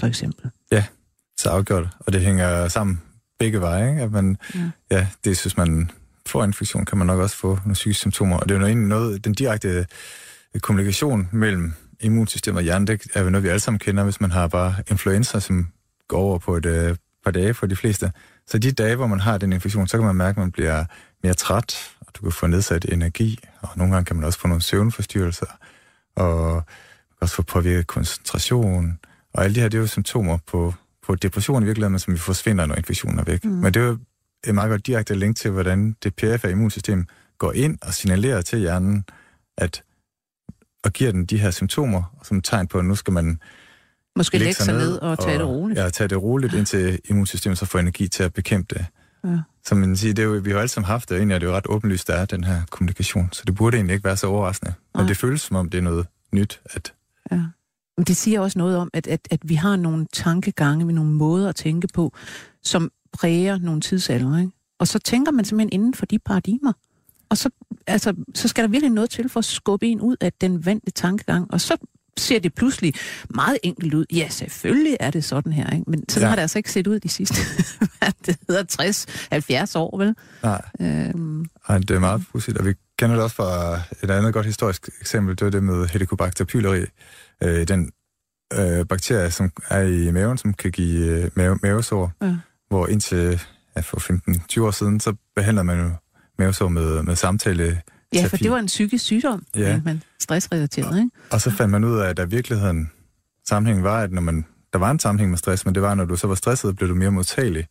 for 0.00 0.06
eksempel. 0.06 0.50
Ja, 0.72 0.84
så 1.38 1.48
afgjort, 1.48 1.88
og 1.98 2.12
det 2.12 2.20
hænger 2.20 2.68
sammen 2.68 3.02
begge 3.38 3.60
veje, 3.60 3.90
ikke? 3.90 4.02
At 4.02 4.12
man, 4.12 4.36
ja. 4.54 4.70
ja, 4.90 5.06
det 5.24 5.36
synes 5.36 5.56
man 5.56 5.90
får 6.26 6.44
infektion, 6.44 6.84
kan 6.84 6.98
man 6.98 7.06
nok 7.06 7.18
også 7.18 7.36
få 7.36 7.48
nogle 7.48 7.74
psykiske 7.74 8.00
symptomer, 8.00 8.36
og 8.36 8.48
det 8.48 8.54
er 8.54 8.58
jo 8.58 8.60
noget, 8.60 8.76
noget 8.76 9.24
den 9.24 9.32
direkte 9.32 9.86
kommunikation 10.60 11.28
mellem 11.32 11.72
immunsystem 12.00 12.56
og 12.56 12.62
hjerne, 12.62 12.86
det 12.86 13.06
er 13.14 13.22
jo 13.22 13.30
noget, 13.30 13.44
vi 13.44 13.48
alle 13.48 13.60
sammen 13.60 13.78
kender, 13.78 14.04
hvis 14.04 14.20
man 14.20 14.30
har 14.30 14.48
bare 14.48 14.74
influenza, 14.90 15.40
som 15.40 15.68
går 16.08 16.18
over 16.18 16.38
på 16.38 16.56
et 16.56 16.66
øh, 16.66 16.96
par 17.24 17.30
dage 17.30 17.54
for 17.54 17.66
de 17.66 17.76
fleste. 17.76 18.12
Så 18.46 18.58
de 18.58 18.72
dage, 18.72 18.96
hvor 18.96 19.06
man 19.06 19.20
har 19.20 19.38
den 19.38 19.52
infektion, 19.52 19.88
så 19.88 19.96
kan 19.96 20.06
man 20.06 20.16
mærke, 20.16 20.36
at 20.36 20.42
man 20.42 20.52
bliver 20.52 20.84
mere 21.22 21.34
træt, 21.34 21.76
og 22.00 22.06
du 22.14 22.22
kan 22.22 22.32
få 22.32 22.46
nedsat 22.46 22.84
energi, 22.84 23.38
og 23.60 23.68
nogle 23.76 23.92
gange 23.92 24.04
kan 24.04 24.16
man 24.16 24.24
også 24.24 24.38
få 24.38 24.48
nogle 24.48 24.62
søvnforstyrrelser, 24.62 25.46
og 26.16 26.62
også 27.20 27.34
få 27.34 27.42
påvirket 27.42 27.86
koncentration, 27.86 28.98
og 29.34 29.44
alle 29.44 29.54
de 29.54 29.60
her, 29.60 29.68
det 29.68 29.78
er 29.78 29.82
jo 29.82 29.86
symptomer 29.86 30.38
på, 30.46 30.74
på 31.06 31.14
depression 31.14 31.62
i 31.62 31.66
virkeligheden, 31.66 31.98
som 31.98 32.14
vi 32.14 32.18
forsvinder, 32.18 32.66
når 32.66 32.74
infektionen 32.74 33.18
er 33.18 33.24
væk. 33.24 33.44
Mm. 33.44 33.50
Men 33.50 33.74
det 33.74 33.82
er 33.82 33.86
jo 33.86 33.98
et 34.46 34.54
meget 34.54 34.70
godt 34.70 34.86
direkte 34.86 35.14
link 35.14 35.36
til, 35.36 35.50
hvordan 35.50 35.96
det 36.02 36.14
perifære 36.14 36.52
immunsystem 36.52 37.06
går 37.38 37.52
ind 37.52 37.78
og 37.82 37.94
signalerer 37.94 38.42
til 38.42 38.58
hjernen, 38.58 39.04
at 39.58 39.82
og 40.84 40.92
giver 40.92 41.12
den 41.12 41.24
de 41.24 41.38
her 41.38 41.50
symptomer 41.50 42.16
som 42.22 42.42
tegn 42.42 42.66
på, 42.66 42.78
at 42.78 42.84
nu 42.84 42.94
skal 42.94 43.12
man 43.12 43.40
Måske 44.16 44.38
lægge 44.38 44.54
sig 44.54 44.74
ned 44.74 44.96
og 44.96 45.18
tage 45.18 45.38
det 45.38 45.46
roligt. 45.46 45.80
Ja, 45.80 45.90
tage 45.90 46.08
det 46.08 46.22
roligt, 46.22 46.54
indtil 46.54 46.98
immunsystemet 47.04 47.58
så 47.58 47.66
får 47.66 47.78
energi 47.78 48.08
til 48.08 48.22
at 48.22 48.34
bekæmpe 48.34 48.74
det. 48.74 48.86
Ja. 49.24 49.38
Som 49.66 49.78
man 49.78 49.96
siger, 49.96 50.14
det 50.14 50.22
er 50.22 50.26
jo, 50.26 50.32
vi 50.32 50.50
har 50.50 50.54
jo 50.54 50.58
alle 50.58 50.68
sammen 50.68 50.86
haft 50.86 51.08
det, 51.08 51.14
og 51.14 51.18
egentlig 51.18 51.34
er 51.34 51.38
det 51.38 51.46
jo 51.46 51.52
ret 51.52 51.66
åbenlyst, 51.68 52.08
der 52.08 52.14
er 52.14 52.24
den 52.24 52.44
her 52.44 52.62
kommunikation. 52.70 53.28
Så 53.32 53.42
det 53.46 53.54
burde 53.54 53.76
egentlig 53.76 53.94
ikke 53.94 54.04
være 54.04 54.16
så 54.16 54.26
overraskende. 54.26 54.74
Men 54.94 55.08
det 55.08 55.16
føles 55.16 55.40
som 55.40 55.56
om, 55.56 55.70
det 55.70 55.78
er 55.78 55.82
noget 55.82 56.06
nyt. 56.32 56.60
At... 56.64 56.92
Ja. 57.30 57.42
Men 57.96 58.04
det 58.04 58.16
siger 58.16 58.40
også 58.40 58.58
noget 58.58 58.76
om, 58.76 58.90
at, 58.92 59.06
at, 59.06 59.20
at 59.30 59.40
vi 59.42 59.54
har 59.54 59.76
nogle 59.76 60.06
tankegange, 60.12 60.84
med 60.84 60.94
nogle 60.94 61.10
måder 61.10 61.48
at 61.48 61.56
tænke 61.56 61.88
på, 61.94 62.12
som 62.62 62.90
præger 63.12 63.58
nogle 63.58 63.80
tidsalder. 63.80 64.38
Ikke? 64.38 64.52
Og 64.78 64.88
så 64.88 64.98
tænker 64.98 65.32
man 65.32 65.44
simpelthen 65.44 65.80
inden 65.80 65.94
for 65.94 66.06
de 66.06 66.18
paradigmer. 66.18 66.72
Og 67.28 67.36
så, 67.36 67.50
altså, 67.86 68.14
så 68.34 68.48
skal 68.48 68.64
der 68.64 68.70
virkelig 68.70 68.92
noget 68.92 69.10
til 69.10 69.28
for 69.28 69.40
at 69.40 69.44
skubbe 69.44 69.86
en 69.86 70.00
ud 70.00 70.16
af 70.20 70.32
den 70.32 70.66
vante 70.66 70.90
tankegang. 70.90 71.52
Og 71.52 71.60
så 71.60 71.76
ser 72.18 72.38
det 72.38 72.54
pludselig 72.54 72.94
meget 73.34 73.58
enkelt 73.62 73.94
ud. 73.94 74.04
Ja, 74.12 74.28
selvfølgelig 74.28 74.96
er 75.00 75.10
det 75.10 75.24
sådan 75.24 75.52
her, 75.52 75.70
ikke? 75.70 75.90
men 75.90 76.08
sådan 76.08 76.24
ja. 76.24 76.28
har 76.28 76.36
det 76.36 76.42
altså 76.42 76.58
ikke 76.58 76.72
set 76.72 76.86
ud 76.86 77.00
de 77.00 77.08
sidste, 77.08 77.36
det 78.26 78.36
hedder, 78.48 79.66
60-70 79.74 79.78
år, 79.78 79.98
vel? 79.98 80.14
Nej. 80.42 80.62
Øhm. 80.80 81.46
Ej, 81.68 81.78
det 81.78 81.90
er 81.90 81.98
meget 81.98 82.22
pudsigt, 82.32 82.58
og 82.58 82.66
vi 82.66 82.74
kender 82.98 83.16
det 83.16 83.24
også 83.24 83.36
fra 83.36 83.80
et 84.02 84.10
andet 84.10 84.34
godt 84.34 84.46
historisk 84.46 84.88
eksempel, 85.00 85.38
det 85.38 85.46
er 85.46 85.50
det 85.50 85.62
med 85.62 85.88
Helicobacter 85.88 86.44
pylori, 86.44 86.84
øh, 87.42 87.68
den 87.68 87.92
øh, 88.54 88.86
bakterie, 88.86 89.30
som 89.30 89.52
er 89.70 89.80
i 89.80 90.10
maven, 90.10 90.38
som 90.38 90.54
kan 90.54 90.72
give 90.72 91.06
øh, 91.06 91.30
mave, 91.34 91.58
mavesår, 91.62 92.12
ja. 92.22 92.36
Hvor 92.70 92.86
indtil 92.86 93.40
ja, 93.76 93.80
for 93.80 93.96
15-20 94.60 94.62
år 94.62 94.70
siden, 94.70 95.00
så 95.00 95.14
behandler 95.36 95.62
man 95.62 95.80
jo 95.80 95.90
mavesår 96.38 96.68
med, 96.68 97.02
med 97.02 97.16
samtale. 97.16 97.80
Ja, 98.14 98.26
for 98.26 98.36
det 98.36 98.50
var 98.50 98.58
en 98.58 98.66
psykisk 98.66 99.04
sygdom, 99.04 99.44
ja. 99.56 99.80
men 99.84 100.02
stressrelateret, 100.20 100.98
ikke? 100.98 101.10
Og 101.30 101.40
så 101.40 101.50
fandt 101.50 101.70
man 101.70 101.84
ud 101.84 101.98
af, 101.98 102.08
at 102.08 102.16
der 102.16 102.26
virkeligheden 102.26 102.90
sammenhængen 103.48 103.84
var, 103.84 104.02
at 104.02 104.12
når 104.12 104.22
man, 104.22 104.44
der 104.72 104.78
var 104.78 104.90
en 104.90 104.98
sammenhæng 104.98 105.30
med 105.30 105.38
stress, 105.38 105.64
men 105.64 105.74
det 105.74 105.82
var, 105.82 105.94
når 105.94 106.04
du 106.04 106.16
så 106.16 106.26
var 106.26 106.34
stresset, 106.34 106.76
blev 106.76 106.88
du 106.88 106.94
mere 106.94 107.10
modtagelig 107.10 107.66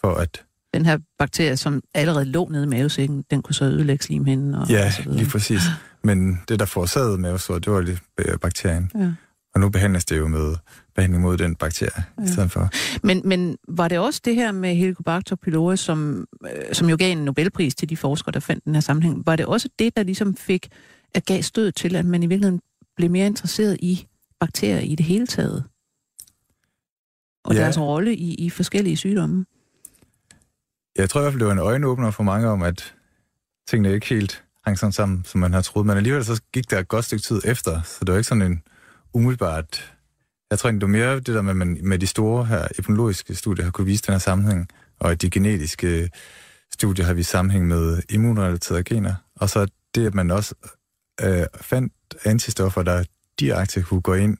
for 0.00 0.14
at... 0.14 0.42
Den 0.74 0.86
her 0.86 0.98
bakterie, 1.18 1.56
som 1.56 1.82
allerede 1.94 2.24
lå 2.24 2.48
nede 2.48 2.64
i 2.64 2.66
mavesækken, 2.66 3.24
den 3.30 3.42
kunne 3.42 3.54
så 3.54 3.64
ødelægge 3.64 4.04
slimhinden 4.04 4.54
og 4.54 4.68
Ja, 4.68 4.86
og 4.86 4.92
så 4.92 5.02
lige 5.06 5.30
præcis. 5.30 5.62
Men 6.04 6.42
det, 6.48 6.58
der 6.58 6.64
forårsagede 6.64 7.18
mavesår, 7.18 7.58
det 7.58 7.72
var 7.72 7.80
lige 7.80 7.98
bakterien. 8.40 8.90
Ja. 8.94 9.12
Og 9.54 9.60
nu 9.60 9.68
behandles 9.68 10.04
det 10.04 10.18
jo 10.18 10.28
med 10.28 10.54
behandling 10.96 11.22
mod 11.22 11.36
den 11.36 11.54
bakterie 11.54 12.04
ja. 12.18 12.24
i 12.24 12.28
stedet 12.28 12.50
for. 12.50 12.68
Men, 13.06 13.22
men 13.24 13.56
var 13.68 13.88
det 13.88 13.98
også 13.98 14.20
det 14.24 14.34
her 14.34 14.52
med 14.52 14.74
Helicobacter 14.74 15.36
pylori, 15.36 15.76
som, 15.76 16.26
øh, 16.44 16.74
som 16.74 16.88
jo 16.88 16.96
gav 16.98 17.12
en 17.12 17.18
Nobelpris 17.18 17.74
til 17.74 17.88
de 17.88 17.96
forskere, 17.96 18.32
der 18.32 18.40
fandt 18.40 18.64
den 18.64 18.74
her 18.74 18.80
sammenhæng, 18.80 19.26
var 19.26 19.36
det 19.36 19.46
også 19.46 19.68
det, 19.78 19.96
der 19.96 20.02
ligesom 20.02 20.36
fik, 20.36 20.68
at 21.14 21.24
gav 21.24 21.42
stød 21.42 21.72
til, 21.72 21.96
at 21.96 22.06
man 22.06 22.22
i 22.22 22.26
virkeligheden 22.26 22.60
blev 22.96 23.10
mere 23.10 23.26
interesseret 23.26 23.76
i 23.82 24.06
bakterier 24.40 24.80
i 24.80 24.94
det 24.94 25.06
hele 25.06 25.26
taget? 25.26 25.64
Og 27.44 27.54
ja. 27.54 27.60
deres 27.60 27.78
rolle 27.78 28.16
i, 28.16 28.34
i 28.34 28.50
forskellige 28.50 28.96
sygdomme? 28.96 29.46
Jeg 30.96 31.10
tror 31.10 31.20
i 31.20 31.22
hvert 31.22 31.32
fald, 31.32 31.40
det 31.40 31.46
var 31.46 31.52
en 31.52 31.58
øjenåbner 31.58 32.10
for 32.10 32.22
mange 32.22 32.48
om, 32.48 32.62
at 32.62 32.94
tingene 33.68 33.94
ikke 33.94 34.06
helt 34.06 34.44
hang 34.64 34.78
sådan 34.78 34.92
sammen, 34.92 35.24
som 35.24 35.40
man 35.40 35.52
har 35.52 35.62
troet. 35.62 35.86
Men 35.86 35.96
alligevel 35.96 36.24
så 36.24 36.42
gik 36.52 36.70
der 36.70 36.78
et 36.78 36.88
godt 36.88 37.04
stykke 37.04 37.22
tid 37.22 37.40
efter, 37.44 37.82
så 37.82 37.98
det 38.04 38.12
var 38.12 38.18
ikke 38.18 38.28
sådan 38.28 38.42
en 38.42 38.62
umiddelbart... 39.14 39.95
Jeg 40.50 40.58
tror 40.58 40.70
det 40.70 40.90
mere 40.90 41.14
det 41.14 41.26
der 41.26 41.42
med, 41.42 41.54
man 41.54 41.78
med 41.82 41.98
de 41.98 42.06
store 42.06 42.44
her 42.44 42.68
epidemiologiske 42.78 43.34
studier 43.34 43.64
har 43.64 43.70
kunne 43.70 43.86
vise 43.86 44.02
den 44.02 44.12
her 44.12 44.18
sammenhæng, 44.18 44.68
og 45.00 45.10
at 45.10 45.22
de 45.22 45.30
genetiske 45.30 46.02
øh, 46.02 46.08
studier 46.72 47.06
har 47.06 47.14
vist 47.14 47.30
sammenhæng 47.30 47.66
med 47.66 48.02
immunrelaterede 48.10 48.84
gener. 48.84 49.14
Og 49.36 49.50
så 49.50 49.66
det, 49.94 50.06
at 50.06 50.14
man 50.14 50.30
også 50.30 50.54
øh, 51.22 51.46
fandt 51.60 51.92
antistoffer, 52.24 52.82
der 52.82 53.04
direkte 53.40 53.82
kunne 53.82 54.00
gå 54.00 54.14
ind 54.14 54.38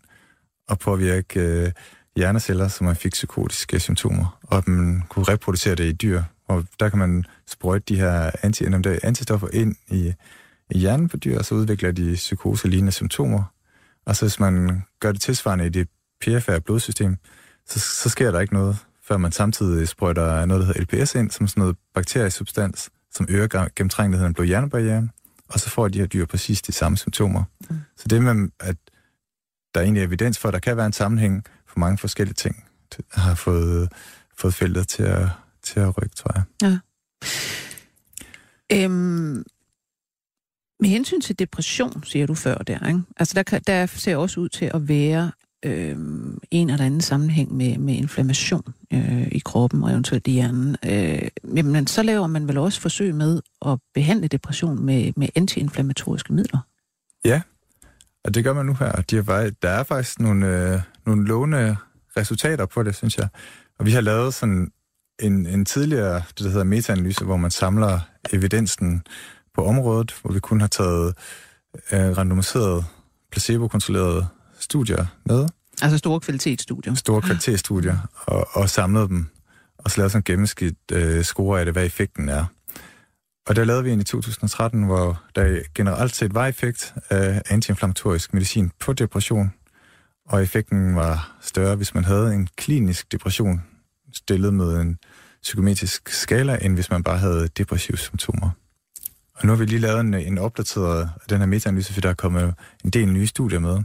og 0.69 0.79
påvirke 0.79 1.41
øh, 1.41 1.73
hjerneceller, 2.17 2.69
som 2.69 2.87
man 2.87 2.97
fik 2.97 3.13
psykotiske 3.13 3.81
symptomer, 3.81 4.39
og 4.43 4.59
at 4.59 4.69
man 4.69 5.03
kunne 5.09 5.25
reproducere 5.25 5.75
det 5.75 5.85
i 5.85 5.93
dyr. 5.93 6.23
Og 6.49 6.65
der 6.81 6.89
kan 6.89 6.99
man 6.99 7.25
sprøjte 7.47 7.85
de 7.89 7.97
her 7.97 8.31
anti 8.43 8.65
antistoffer 9.03 9.49
ind 9.53 9.77
i, 9.89 10.15
i 10.71 10.79
hjernen 10.79 11.09
på 11.09 11.17
dyr, 11.17 11.39
og 11.39 11.45
så 11.45 11.55
udvikler 11.55 11.93
de 11.93 12.15
psykose-lignende 12.15 12.93
symptomer, 12.93 13.43
og 14.07 14.17
så 14.17 14.25
hvis 14.25 14.41
man 14.41 14.83
gør 15.01 15.13
det 15.13 15.21
tilsvarende 15.21 15.67
i 15.67 15.69
det 15.69 15.89
perifære 16.21 16.61
blodsystem, 16.61 17.17
så, 17.67 17.81
så 17.81 18.09
sker 18.09 18.31
der 18.31 18.41
ikke 18.41 18.55
noget, 18.55 18.77
før 19.03 19.17
man 19.17 19.33
samtidig 19.33 19.89
sprøjter 19.89 20.45
noget, 20.45 20.61
der 20.61 20.67
hedder 20.67 21.01
LPS 21.01 21.15
ind, 21.15 21.31
som 21.31 21.49
sådan 21.49 21.61
noget 21.61 21.77
bakteriesubstans, 21.95 22.91
som 23.13 23.27
øger 23.31 23.69
gennemtrængeligheden 23.77 24.31
af 24.31 24.35
blod-hjernebarrieren, 24.35 25.11
og 25.49 25.61
så 25.61 25.71
får 25.71 25.89
de 25.89 25.99
her 25.99 26.07
dyr 26.07 26.27
præcis 26.27 26.63
de 26.63 26.73
samme 26.73 26.99
symptomer. 26.99 27.45
Mm. 27.71 27.77
Så 27.97 28.09
det 28.09 28.23
med, 28.23 28.49
at 28.61 28.77
der 29.75 29.81
er 29.81 29.85
egentlig 29.85 30.03
evidens 30.03 30.39
for, 30.39 30.49
at 30.49 30.53
der 30.53 30.61
kan 30.61 30.77
være 30.77 30.87
en 30.87 30.93
sammenhæng 30.93 31.45
for 31.67 31.79
mange 31.79 31.99
forskellige 31.99 32.35
ting, 32.35 32.65
har 33.13 33.35
fået, 33.35 33.93
fået 34.39 34.55
feltet 34.55 34.89
til 34.89 35.03
at, 35.03 35.29
til 35.63 35.81
at 35.81 36.03
rykke, 36.03 36.17
tror 36.17 36.33
jeg. 36.35 36.43
Ja. 36.63 36.79
Øhm, 38.73 39.45
med 40.81 40.89
hensyn 40.89 41.21
til 41.21 41.39
depression, 41.39 42.05
siger 42.05 42.27
du 42.27 42.35
før 42.35 42.55
der, 42.55 42.89
ikke? 42.89 43.03
Altså 43.17 43.35
der, 43.35 43.43
kan, 43.43 43.63
der 43.67 43.87
ser 43.87 44.17
også 44.17 44.41
ud 44.41 44.49
til 44.49 44.71
at 44.75 44.89
være 44.89 45.33
øh, 45.65 45.97
en 46.51 46.71
eller 46.71 46.85
anden 46.85 47.01
sammenhæng 47.01 47.57
med, 47.57 47.79
med 47.79 47.95
inflammation 47.95 48.75
øh, 48.93 49.29
i 49.33 49.39
kroppen 49.45 49.83
og 49.83 49.91
eventuelt 49.91 50.27
i 50.27 50.31
hjernen, 50.31 50.77
øh, 50.85 51.29
jamen, 51.57 51.87
så 51.87 52.03
laver 52.03 52.27
man 52.27 52.49
vel 52.49 52.59
også 52.59 52.81
forsøg 52.81 53.15
med 53.15 53.41
at 53.67 53.79
behandle 53.95 54.29
depression 54.29 54.85
med, 54.85 55.13
med 55.17 55.29
antiinflammatoriske 55.35 56.33
midler. 56.33 56.59
Ja, 57.25 57.41
og 58.25 58.35
det 58.35 58.45
gør 58.45 58.53
man 58.53 58.67
nu 58.67 58.75
her. 58.75 58.93
De 58.93 59.17
har, 59.17 59.51
der 59.63 59.69
er 59.69 59.83
faktisk 59.83 60.21
nogle, 60.21 60.47
øh, 60.47 60.81
nogle 61.07 61.27
lovende 61.27 61.77
resultater 62.17 62.67
på 62.67 62.83
det, 62.83 62.95
synes 62.95 63.19
jeg. 63.19 63.29
Og 63.79 63.87
vi 63.87 63.91
har 63.91 64.01
lavet 64.01 64.35
sådan 64.35 64.73
en, 65.23 65.47
en 65.47 65.65
tidligere, 65.65 66.15
det 66.15 66.39
der 66.39 66.49
hedder 66.49 66.65
metaanalyse, 66.65 67.25
hvor 67.25 67.37
man 67.37 67.51
samler 67.51 68.01
evidensen 68.33 69.03
på 69.55 69.65
området, 69.65 70.15
hvor 70.23 70.33
vi 70.33 70.41
kun 70.41 70.61
har 70.61 70.69
taget 70.69 71.15
øh, 71.93 72.19
randomiseret, 72.19 72.85
placebo-kontrolleret 73.31 74.29
studier 74.67 75.07
med. 75.25 75.49
Altså 75.83 75.99
store 75.99 76.21
kvalitetsstudier. 76.21 76.95
Store 76.95 77.23
kvalitetsstudier, 77.23 77.99
og, 78.27 78.49
og 78.53 78.71
samlet 78.71 79.09
dem, 79.09 79.27
og 79.79 79.91
så 79.91 79.99
lavet 79.99 80.13
sådan 80.13 80.21
en 80.21 80.25
gennemskidt 80.25 80.79
øh, 80.93 81.25
score 81.25 81.59
af 81.59 81.65
det, 81.65 81.75
hvad 81.75 81.87
effekten 81.87 82.29
er. 82.29 82.45
Og 83.47 83.57
der 83.57 83.65
lavede 83.65 83.85
vi 83.85 83.91
en 83.91 84.01
i 84.01 84.05
2013, 84.05 84.83
hvor 84.83 85.23
der 85.35 85.61
generelt 85.75 86.17
set 86.17 86.35
var 86.35 86.47
effekt 86.47 86.95
af 87.11 87.43
antiinflammatorisk 87.49 88.35
medicin 88.35 88.71
på 88.81 88.93
depression, 88.93 89.53
og 90.29 90.43
effekten 90.43 90.97
var 90.97 91.37
større, 91.41 91.77
hvis 91.77 91.95
man 91.95 92.05
havde 92.05 92.35
en 92.35 92.49
klinisk 92.57 93.13
depression 93.13 93.63
stillet 94.13 94.55
med 94.55 94.81
en 94.81 94.99
psykometrisk 95.43 96.09
skala, 96.09 96.59
end 96.63 96.75
hvis 96.75 96.91
man 96.91 97.03
bare 97.03 97.19
havde 97.19 97.49
depressive 97.49 97.97
symptomer. 97.97 98.51
Og 99.35 99.47
nu 99.47 99.53
har 99.53 99.59
vi 99.59 99.65
lige 99.65 99.79
lavet 99.79 100.01
en, 100.01 100.15
en 100.15 100.39
opdateret 100.39 101.01
af 101.01 101.09
den 101.29 101.39
her 101.39 101.47
metaanalyse, 101.47 101.95
for 101.95 102.01
der 102.01 102.09
er 102.09 102.15
kommet 102.15 102.55
en 102.85 102.91
del 102.91 103.09
nye 103.13 103.27
studier 103.27 103.59
med. 103.59 103.83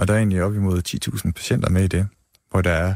Og 0.00 0.08
der 0.08 0.14
er 0.14 0.18
egentlig 0.18 0.42
op 0.42 0.54
imod 0.54 0.82
10.000 1.24 1.32
patienter 1.32 1.70
med 1.70 1.84
i 1.84 1.88
det, 1.88 2.06
hvor 2.50 2.60
der 2.60 2.70
er 2.70 2.94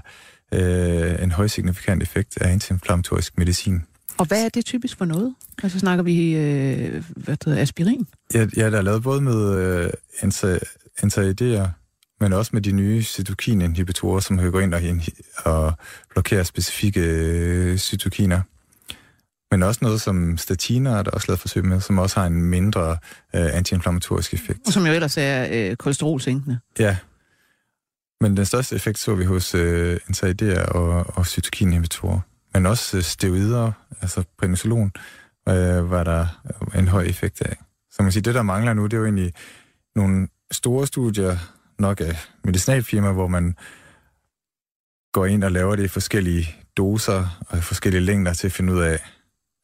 øh, 0.53 1.23
en 1.23 1.33
høj 1.33 1.47
signifikant 1.47 2.03
effekt 2.03 2.39
af 2.41 2.53
antiinflammatorisk 2.53 3.39
medicin. 3.39 3.83
Og 4.19 4.27
hvad 4.27 4.45
er 4.45 4.49
det 4.49 4.65
typisk 4.65 4.99
for 4.99 5.05
noget? 5.05 5.35
Altså 5.63 5.79
snakker 5.79 6.05
vi 6.05 6.35
øh, 6.37 7.05
hvad 7.17 7.37
hedder, 7.45 7.63
aspirin? 7.63 8.07
Ja, 8.35 8.47
ja, 8.57 8.71
der 8.71 8.79
er 8.79 8.83
lavet 8.83 9.03
både 9.03 9.21
med 9.21 9.57
øh, 9.57 9.91
anti 10.23 10.47
men 12.21 12.33
også 12.33 12.51
med 12.55 12.63
de 12.63 12.73
nye 12.73 13.03
cytokininhibitorer, 13.03 14.21
som 14.21 14.39
kan 14.39 14.53
gå 14.53 14.59
ind 14.59 14.75
og, 14.75 14.81
og 15.45 15.73
blokere 16.11 16.45
specifikke 16.45 17.01
øh, 17.01 17.79
cytokiner. 17.79 18.41
Men 19.55 19.63
også 19.63 19.79
noget 19.83 20.01
som 20.01 20.39
statiner, 20.39 21.03
der 21.03 21.11
er 21.11 21.15
også 21.15 21.29
lavet 21.29 21.41
forsøg 21.41 21.65
med, 21.65 21.81
som 21.81 21.99
også 21.99 22.21
har 22.21 22.27
en 22.27 22.43
mindre 22.43 22.91
øh, 23.35 23.57
antiinflammatorisk 23.57 24.35
effekt. 24.35 24.73
Som 24.73 24.87
jo 24.87 24.93
ellers 24.93 25.17
er 25.17 25.47
øh, 25.51 25.77
kolesterolsænkende. 25.77 26.59
Ja. 26.79 26.97
Men 28.21 28.37
den 28.37 28.45
største 28.45 28.77
effekt 28.77 28.99
så 28.99 29.15
vi 29.15 29.25
hos 29.25 29.55
øh, 29.55 30.01
NSAID'er 30.11 30.73
og, 30.73 31.17
og 31.17 31.27
cytokininhibitorer. 31.27 32.21
Men 32.55 32.67
også 32.67 32.97
øh, 32.97 33.03
steroider, 33.03 33.73
altså 34.01 34.25
prednisolon, 34.39 34.93
øh, 35.49 35.91
var 35.91 36.05
der 36.05 36.27
en 36.79 36.89
høj 36.89 37.05
effekt 37.05 37.43
af. 37.43 37.57
Så 37.91 38.03
man 38.03 38.13
siger, 38.13 38.23
det 38.23 38.35
der 38.35 38.43
mangler 38.43 38.75
nu, 38.75 38.85
det 38.85 38.93
er 38.93 38.99
jo 38.99 39.05
egentlig 39.05 39.33
nogle 39.97 40.29
store 40.53 40.87
studier, 40.87 41.37
nok 41.79 42.01
af 42.01 42.17
medicinalfirma, 42.45 43.13
hvor 43.13 43.29
man 43.29 43.57
går 45.13 45.27
ind 45.27 45.45
og 45.45 45.53
laver 45.53 45.77
det 45.77 45.85
i 45.85 45.89
forskellige 45.89 46.57
doser 46.77 47.45
og 47.49 47.65
forskellige 47.65 48.01
længder 48.01 48.33
til 48.33 48.47
at 48.47 48.53
finde 48.53 48.73
ud 48.73 48.81
af, 48.81 49.01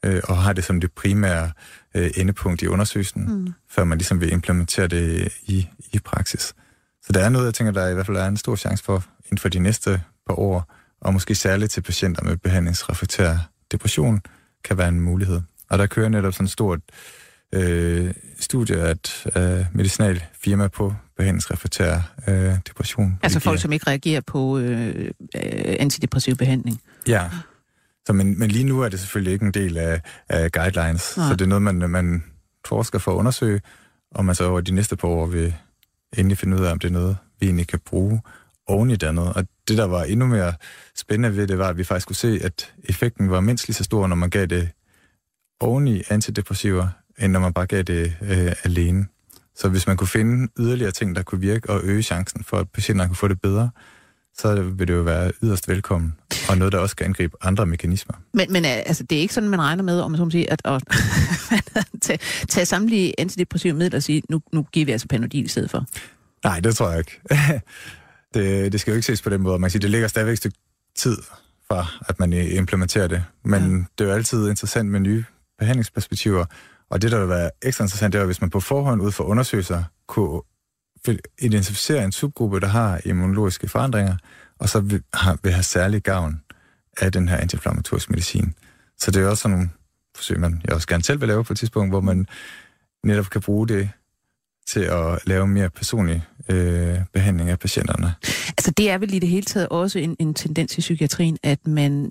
øh, 0.04 0.22
og 0.24 0.36
har 0.36 0.52
det 0.52 0.64
som 0.64 0.80
det 0.80 0.92
primære 0.92 1.52
øh, 1.94 2.10
endepunkt 2.16 2.62
i 2.62 2.66
undersøgelsen, 2.66 3.24
mm. 3.28 3.52
før 3.68 3.84
man 3.84 3.98
ligesom 3.98 4.20
vil 4.20 4.32
implementere 4.32 4.86
det 4.86 5.32
i, 5.42 5.68
i 5.92 5.98
praksis. 5.98 6.54
Så 7.02 7.12
der 7.14 7.20
er 7.20 7.28
noget, 7.28 7.46
jeg 7.46 7.54
tænker, 7.54 7.72
der 7.72 7.88
i 7.88 7.94
hvert 7.94 8.06
fald 8.06 8.16
er 8.16 8.26
en 8.26 8.36
stor 8.36 8.56
chance 8.56 8.84
for 8.84 9.04
inden 9.24 9.38
for 9.38 9.48
de 9.48 9.58
næste 9.58 10.02
par 10.26 10.38
år, 10.38 10.72
og 11.00 11.12
måske 11.12 11.34
særligt 11.34 11.72
til 11.72 11.80
patienter 11.80 12.24
med 12.24 12.36
behandlingsreflektær 12.36 13.36
depression, 13.72 14.20
kan 14.64 14.78
være 14.78 14.88
en 14.88 15.00
mulighed. 15.00 15.40
Og 15.70 15.78
der 15.78 15.86
kører 15.86 16.08
netop 16.08 16.32
sådan 16.32 16.44
et 16.44 16.50
stort 16.50 16.80
øh, 17.54 18.14
studie 18.40 18.76
af 18.76 18.90
et 18.90 19.26
øh, 19.36 19.66
medicinal 19.72 20.22
firma 20.40 20.68
på 20.68 20.94
behandlingsreflektær 21.16 22.12
øh, 22.28 22.54
depression. 22.68 23.18
Altså 23.22 23.40
folk, 23.40 23.60
som 23.60 23.72
ikke 23.72 23.86
reagerer 23.86 24.20
på 24.20 24.58
øh, 24.58 24.96
øh, 24.96 25.12
antidepressiv 25.78 26.36
behandling? 26.36 26.80
Ja. 27.06 27.30
Så, 28.06 28.12
men, 28.12 28.38
men 28.38 28.50
lige 28.50 28.64
nu 28.64 28.80
er 28.80 28.88
det 28.88 29.00
selvfølgelig 29.00 29.32
ikke 29.32 29.44
en 29.44 29.52
del 29.52 29.76
af, 29.76 30.00
af 30.28 30.52
guidelines, 30.52 31.16
Nej. 31.16 31.28
så 31.28 31.36
det 31.36 31.40
er 31.40 31.48
noget, 31.48 31.62
man, 31.62 31.90
man 31.90 32.24
forsker 32.66 32.98
for 32.98 33.12
at 33.12 33.16
undersøge, 33.16 33.60
og 34.10 34.24
man 34.24 34.34
så 34.34 34.44
over 34.44 34.60
de 34.60 34.74
næste 34.74 34.96
par 34.96 35.08
år 35.08 35.26
vil 35.26 35.54
endelig 36.18 36.38
finde 36.38 36.56
ud 36.56 36.64
af, 36.64 36.72
om 36.72 36.78
det 36.78 36.88
er 36.88 36.92
noget, 36.92 37.16
vi 37.40 37.46
egentlig 37.46 37.68
kan 37.68 37.78
bruge 37.86 38.22
oven 38.66 38.90
i 38.90 38.96
det 38.96 39.06
andet. 39.06 39.32
Og 39.32 39.46
det, 39.68 39.78
der 39.78 39.84
var 39.84 40.02
endnu 40.02 40.26
mere 40.26 40.54
spændende 40.96 41.36
ved 41.36 41.46
det, 41.46 41.58
var, 41.58 41.68
at 41.68 41.76
vi 41.76 41.84
faktisk 41.84 42.06
kunne 42.06 42.16
se, 42.16 42.40
at 42.42 42.74
effekten 42.84 43.30
var 43.30 43.40
mindst 43.40 43.68
lige 43.68 43.74
så 43.74 43.84
stor, 43.84 44.06
når 44.06 44.16
man 44.16 44.30
gav 44.30 44.46
det 44.46 44.70
oven 45.60 45.88
i 45.88 46.02
antidepressiver, 46.08 46.88
end 47.18 47.32
når 47.32 47.40
man 47.40 47.52
bare 47.52 47.66
gav 47.66 47.82
det 47.82 48.16
øh, 48.22 48.52
alene. 48.64 49.06
Så 49.56 49.68
hvis 49.68 49.86
man 49.86 49.96
kunne 49.96 50.08
finde 50.08 50.48
yderligere 50.58 50.90
ting, 50.90 51.16
der 51.16 51.22
kunne 51.22 51.40
virke 51.40 51.70
og 51.70 51.80
øge 51.84 52.02
chancen 52.02 52.44
for, 52.44 52.56
at 52.56 52.70
patienterne 52.70 53.08
kunne 53.08 53.16
få 53.16 53.28
det 53.28 53.40
bedre, 53.40 53.70
så 54.38 54.62
vil 54.62 54.88
det 54.88 54.94
jo 54.94 55.00
være 55.00 55.32
yderst 55.42 55.68
velkommen, 55.68 56.14
og 56.48 56.58
noget, 56.58 56.72
der 56.72 56.78
også 56.78 56.96
kan 56.96 57.06
angribe 57.06 57.36
andre 57.40 57.66
mekanismer. 57.66 58.14
Men, 58.34 58.52
men 58.52 58.64
altså, 58.64 59.02
det 59.02 59.18
er 59.18 59.20
ikke 59.20 59.34
sådan, 59.34 59.48
man 59.48 59.60
regner 59.60 59.82
med, 59.82 60.00
om 60.00 60.10
man 60.10 60.18
så 60.18 60.30
sige, 60.30 60.52
at, 60.52 60.62
at 60.64 60.82
tage, 62.02 62.18
tage 62.48 62.66
samtlige 62.66 63.20
antidepressive 63.20 63.74
midler 63.74 63.98
og 63.98 64.02
sige, 64.02 64.22
nu, 64.28 64.40
nu 64.52 64.66
giver 64.72 64.86
vi 64.86 64.92
altså 64.92 65.08
Panodil 65.08 65.44
i 65.44 65.48
stedet 65.48 65.70
for? 65.70 65.86
Nej, 66.44 66.60
det 66.60 66.76
tror 66.76 66.90
jeg 66.90 66.98
ikke. 66.98 67.20
det, 68.34 68.72
det 68.72 68.80
skal 68.80 68.90
jo 68.90 68.94
ikke 68.94 69.06
ses 69.06 69.22
på 69.22 69.30
den 69.30 69.42
måde. 69.42 69.58
Man 69.58 69.70
siger, 69.70 69.80
det 69.80 69.90
ligger 69.90 70.08
stadigvæk 70.08 70.32
et 70.32 70.38
stykke 70.38 70.58
tid 70.96 71.16
fra, 71.68 71.86
at 72.08 72.20
man 72.20 72.32
implementerer 72.32 73.06
det. 73.06 73.24
Men 73.44 73.62
ja. 73.62 73.84
det 73.98 74.04
er 74.04 74.08
jo 74.08 74.14
altid 74.16 74.48
interessant 74.48 74.88
med 74.88 75.00
nye 75.00 75.24
behandlingsperspektiver, 75.58 76.44
og 76.90 77.02
det, 77.02 77.10
der 77.10 77.18
vil 77.18 77.28
være 77.28 77.50
ekstra 77.62 77.84
interessant, 77.84 78.12
det 78.12 78.20
er, 78.20 78.24
hvis 78.24 78.40
man 78.40 78.50
på 78.50 78.60
forhånd 78.60 79.02
ud 79.02 79.12
for 79.12 79.24
undersøgelser 79.24 79.84
kunne 80.08 80.40
identificere 81.38 82.04
en 82.04 82.12
subgruppe, 82.12 82.60
der 82.60 82.66
har 82.66 83.00
immunologiske 83.04 83.68
forandringer, 83.68 84.16
og 84.58 84.68
så 84.68 84.80
vil, 84.80 85.02
har, 85.14 85.38
vil 85.42 85.52
have 85.52 85.62
særlig 85.62 86.02
gavn 86.02 86.42
af 87.00 87.12
den 87.12 87.28
her 87.28 87.36
antiinflammatoriske 87.36 88.10
medicin. 88.10 88.54
Så 88.98 89.10
det 89.10 89.22
er 89.22 89.26
også 89.26 89.42
sådan 89.42 89.56
nogle 89.56 89.70
forsøg, 90.16 90.40
man 90.40 90.62
jeg 90.64 90.74
også 90.74 90.88
gerne 90.88 91.02
selv 91.02 91.20
vil 91.20 91.28
lave 91.28 91.44
på 91.44 91.52
et 91.52 91.58
tidspunkt, 91.58 91.92
hvor 91.92 92.00
man 92.00 92.26
netop 93.04 93.30
kan 93.30 93.40
bruge 93.40 93.68
det 93.68 93.90
til 94.66 94.80
at 94.80 95.18
lave 95.26 95.46
mere 95.46 95.70
personlig 95.70 96.24
øh, 96.48 96.98
behandling 97.12 97.50
af 97.50 97.58
patienterne. 97.58 98.14
Altså 98.48 98.70
det 98.70 98.90
er 98.90 98.98
vel 98.98 99.14
i 99.14 99.18
det 99.18 99.28
hele 99.28 99.46
taget 99.46 99.68
også 99.68 99.98
en, 99.98 100.16
en 100.18 100.34
tendens 100.34 100.78
i 100.78 100.80
psykiatrien, 100.80 101.38
at 101.42 101.66
man 101.66 102.10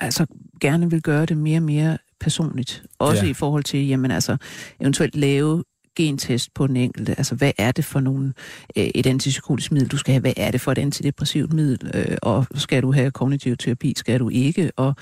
altså 0.00 0.26
gerne 0.60 0.90
vil 0.90 1.02
gøre 1.02 1.26
det 1.26 1.36
mere 1.36 1.58
og 1.58 1.62
mere 1.62 1.98
personligt. 2.20 2.82
Også 2.98 3.24
ja. 3.24 3.30
i 3.30 3.34
forhold 3.34 3.64
til, 3.64 3.86
jamen 3.86 4.10
altså, 4.10 4.36
eventuelt 4.80 5.16
lave 5.16 5.64
gentest 5.96 6.54
på 6.54 6.66
den 6.66 6.76
enkelte. 6.76 7.14
Altså, 7.18 7.34
hvad 7.34 7.52
er 7.58 7.72
det 7.72 7.84
for 7.84 8.00
nogle, 8.00 8.32
øh, 8.76 8.84
et 8.94 9.06
antipsykotisk 9.06 9.72
middel, 9.72 9.88
du 9.88 9.96
skal 9.96 10.12
have? 10.12 10.20
Hvad 10.20 10.32
er 10.36 10.50
det 10.50 10.60
for 10.60 10.72
et 10.72 10.78
antidepressivt 10.78 11.52
middel? 11.52 11.90
Øh, 11.94 12.16
og 12.22 12.46
skal 12.54 12.82
du 12.82 12.92
have 12.92 13.10
kognitiv 13.10 13.56
terapi? 13.56 13.94
Skal 13.96 14.20
du 14.20 14.28
ikke? 14.28 14.70
Og 14.76 14.94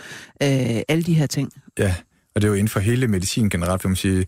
øh, 0.42 0.80
alle 0.88 1.02
de 1.02 1.14
her 1.14 1.26
ting. 1.26 1.52
Ja, 1.78 1.94
og 2.34 2.42
det 2.42 2.44
er 2.44 2.48
jo 2.48 2.54
inden 2.54 2.68
for 2.68 2.80
hele 2.80 3.08
medicin 3.08 3.50
generelt, 3.50 3.84
vil 3.84 3.88
man 3.88 3.96
sige. 3.96 4.26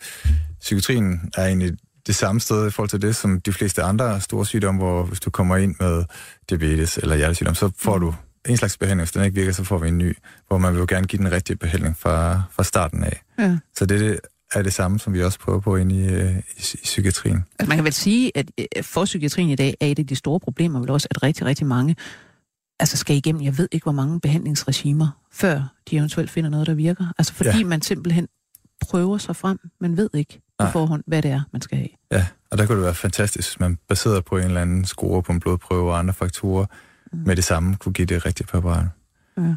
Psykiatrien 0.61 1.31
er 1.37 1.47
egentlig 1.47 1.73
det 2.07 2.15
samme 2.15 2.41
sted 2.41 2.67
i 2.67 2.71
forhold 2.71 2.89
til 2.89 3.03
det, 3.03 3.17
som 3.17 3.41
de 3.41 3.53
fleste 3.53 3.83
andre 3.83 4.21
store 4.21 4.47
sygdomme, 4.47 4.81
hvor 4.81 5.03
hvis 5.05 5.21
du 5.21 5.31
kommer 5.31 5.57
ind 5.57 5.75
med 5.81 6.05
diabetes 6.51 6.99
eller 6.99 7.17
hjertesygdom, 7.17 7.55
så 7.55 7.71
får 7.79 7.99
du 7.99 8.15
en 8.49 8.57
slags 8.57 8.79
behandling, 8.79 9.05
hvis 9.05 9.13
den 9.13 9.25
ikke 9.25 9.35
virker, 9.35 9.53
så 9.53 9.65
får 9.65 9.79
vi 9.79 9.89
en 9.89 9.99
ny, 9.99 10.17
hvor 10.49 10.59
man 10.59 10.73
vil 10.73 10.81
jo 10.81 10.87
gerne 10.89 11.07
give 11.07 11.19
den 11.19 11.33
rigtige 11.33 11.57
behandling 11.57 11.97
fra, 11.97 12.43
fra 12.51 12.65
starten 12.65 13.05
af. 13.05 13.23
Ja. 13.39 13.59
Så 13.77 13.87
det 13.87 14.03
er 14.03 14.09
det 14.09 14.21
samme, 14.71 14.99
som 14.99 15.13
vi 15.13 15.23
også 15.23 15.39
prøver 15.39 15.61
på 15.61 15.77
ind 15.77 15.93
i, 15.93 16.07
øh, 16.09 16.37
i, 16.37 16.61
i 16.75 16.81
psykiatrien. 16.83 17.45
Altså 17.59 17.69
man 17.69 17.77
kan 17.77 17.85
vel 17.85 17.93
sige, 17.93 18.33
at 18.35 18.51
øh, 18.59 18.85
for 18.85 19.05
psykiatrien 19.05 19.51
i 19.51 19.55
dag 19.55 19.75
er 19.81 19.87
et 19.87 19.99
af 19.99 20.07
de 20.07 20.17
store 20.17 20.41
problemer 20.41 20.81
vel 20.81 20.91
også, 20.91 21.09
at 21.11 21.23
rigtig, 21.23 21.47
rigtig 21.47 21.67
mange 21.67 21.97
altså 22.81 22.97
skal 22.97 23.17
igennem, 23.17 23.43
jeg 23.43 23.59
ved 23.59 23.69
ikke, 23.73 23.85
hvor 23.85 23.93
mange 23.93 24.21
behandlingsregimer, 24.21 25.09
før 25.33 25.75
de 25.91 25.97
eventuelt 25.97 26.31
finder 26.31 26.51
noget, 26.51 26.67
der 26.67 26.75
virker. 26.75 27.13
Altså 27.19 27.35
fordi 27.35 27.59
ja. 27.59 27.65
man 27.65 27.83
simpelthen 27.83 28.29
prøver 28.81 29.19
sig 29.19 29.37
frem, 29.37 29.59
man 29.81 29.97
ved 29.97 30.11
ikke 30.15 30.41
på 30.59 30.65
Nej. 30.65 30.73
forhånd, 30.73 31.03
hvad 31.07 31.23
det 31.23 31.31
er, 31.31 31.41
man 31.53 31.63
skal 31.63 31.79
have. 31.79 31.89
Ja, 32.13 32.27
og 32.51 32.59
der 32.59 32.67
kunne 32.67 32.77
det 32.77 32.85
være 32.85 32.95
fantastisk, 32.95 33.49
hvis 33.49 33.61
man 33.61 33.79
baseret 33.89 34.25
på 34.25 34.37
en 34.37 34.45
eller 34.45 34.61
anden 34.61 34.85
score 34.85 35.23
på 35.23 35.33
en 35.33 35.41
blodprøve 35.41 35.91
og 35.91 35.99
andre 35.99 36.15
faktorer, 36.15 36.67
mm. 37.13 37.19
med 37.27 37.37
det 37.37 37.45
samme 37.45 37.77
kunne 37.77 37.93
give 37.93 38.07
det 38.07 38.27
rigtige 38.27 38.47
præparat. 38.47 38.87
Ja. 39.39 39.55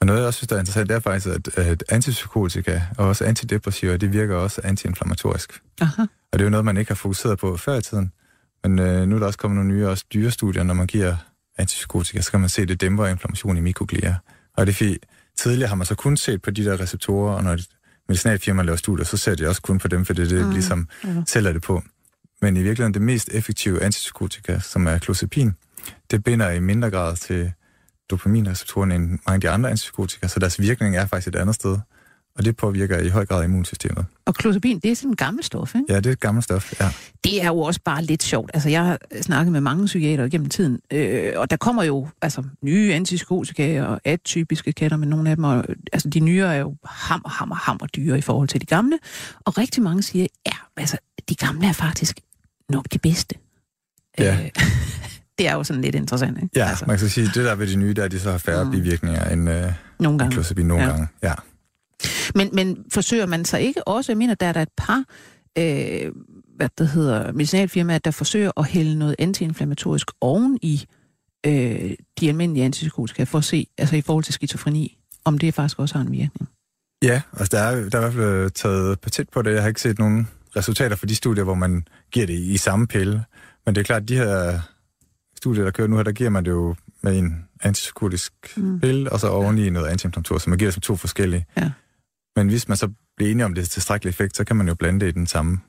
Men 0.00 0.06
noget, 0.06 0.20
jeg 0.20 0.26
også 0.26 0.36
synes, 0.36 0.48
der 0.48 0.56
er 0.56 0.60
interessant, 0.60 0.88
det 0.88 0.94
er 0.94 1.00
faktisk, 1.00 1.26
at, 1.26 1.58
at 1.58 1.84
antipsykotika 1.88 2.82
og 2.98 3.08
også 3.08 3.24
antidepressiva, 3.24 3.96
det 3.96 4.12
virker 4.12 4.36
også 4.36 4.60
antiinflammatorisk. 4.64 5.60
Aha. 5.80 6.02
Og 6.02 6.38
det 6.38 6.40
er 6.40 6.44
jo 6.44 6.50
noget, 6.50 6.64
man 6.64 6.76
ikke 6.76 6.90
har 6.90 6.96
fokuseret 6.96 7.38
på 7.38 7.56
før 7.56 7.74
i 7.74 7.82
tiden. 7.82 8.12
Men 8.62 8.78
øh, 8.78 9.08
nu 9.08 9.14
er 9.14 9.18
der 9.18 9.26
også 9.26 9.38
kommet 9.38 9.56
nogle 9.56 9.72
nye 9.72 9.88
også 9.88 10.04
dyrestudier, 10.12 10.62
når 10.62 10.74
man 10.74 10.86
giver 10.86 11.16
antipsykotika, 11.58 12.20
så 12.20 12.30
kan 12.30 12.40
man 12.40 12.48
se, 12.48 12.62
at 12.62 12.68
det 12.68 12.80
dæmper 12.80 13.06
inflammation 13.06 13.56
i 13.56 13.60
mikroglia. 13.60 14.16
Og 14.56 14.66
det 14.66 14.72
er 14.72 14.76
fordi, 14.76 14.98
tidligere 15.36 15.68
har 15.68 15.76
man 15.76 15.86
så 15.86 15.94
kun 15.94 16.16
set 16.16 16.42
på 16.42 16.50
de 16.50 16.64
der 16.64 16.80
receptorer, 16.80 17.34
og 17.34 17.44
når 17.44 17.52
et 17.52 17.68
medicinalfirma 18.08 18.62
laver 18.62 18.76
studier, 18.76 19.04
så 19.04 19.16
ser 19.16 19.34
de 19.34 19.46
også 19.46 19.62
kun 19.62 19.78
på 19.78 19.88
dem, 19.88 20.04
for 20.04 20.12
det 20.12 20.32
er 20.32 20.36
det, 20.36 20.46
mm. 20.46 20.52
ligesom 20.52 20.88
ja. 21.04 21.22
sælger 21.26 21.52
det 21.52 21.62
på. 21.62 21.82
Men 22.42 22.56
i 22.56 22.62
virkeligheden 22.62 22.94
det 22.94 23.02
mest 23.02 23.28
effektive 23.32 23.82
antipsykotika, 23.82 24.58
som 24.58 24.86
er 24.86 24.98
klozapin, 24.98 25.52
det 26.10 26.24
binder 26.24 26.50
i 26.50 26.60
mindre 26.60 26.90
grad 26.90 27.16
til 27.16 27.52
dopaminreceptorerne 28.10 28.94
end 28.94 29.02
mange 29.10 29.34
af 29.34 29.40
de 29.40 29.50
andre 29.50 29.70
antipsykotika, 29.70 30.28
så 30.28 30.40
deres 30.40 30.60
virkning 30.60 30.96
er 30.96 31.06
faktisk 31.06 31.28
et 31.28 31.36
andet 31.36 31.54
sted. 31.54 31.78
Og 32.34 32.44
det 32.44 32.56
påvirker 32.56 32.98
i 32.98 33.08
høj 33.08 33.26
grad 33.26 33.44
immunsystemet. 33.44 34.06
Og 34.24 34.34
klozapin, 34.34 34.78
det 34.78 34.90
er 34.90 34.94
sådan 34.94 35.10
en 35.10 35.16
gammel 35.16 35.44
stof, 35.44 35.74
ikke? 35.74 35.86
Ja, 35.88 35.96
det 35.96 36.06
er 36.06 36.12
et 36.12 36.20
gammelt 36.20 36.44
stof, 36.44 36.80
ja. 36.80 36.90
Det 37.24 37.42
er 37.42 37.46
jo 37.46 37.58
også 37.58 37.80
bare 37.84 38.04
lidt 38.04 38.22
sjovt. 38.22 38.50
Altså, 38.54 38.68
jeg 38.68 38.84
har 38.84 38.98
snakket 39.20 39.52
med 39.52 39.60
mange 39.60 39.86
psykiater 39.86 40.28
gennem 40.28 40.48
tiden, 40.48 40.80
øh, 40.92 41.32
og 41.36 41.50
der 41.50 41.56
kommer 41.56 41.82
jo 41.82 42.08
altså, 42.22 42.42
nye 42.62 42.94
antipsykotika 42.94 43.82
og 43.82 44.00
atypiske 44.04 44.72
katter, 44.72 44.96
men 44.96 45.08
nogle 45.08 45.30
af 45.30 45.36
dem 45.36 45.44
er, 45.44 45.62
altså, 45.92 46.08
de 46.08 46.20
nye 46.20 46.40
er 46.40 46.54
jo 46.54 46.76
hammer, 46.84 47.28
hammer, 47.28 47.54
hammer 47.54 47.86
dyre 47.86 48.18
i 48.18 48.20
forhold 48.20 48.48
til 48.48 48.60
de 48.60 48.66
gamle. 48.66 48.98
Og 49.40 49.58
rigtig 49.58 49.82
mange 49.82 50.02
siger, 50.02 50.26
ja, 50.46 50.52
altså, 50.76 50.98
de 51.28 51.34
gamle 51.34 51.68
er 51.68 51.72
faktisk 51.72 52.20
nok 52.68 52.84
de 52.92 52.98
bedste. 52.98 53.34
Ja. 54.18 54.38
Øh, 54.44 54.50
det 55.40 55.48
er 55.48 55.54
jo 55.54 55.64
sådan 55.64 55.82
lidt 55.82 55.94
interessant, 55.94 56.36
ikke? 56.42 56.48
Ja, 56.56 56.68
altså. 56.68 56.84
man 56.86 56.98
kan 56.98 57.08
sige, 57.08 57.26
det 57.26 57.34
der 57.34 57.54
ved 57.54 57.66
de 57.66 57.76
nye, 57.76 57.94
der 57.94 58.04
er 58.04 58.08
de 58.08 58.20
så 58.20 58.30
har 58.30 58.38
færre 58.38 58.64
mm. 58.64 58.70
bivirkninger 58.70 59.24
end 59.24 59.50
øh, 59.50 59.72
nogle 59.98 60.18
gange. 60.18 60.32
klozapin 60.32 60.66
nogle 60.66 60.84
ja. 60.84 60.90
gange. 60.90 61.08
Ja. 61.22 61.32
Men, 62.34 62.50
men 62.52 62.84
forsøger 62.92 63.26
man 63.26 63.44
sig 63.44 63.60
ikke 63.60 63.88
også, 63.88 64.12
jeg 64.12 64.16
mener, 64.18 64.34
der 64.34 64.46
er 64.46 64.52
der 64.52 64.62
et 64.62 64.68
par 64.76 65.04
øh, 65.58 66.12
hvad 66.56 66.68
det 66.78 66.88
hedder, 66.88 67.32
medicinalfirmaer, 67.32 67.98
der 67.98 68.10
forsøger 68.10 68.50
at 68.56 68.66
hælde 68.66 68.98
noget 68.98 69.16
antiinflammatorisk 69.18 70.10
oven 70.20 70.58
i 70.62 70.86
øh, 71.46 71.90
de 72.20 72.28
almindelige 72.28 72.64
antipsykotika, 72.64 73.24
for 73.24 73.38
at 73.38 73.44
se, 73.44 73.66
altså 73.78 73.96
i 73.96 74.00
forhold 74.00 74.24
til 74.24 74.34
skizofreni, 74.34 74.98
om 75.24 75.38
det 75.38 75.54
faktisk 75.54 75.78
også 75.78 75.94
har 75.94 76.04
en 76.04 76.12
virkning. 76.12 76.48
Ja, 77.02 77.22
altså 77.32 77.56
der 77.56 77.62
er, 77.62 77.88
der 77.88 77.98
er 77.98 78.08
i 78.08 78.10
hvert 78.10 78.12
fald 78.12 78.50
taget 78.50 79.00
patent 79.00 79.30
på 79.30 79.42
det. 79.42 79.54
Jeg 79.54 79.62
har 79.62 79.68
ikke 79.68 79.80
set 79.80 79.98
nogen 79.98 80.28
resultater 80.56 80.96
for 80.96 81.06
de 81.06 81.14
studier, 81.14 81.44
hvor 81.44 81.54
man 81.54 81.84
giver 82.10 82.26
det 82.26 82.38
i 82.38 82.56
samme 82.56 82.86
pille. 82.86 83.24
Men 83.66 83.74
det 83.74 83.80
er 83.80 83.84
klart, 83.84 84.02
at 84.02 84.08
de 84.08 84.16
her 84.16 84.60
studier, 85.40 85.64
der 85.64 85.70
kører 85.70 85.88
nu 85.88 85.96
her, 85.96 86.02
der 86.02 86.12
giver 86.12 86.30
man 86.30 86.44
det 86.44 86.50
jo 86.50 86.74
med 87.02 87.18
en 87.18 87.48
antipsykotisk 87.60 88.32
mm. 88.56 88.80
pille, 88.80 89.12
og 89.12 89.20
så 89.20 89.28
oveni 89.28 89.70
noget 89.70 89.86
antiinflammatorisk, 89.88 90.44
så 90.44 90.50
man 90.50 90.58
giver 90.58 90.66
det 90.66 90.74
som 90.74 90.80
to 90.80 90.96
forskellige. 90.96 91.46
Ja. 91.56 91.70
Men 92.36 92.48
hvis 92.48 92.68
man 92.68 92.76
så 92.76 92.90
bliver 93.16 93.30
enige 93.30 93.44
om 93.44 93.54
det 93.54 93.68
tilstrækkelige 93.68 94.10
effekt, 94.10 94.36
så 94.36 94.44
kan 94.44 94.56
man 94.56 94.68
jo 94.68 94.74
blande 94.74 95.00
det 95.00 95.08
i 95.08 95.10
den 95.10 95.26
samme 95.26 95.60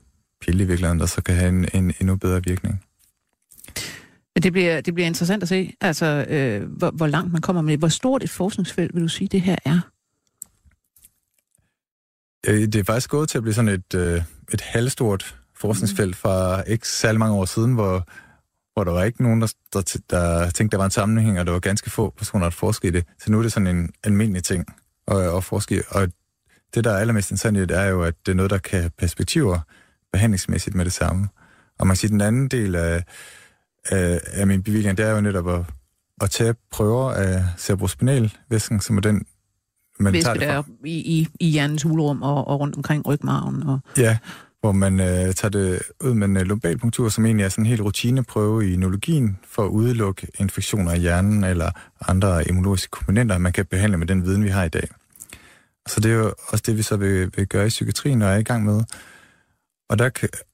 pille 0.41 0.63
i 0.63 0.67
virkeligheden, 0.67 0.99
der 0.99 1.05
så 1.05 1.21
kan 1.21 1.35
have 1.35 1.49
en, 1.49 1.67
en 1.73 1.93
endnu 1.99 2.15
bedre 2.15 2.43
virkning. 2.43 2.83
Det 4.43 4.51
bliver, 4.51 4.81
det 4.81 4.93
bliver 4.93 5.07
interessant 5.07 5.43
at 5.43 5.49
se, 5.49 5.73
altså, 5.81 6.25
øh, 6.29 6.63
hvor, 6.77 6.91
hvor 6.91 7.07
langt 7.07 7.31
man 7.31 7.41
kommer 7.41 7.61
med 7.61 7.71
det. 7.71 7.79
Hvor 7.79 7.87
stort 7.87 8.23
et 8.23 8.29
forskningsfelt 8.29 8.95
vil 8.95 9.03
du 9.03 9.07
sige, 9.07 9.27
det 9.27 9.41
her 9.41 9.55
er? 9.65 9.79
Det 12.45 12.75
er 12.75 12.83
faktisk 12.83 13.09
gået 13.09 13.29
til 13.29 13.37
at 13.37 13.41
blive 13.41 13.53
sådan 13.53 13.69
et, 13.69 13.93
øh, 13.95 14.21
et 14.53 14.61
halvstort 14.61 15.37
forskningsfelt 15.55 16.15
fra 16.15 16.61
ikke 16.61 16.87
særlig 16.87 17.19
mange 17.19 17.35
år 17.35 17.45
siden, 17.45 17.73
hvor, 17.73 18.07
hvor 18.81 18.85
der 18.85 18.99
var 18.99 19.03
ikke 19.03 19.23
nogen, 19.23 19.41
der, 19.41 19.53
der, 19.73 19.97
der 20.09 20.49
tænkte, 20.49 20.71
der 20.71 20.77
var 20.77 20.85
en 20.85 20.91
sammenhæng, 20.91 21.39
og 21.39 21.45
der 21.45 21.51
var 21.51 21.59
ganske 21.59 21.89
få 21.89 22.13
personer, 22.17 22.45
der 22.45 22.49
forskede 22.51 22.87
i 22.87 22.91
det. 22.91 23.05
Så 23.19 23.31
nu 23.31 23.37
er 23.39 23.41
det 23.41 23.51
sådan 23.51 23.67
en 23.67 23.89
almindelig 24.03 24.43
ting 24.43 24.65
at, 25.07 25.17
at 25.17 25.43
forske. 25.43 25.83
Og 25.89 26.07
det, 26.73 26.83
der 26.83 26.91
er 26.91 26.97
allermest 26.97 27.31
interessant 27.31 27.71
er 27.71 27.85
jo, 27.85 28.03
at 28.03 28.13
det 28.25 28.31
er 28.31 28.35
noget, 28.35 28.49
der 28.49 28.57
kan 28.57 28.79
have 28.79 28.91
perspektiver 28.97 29.59
behandlingsmæssigt 30.13 30.75
med 30.75 30.85
det 30.85 30.93
samme. 30.93 31.27
Og 31.79 31.87
man 31.87 31.93
kan 31.93 31.97
sige, 31.97 32.11
den 32.11 32.21
anden 32.21 32.47
del 32.47 32.75
af, 32.75 33.03
af, 33.89 34.21
af 34.25 34.47
min 34.47 34.63
bevilling, 34.63 34.97
det 34.97 35.05
er 35.05 35.11
jo 35.11 35.21
netop 35.21 35.49
at, 35.49 35.65
at 36.21 36.29
tage 36.29 36.55
prøver 36.71 37.11
af 37.11 37.43
cerebrospinalvæsken, 37.57 38.81
som 38.81 38.97
er 38.97 39.01
den, 39.01 39.25
man 39.99 40.13
Væske 40.13 40.25
tager 40.25 40.37
det 40.37 40.65
fra. 40.65 40.73
i, 40.85 41.19
i, 41.19 41.27
i 41.39 41.49
hjernens 41.49 41.83
hulrum 41.83 42.21
og, 42.21 42.47
og 42.47 42.59
rundt 42.59 42.75
omkring 42.75 43.07
rygmarven. 43.07 43.63
Og... 43.63 43.79
Ja, 43.97 44.17
hvor 44.61 44.71
man 44.71 44.99
øh, 44.99 45.33
tager 45.33 45.49
det 45.49 45.81
ud 45.99 46.13
med 46.13 46.27
en 46.27 46.37
øh, 46.37 46.43
lumbalpunktur, 46.43 47.09
som 47.09 47.25
egentlig 47.25 47.43
er 47.43 47.49
sådan 47.49 47.63
en 47.63 47.69
helt 47.69 47.81
rutineprøve 47.81 48.73
i 48.73 48.75
neurologien 48.75 49.39
for 49.47 49.65
at 49.65 49.69
udelukke 49.69 50.27
infektioner 50.39 50.93
i 50.93 50.99
hjernen 50.99 51.43
eller 51.43 51.71
andre 52.07 52.47
immunologiske 52.47 52.91
komponenter, 52.91 53.37
man 53.37 53.53
kan 53.53 53.65
behandle 53.65 53.97
med 53.97 54.07
den 54.07 54.23
viden, 54.23 54.43
vi 54.43 54.49
har 54.49 54.63
i 54.63 54.69
dag. 54.69 54.87
Så 55.87 55.99
det 55.99 56.11
er 56.11 56.15
jo 56.15 56.33
også 56.47 56.63
det, 56.67 56.77
vi 56.77 56.81
så 56.81 56.97
vil, 56.97 57.31
vil 57.35 57.47
gøre 57.47 57.65
i 57.65 57.69
psykiatrien 57.69 58.21
og 58.21 58.29
er 58.29 58.37
i 58.37 58.43
gang 58.43 58.65
med. 58.65 58.83
Og 59.89 59.99
der 59.99 60.09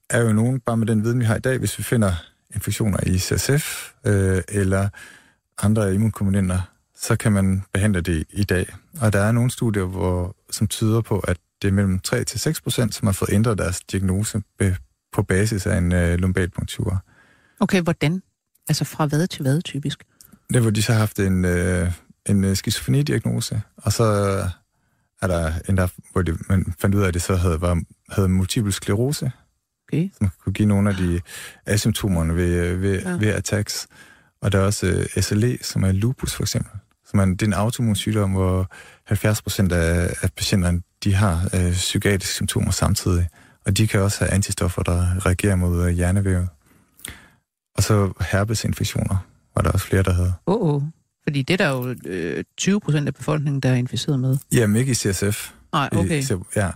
er 0.09 0.21
jo 0.21 0.33
nogen, 0.33 0.59
bare 0.59 0.77
med 0.77 0.87
den 0.87 1.03
viden, 1.03 1.19
vi 1.19 1.25
har 1.25 1.35
i 1.35 1.39
dag, 1.39 1.57
hvis 1.57 1.77
vi 1.77 1.83
finder 1.83 2.13
infektioner 2.55 2.99
i 3.07 3.17
CSF 3.17 3.91
øh, 4.05 4.41
eller 4.47 4.89
andre 5.61 5.93
immunkomponenter, 5.93 6.61
så 6.95 7.15
kan 7.15 7.31
man 7.31 7.63
behandle 7.73 8.01
det 8.01 8.25
i 8.29 8.43
dag. 8.43 8.75
Og 9.01 9.13
der 9.13 9.19
er 9.19 9.31
nogle 9.31 9.51
studier, 9.51 9.83
hvor, 9.83 10.35
som 10.51 10.67
tyder 10.67 11.01
på, 11.01 11.19
at 11.19 11.37
det 11.61 11.67
er 11.67 11.71
mellem 11.71 11.99
3-6 12.07 12.61
procent, 12.63 12.95
som 12.95 13.05
har 13.05 13.13
fået 13.13 13.29
ændret 13.33 13.57
deres 13.57 13.81
diagnose 13.81 14.41
på 15.13 15.23
basis 15.23 15.65
af 15.65 15.77
en 15.77 15.91
øh, 15.91 16.17
lumbalpunktur. 16.17 17.03
Okay, 17.59 17.81
hvordan? 17.81 18.21
Altså 18.69 18.85
fra 18.85 19.05
hvad 19.05 19.27
til 19.27 19.41
hvad 19.41 19.61
typisk? 19.61 20.03
Det 20.53 20.61
hvor 20.61 20.71
de 20.71 20.81
så 20.81 20.91
har 20.91 20.99
haft 20.99 21.19
en, 21.19 21.45
øh, 21.45 21.91
en 22.25 22.43
øh, 22.43 22.55
skizofreni-diagnose, 22.55 23.61
og 23.77 23.93
så 23.93 24.03
er 25.21 25.27
der 25.27 25.53
en 25.69 25.77
der, 25.77 25.87
hvor 26.11 26.21
de, 26.21 26.37
man 26.49 26.73
fandt 26.79 26.95
ud 26.95 27.01
af, 27.01 27.07
at 27.07 27.13
det 27.13 27.21
så 27.21 27.35
havde, 27.35 27.61
var, 27.61 27.81
havde 28.09 28.29
multiple 28.29 28.71
sklerose, 28.71 29.31
okay. 29.87 30.09
som 30.17 30.29
kunne 30.43 30.53
give 30.53 30.67
nogle 30.67 30.89
af 30.89 30.95
de 30.95 31.21
asymptomerne 31.65 32.35
ved, 32.35 32.65
øh, 32.65 32.81
ved, 32.81 33.01
ja. 33.01 33.11
ved 33.11 33.27
attacks. 33.27 33.87
Og 34.41 34.51
der 34.51 34.59
er 34.59 34.63
også 34.63 35.07
uh, 35.15 35.23
SLE, 35.23 35.57
som 35.61 35.83
er 35.83 35.91
lupus 35.91 36.33
for 36.33 36.43
eksempel. 36.43 36.71
Som 37.05 37.19
er, 37.19 37.25
det 37.25 37.41
er 37.41 37.45
en 37.45 37.53
autoimmun 37.53 37.95
sygdom, 37.95 38.31
hvor 38.31 38.71
70 39.05 39.41
procent 39.41 39.71
af, 39.71 40.13
af 40.21 40.33
patienterne 40.33 40.81
de 41.03 41.13
har 41.13 41.49
uh, 41.53 41.71
psykiatriske 41.71 42.33
symptomer 42.33 42.71
samtidig. 42.71 43.29
Og 43.65 43.77
de 43.77 43.87
kan 43.87 44.01
også 44.01 44.19
have 44.19 44.31
antistoffer, 44.31 44.83
der 44.83 45.25
reagerer 45.25 45.55
mod 45.55 45.85
uh, 45.85 45.87
hjernevævet. 45.87 46.49
Og 47.75 47.83
så 47.83 48.13
herpesinfektioner 48.31 49.27
var 49.55 49.61
der 49.61 49.71
også 49.71 49.85
flere, 49.85 50.03
der 50.03 50.13
havde. 50.13 50.33
Oh, 50.45 50.73
oh. 50.75 50.81
Fordi 51.23 51.41
det 51.41 51.53
er 51.53 51.57
der 51.57 51.69
jo 51.69 51.95
øh, 52.05 52.43
20 52.57 52.79
procent 52.79 53.07
af 53.07 53.13
befolkningen, 53.13 53.61
der 53.61 53.69
er 53.69 53.75
inficeret 53.75 54.19
med. 54.19 54.37
Jamen 54.51 54.75
ikke 54.75 54.91
i 54.91 54.95
CSF. 54.95 55.53
Nej, 55.73 55.89
okay. 55.91 56.23
I, 56.23 56.35
ja. 56.55 56.71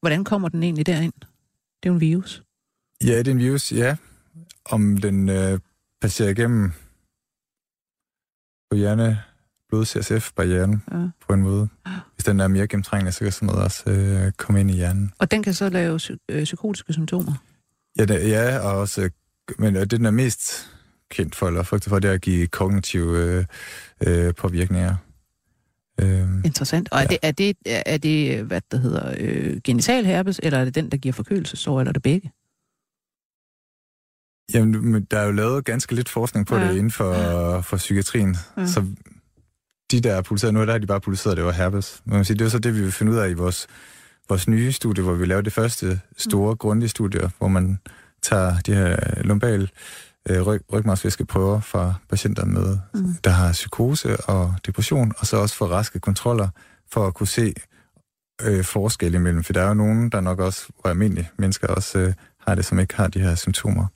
Hvordan 0.00 0.24
kommer 0.24 0.48
den 0.48 0.62
egentlig 0.62 0.86
derind? 0.86 1.12
Det 1.20 1.28
er 1.82 1.88
jo 1.88 1.94
en 1.94 2.00
virus. 2.00 2.42
Ja, 3.04 3.18
det 3.18 3.28
er 3.28 3.32
en 3.32 3.38
virus, 3.38 3.72
ja. 3.72 3.96
Om 4.64 4.96
den 4.96 5.28
øh, 5.28 5.58
passerer 6.00 6.28
igennem 6.28 6.72
på 8.70 8.76
hjerne, 8.76 9.22
blod 9.72 9.84
CSF-barrieren 9.84 10.82
ja. 10.92 11.08
på 11.26 11.32
en 11.32 11.42
måde. 11.42 11.68
Hvis 12.14 12.24
den 12.24 12.40
er 12.40 12.48
mere 12.48 12.66
gennemtrængende, 12.66 13.12
så 13.12 13.18
kan 13.18 13.32
sådan 13.32 13.46
noget 13.46 13.64
også 13.64 13.90
øh, 13.90 14.32
komme 14.32 14.60
ind 14.60 14.70
i 14.70 14.74
hjernen. 14.74 15.12
Og 15.18 15.30
den 15.30 15.42
kan 15.42 15.54
så 15.54 15.68
lave 15.68 15.96
psy- 15.96 16.24
øh, 16.28 16.44
psykotiske 16.44 16.92
symptomer? 16.92 17.32
Ja, 17.98 18.04
det, 18.04 18.28
ja 18.28 18.58
og 18.58 18.78
også, 18.78 19.10
men 19.58 19.74
det 19.74 19.90
den 19.90 20.06
er 20.06 20.10
mest 20.10 20.70
kendt 21.10 21.34
for, 21.34 21.46
eller 21.46 21.62
frygtet 21.62 21.90
for, 21.90 21.98
det 21.98 22.10
er 22.10 22.14
at 22.14 22.20
give 22.20 22.46
kognitive 22.46 23.18
øh, 23.18 23.44
øh, 24.06 24.34
påvirkninger. 24.34 24.96
Øh, 26.00 26.28
Interessant. 26.44 26.88
Og 26.92 26.98
er, 26.98 27.02
ja. 27.02 27.06
det, 27.06 27.18
er, 27.22 27.32
det, 27.32 27.56
er 27.86 27.98
det, 27.98 28.44
hvad 28.44 28.60
der 28.70 28.76
hedder, 28.76 29.14
øh, 29.18 29.60
genital 29.64 30.04
herpes, 30.04 30.40
eller 30.42 30.58
er 30.58 30.64
det 30.64 30.74
den, 30.74 30.90
der 30.90 30.96
giver 30.96 31.12
forkølelsesår, 31.12 31.80
eller 31.80 31.90
er 31.90 31.92
det 31.92 32.02
begge? 32.02 32.32
Jamen, 34.54 35.04
der 35.10 35.18
er 35.18 35.24
jo 35.24 35.32
lavet 35.32 35.64
ganske 35.64 35.94
lidt 35.94 36.08
forskning 36.08 36.46
på 36.46 36.56
ja. 36.56 36.68
det 36.68 36.76
inden 36.76 36.90
for, 36.90 37.14
ja. 37.14 37.60
for 37.60 37.76
psykiatrien. 37.76 38.36
Ja. 38.56 38.66
Så 38.66 38.84
de, 39.92 40.00
der 40.00 40.14
er 40.14 40.22
publiceret 40.22 40.54
nu, 40.54 40.60
der 40.60 40.72
har 40.72 40.78
de 40.78 40.86
bare 40.86 41.00
publiceret, 41.00 41.36
det 41.36 41.44
var 41.44 41.52
herpes. 41.52 42.02
Man 42.04 42.24
sige, 42.24 42.38
det 42.38 42.44
er 42.44 42.48
så 42.48 42.58
det, 42.58 42.74
vi 42.74 42.80
vil 42.80 42.92
finde 42.92 43.12
ud 43.12 43.16
af 43.16 43.30
i 43.30 43.32
vores, 43.32 43.66
vores 44.28 44.48
nye 44.48 44.72
studie, 44.72 45.04
hvor 45.04 45.14
vi 45.14 45.26
laver 45.26 45.40
det 45.40 45.52
første 45.52 46.00
store, 46.16 46.52
mm. 46.52 46.58
grundige 46.58 46.88
studie, 46.88 47.30
hvor 47.38 47.48
man 47.48 47.78
tager 48.22 48.58
de 48.66 48.74
her 48.74 49.22
lumbal 49.22 49.70
øh, 50.28 50.42
ryg, 50.42 50.60
rygmarvsvæskeprøver 50.72 51.60
fra 51.60 51.94
patienter 52.10 52.44
med, 52.44 52.78
mm. 52.94 53.14
der 53.24 53.30
har 53.30 53.52
psykose 53.52 54.16
og 54.16 54.54
depression, 54.66 55.12
og 55.18 55.26
så 55.26 55.36
også 55.36 55.56
for 55.56 55.66
raske 55.66 56.00
kontroller, 56.00 56.48
for 56.92 57.06
at 57.06 57.14
kunne 57.14 57.28
se 57.28 57.54
øh, 58.42 58.64
forskel 58.64 59.14
imellem. 59.14 59.44
For 59.44 59.52
der 59.52 59.62
er 59.62 59.68
jo 59.68 59.74
nogen, 59.74 60.10
der 60.10 60.20
nok 60.20 60.38
også, 60.38 60.66
hvor 60.80 60.90
almindelige 60.90 61.30
mennesker 61.38 61.68
også 61.68 61.98
øh, 61.98 62.12
har 62.46 62.54
det, 62.54 62.64
som 62.64 62.78
ikke 62.78 62.94
har 62.96 63.08
de 63.08 63.20
her 63.20 63.34
symptomer. 63.34 63.86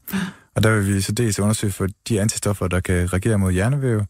Og 0.54 0.62
der 0.62 0.70
vil 0.70 0.94
vi 0.94 1.00
så 1.00 1.12
dels 1.12 1.38
undersøge 1.38 1.72
for 1.72 1.86
de 2.08 2.20
antistoffer, 2.20 2.68
der 2.68 2.80
kan 2.80 3.12
reagere 3.12 3.38
mod 3.38 3.52
hjernevæv, 3.52 4.04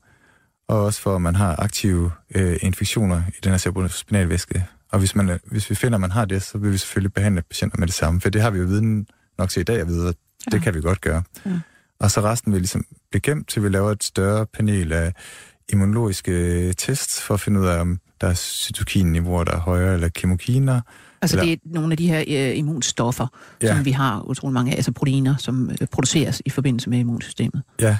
og 0.69 0.85
også 0.85 1.01
for, 1.01 1.15
at 1.15 1.23
man 1.23 1.35
har 1.35 1.57
aktive 1.59 2.11
øh, 2.35 2.57
infektioner 2.63 3.23
i 3.29 3.41
den 3.45 3.51
her 3.51 3.59
cerebrospinalvæske. 3.59 4.67
Og 4.93 4.99
hvis, 4.99 5.15
man, 5.15 5.39
hvis 5.45 5.71
vi 5.71 5.75
finder, 5.75 5.97
at 5.97 6.01
man 6.01 6.11
har 6.11 6.25
det, 6.25 6.43
så 6.43 6.59
vil 6.59 6.73
vi 6.73 6.79
selvfølgelig 6.79 7.13
behandle 7.13 7.43
patienter 7.43 7.79
med 7.79 7.87
det 7.87 7.95
samme, 7.95 8.21
for 8.21 8.31
det 8.31 8.43
har 8.43 8.51
vi 8.51 8.59
jo 8.59 8.65
viden 8.65 9.07
nok 9.39 9.51
til 9.51 9.61
i 9.61 9.65
dag 9.65 9.81
at 9.81 9.89
vide, 9.89 10.09
at 10.09 10.15
det 10.45 10.55
ja. 10.55 10.59
kan 10.59 10.75
vi 10.75 10.81
godt 10.81 11.01
gøre. 11.01 11.23
Ja. 11.47 11.59
Og 12.01 12.11
så 12.11 12.21
resten 12.21 12.53
vil 12.53 12.61
ligesom 12.61 12.85
blive 13.11 13.21
gemt, 13.21 13.49
til 13.49 13.63
vi 13.63 13.69
laver 13.69 13.91
et 13.91 14.05
større 14.05 14.47
panel 14.47 14.93
af 14.93 15.13
immunologiske 15.69 16.73
tests, 16.73 17.23
for 17.23 17.35
at 17.35 17.41
finde 17.41 17.61
ud 17.61 17.67
af, 17.67 17.81
om 17.81 18.01
der 18.21 18.27
er 18.27 18.35
cytokinniveauer, 18.35 19.45
der 19.45 19.53
er 19.53 19.61
højere, 19.61 19.95
eller 19.95 20.09
kemokiner. 20.09 20.81
Altså 21.23 21.37
eller... 21.37 21.45
det 21.45 21.53
er 21.53 21.59
nogle 21.65 21.93
af 21.93 21.97
de 21.97 22.09
her 22.09 22.21
øh, 22.29 22.59
immunstoffer, 22.59 23.27
ja. 23.63 23.77
som 23.77 23.85
vi 23.85 23.91
har 23.91 24.23
utrolig 24.23 24.55
mange 24.55 24.73
af, 24.73 24.77
altså 24.77 24.93
proteiner, 24.93 25.37
som 25.37 25.71
øh, 25.71 25.87
produceres 25.87 26.43
i 26.45 26.51
forbindelse 26.51 26.91
med 26.91 26.99
immunsystemet. 26.99 27.63
Ja, 27.81 27.99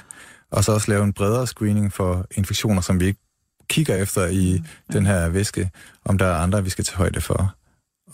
og 0.51 0.65
så 0.65 0.73
også 0.73 0.91
lave 0.91 1.05
en 1.05 1.13
bredere 1.13 1.47
screening 1.47 1.93
for 1.93 2.27
infektioner, 2.37 2.81
som 2.81 3.01
vi 3.01 3.07
ikke 3.07 3.21
kigger 3.69 3.97
efter 3.97 4.27
i 4.27 4.59
mm, 4.59 4.93
den 4.93 5.07
her 5.07 5.29
væske, 5.29 5.71
om 6.05 6.19
der 6.19 6.27
er 6.27 6.35
andre, 6.35 6.65
vi 6.65 6.71
skal 6.71 6.85
tage 6.85 6.97
højde 6.97 7.21
for. 7.21 7.55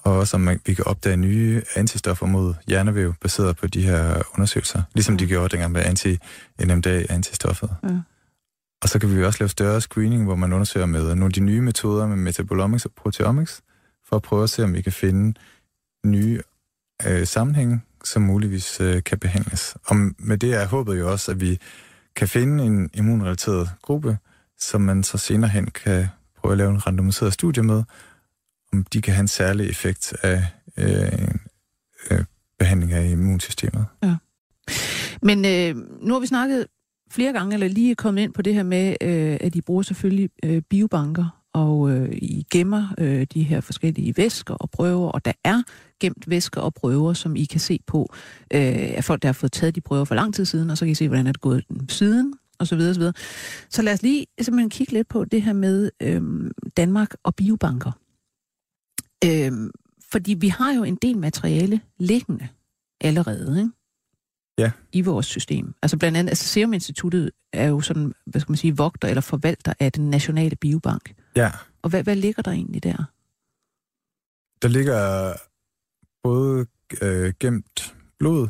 og 0.03 0.18
også 0.18 0.37
om 0.37 0.49
vi 0.66 0.74
kan 0.74 0.87
opdage 0.87 1.16
nye 1.16 1.62
antistoffer 1.76 2.26
mod 2.26 2.55
hjernevæv, 2.66 3.14
baseret 3.20 3.57
på 3.57 3.66
de 3.66 3.83
her 3.83 4.22
undersøgelser, 4.35 4.83
ligesom 4.95 5.18
de 5.18 5.26
gjorde 5.26 5.49
dengang 5.49 5.72
med 5.72 5.85
anti-NMDA-antistoffet. 5.85 7.70
Ja. 7.83 8.01
Og 8.83 8.89
så 8.89 8.99
kan 8.99 9.16
vi 9.16 9.24
også 9.24 9.39
lave 9.41 9.49
større 9.49 9.80
screening, 9.80 10.24
hvor 10.24 10.35
man 10.35 10.53
undersøger 10.53 10.87
med 10.87 11.03
nogle 11.03 11.24
af 11.24 11.33
de 11.33 11.41
nye 11.41 11.61
metoder 11.61 12.07
med 12.07 12.16
metabolomics 12.16 12.85
og 12.85 12.93
proteomics, 12.97 13.62
for 14.09 14.16
at 14.16 14.22
prøve 14.22 14.43
at 14.43 14.51
se, 14.51 14.64
om 14.64 14.74
vi 14.74 14.83
kan 14.83 14.93
finde 14.93 15.41
nye 16.07 16.41
øh, 17.07 17.26
sammenhænge, 17.26 17.80
som 18.05 18.22
muligvis 18.22 18.80
øh, 18.80 19.03
kan 19.03 19.18
behandles. 19.18 19.76
Og 19.87 19.97
med 20.18 20.39
det 20.39 20.55
er 20.55 20.66
håbet 20.66 20.99
jo 20.99 21.11
også, 21.11 21.30
at 21.30 21.41
vi 21.41 21.59
kan 22.17 22.29
finde 22.29 22.65
en 22.65 22.91
immunrelateret 22.95 23.71
gruppe, 23.83 24.19
som 24.59 24.81
man 24.81 25.05
så 25.05 25.19
senere 25.19 25.51
hen 25.51 25.67
kan 25.67 26.07
prøve 26.37 26.53
at 26.53 26.59
lave 26.59 26.71
en 26.71 26.87
randomiseret 26.87 27.33
studie 27.33 27.63
med, 27.63 27.83
om 28.73 28.85
de 28.85 29.03
kan 29.03 29.15
have 29.15 29.21
en 29.21 29.29
særlig 29.29 29.69
effekt 29.69 30.15
af 30.23 30.47
øh, 30.77 31.29
øh, 32.11 32.25
behandling 32.59 32.93
af 32.93 33.11
immunsystemet. 33.11 33.87
Ja. 34.03 34.17
Men 35.23 35.45
øh, 35.45 35.85
nu 36.01 36.13
har 36.13 36.21
vi 36.21 36.27
snakket 36.27 36.67
flere 37.11 37.33
gange, 37.33 37.55
eller 37.55 37.69
lige 37.69 37.95
kommet 37.95 38.23
ind 38.23 38.33
på 38.33 38.43
det 38.43 38.55
her 38.55 38.63
med, 38.63 38.97
øh, 39.01 39.37
at 39.41 39.55
de 39.55 39.63
bruger 39.63 39.83
selvfølgelig 39.83 40.31
øh, 40.45 40.63
biobanker, 40.63 41.43
og 41.53 41.91
øh, 41.91 42.13
I 42.13 42.47
gemmer 42.53 42.95
øh, 42.99 43.27
de 43.35 43.43
her 43.43 43.61
forskellige 43.61 44.17
væsker 44.17 44.55
og 44.55 44.71
prøver, 44.71 45.11
og 45.11 45.25
der 45.25 45.33
er 45.45 45.63
gemt 46.03 46.31
væsker 46.31 46.61
og 46.61 46.75
prøver, 46.75 47.13
som 47.13 47.37
I 47.37 47.45
kan 47.45 47.61
se 47.61 47.81
på 47.87 48.09
øh, 48.55 48.97
af 48.97 49.05
folk, 49.05 49.23
der 49.23 49.29
har 49.29 49.33
fået 49.33 49.53
taget 49.53 49.75
de 49.75 49.81
prøver 49.81 50.05
for 50.05 50.15
lang 50.15 50.35
tid 50.35 50.45
siden, 50.45 50.71
og 50.71 50.79
så 50.79 50.85
kan 50.85 50.93
I 50.93 50.95
se, 50.95 51.09
hvordan 51.09 51.27
er 51.27 51.33
det 51.33 51.41
gået 51.41 51.65
siden, 51.89 52.35
og 52.59 52.67
så 52.67 52.77
videre, 52.77 52.95
så 52.95 53.01
videre. 53.01 53.15
Så 53.71 53.83
lad 53.83 53.93
os 53.93 54.03
lige 54.03 54.27
simpelthen 54.41 54.71
kigge 54.71 54.93
lidt 54.93 55.09
på 55.09 55.25
det 55.25 55.43
her 55.43 55.53
med 55.53 55.91
øh, 56.03 56.23
Danmark 56.77 57.15
og 57.23 57.35
biobanker. 57.35 57.93
Øh, 59.25 59.71
fordi 60.11 60.35
vi 60.35 60.49
har 60.49 60.73
jo 60.73 60.85
en 60.85 60.97
del 60.97 61.19
materiale 61.19 61.81
liggende 61.99 62.49
allerede, 63.01 63.59
ikke? 63.59 63.71
ja. 64.59 64.71
i 64.93 65.01
vores 65.01 65.27
system. 65.27 65.75
Altså 65.83 65.99
blandt 65.99 66.19
andet, 66.19 66.31
altså 66.31 66.49
Serum 66.49 66.73
Instituttet 66.73 67.31
er 67.53 67.69
jo 67.69 67.81
sådan, 67.81 68.15
hvad 68.27 68.41
skal 68.41 68.51
man 68.51 68.57
sige, 68.57 68.77
vogter 68.77 69.09
eller 69.09 69.21
forvalter 69.21 69.73
af 69.81 69.93
den 69.93 70.11
nationale 70.11 70.57
biobank. 70.57 71.15
Ja. 71.37 71.51
Og 71.83 71.91
hvad, 71.91 72.03
hvad 72.03 72.17
ligger 72.17 72.43
der 72.43 72.51
egentlig 72.51 72.83
der? 72.83 73.05
Der 74.63 74.69
ligger 74.69 75.33
både 76.23 76.66
øh, 77.03 77.33
gemt 77.41 77.95
blod, 78.18 78.49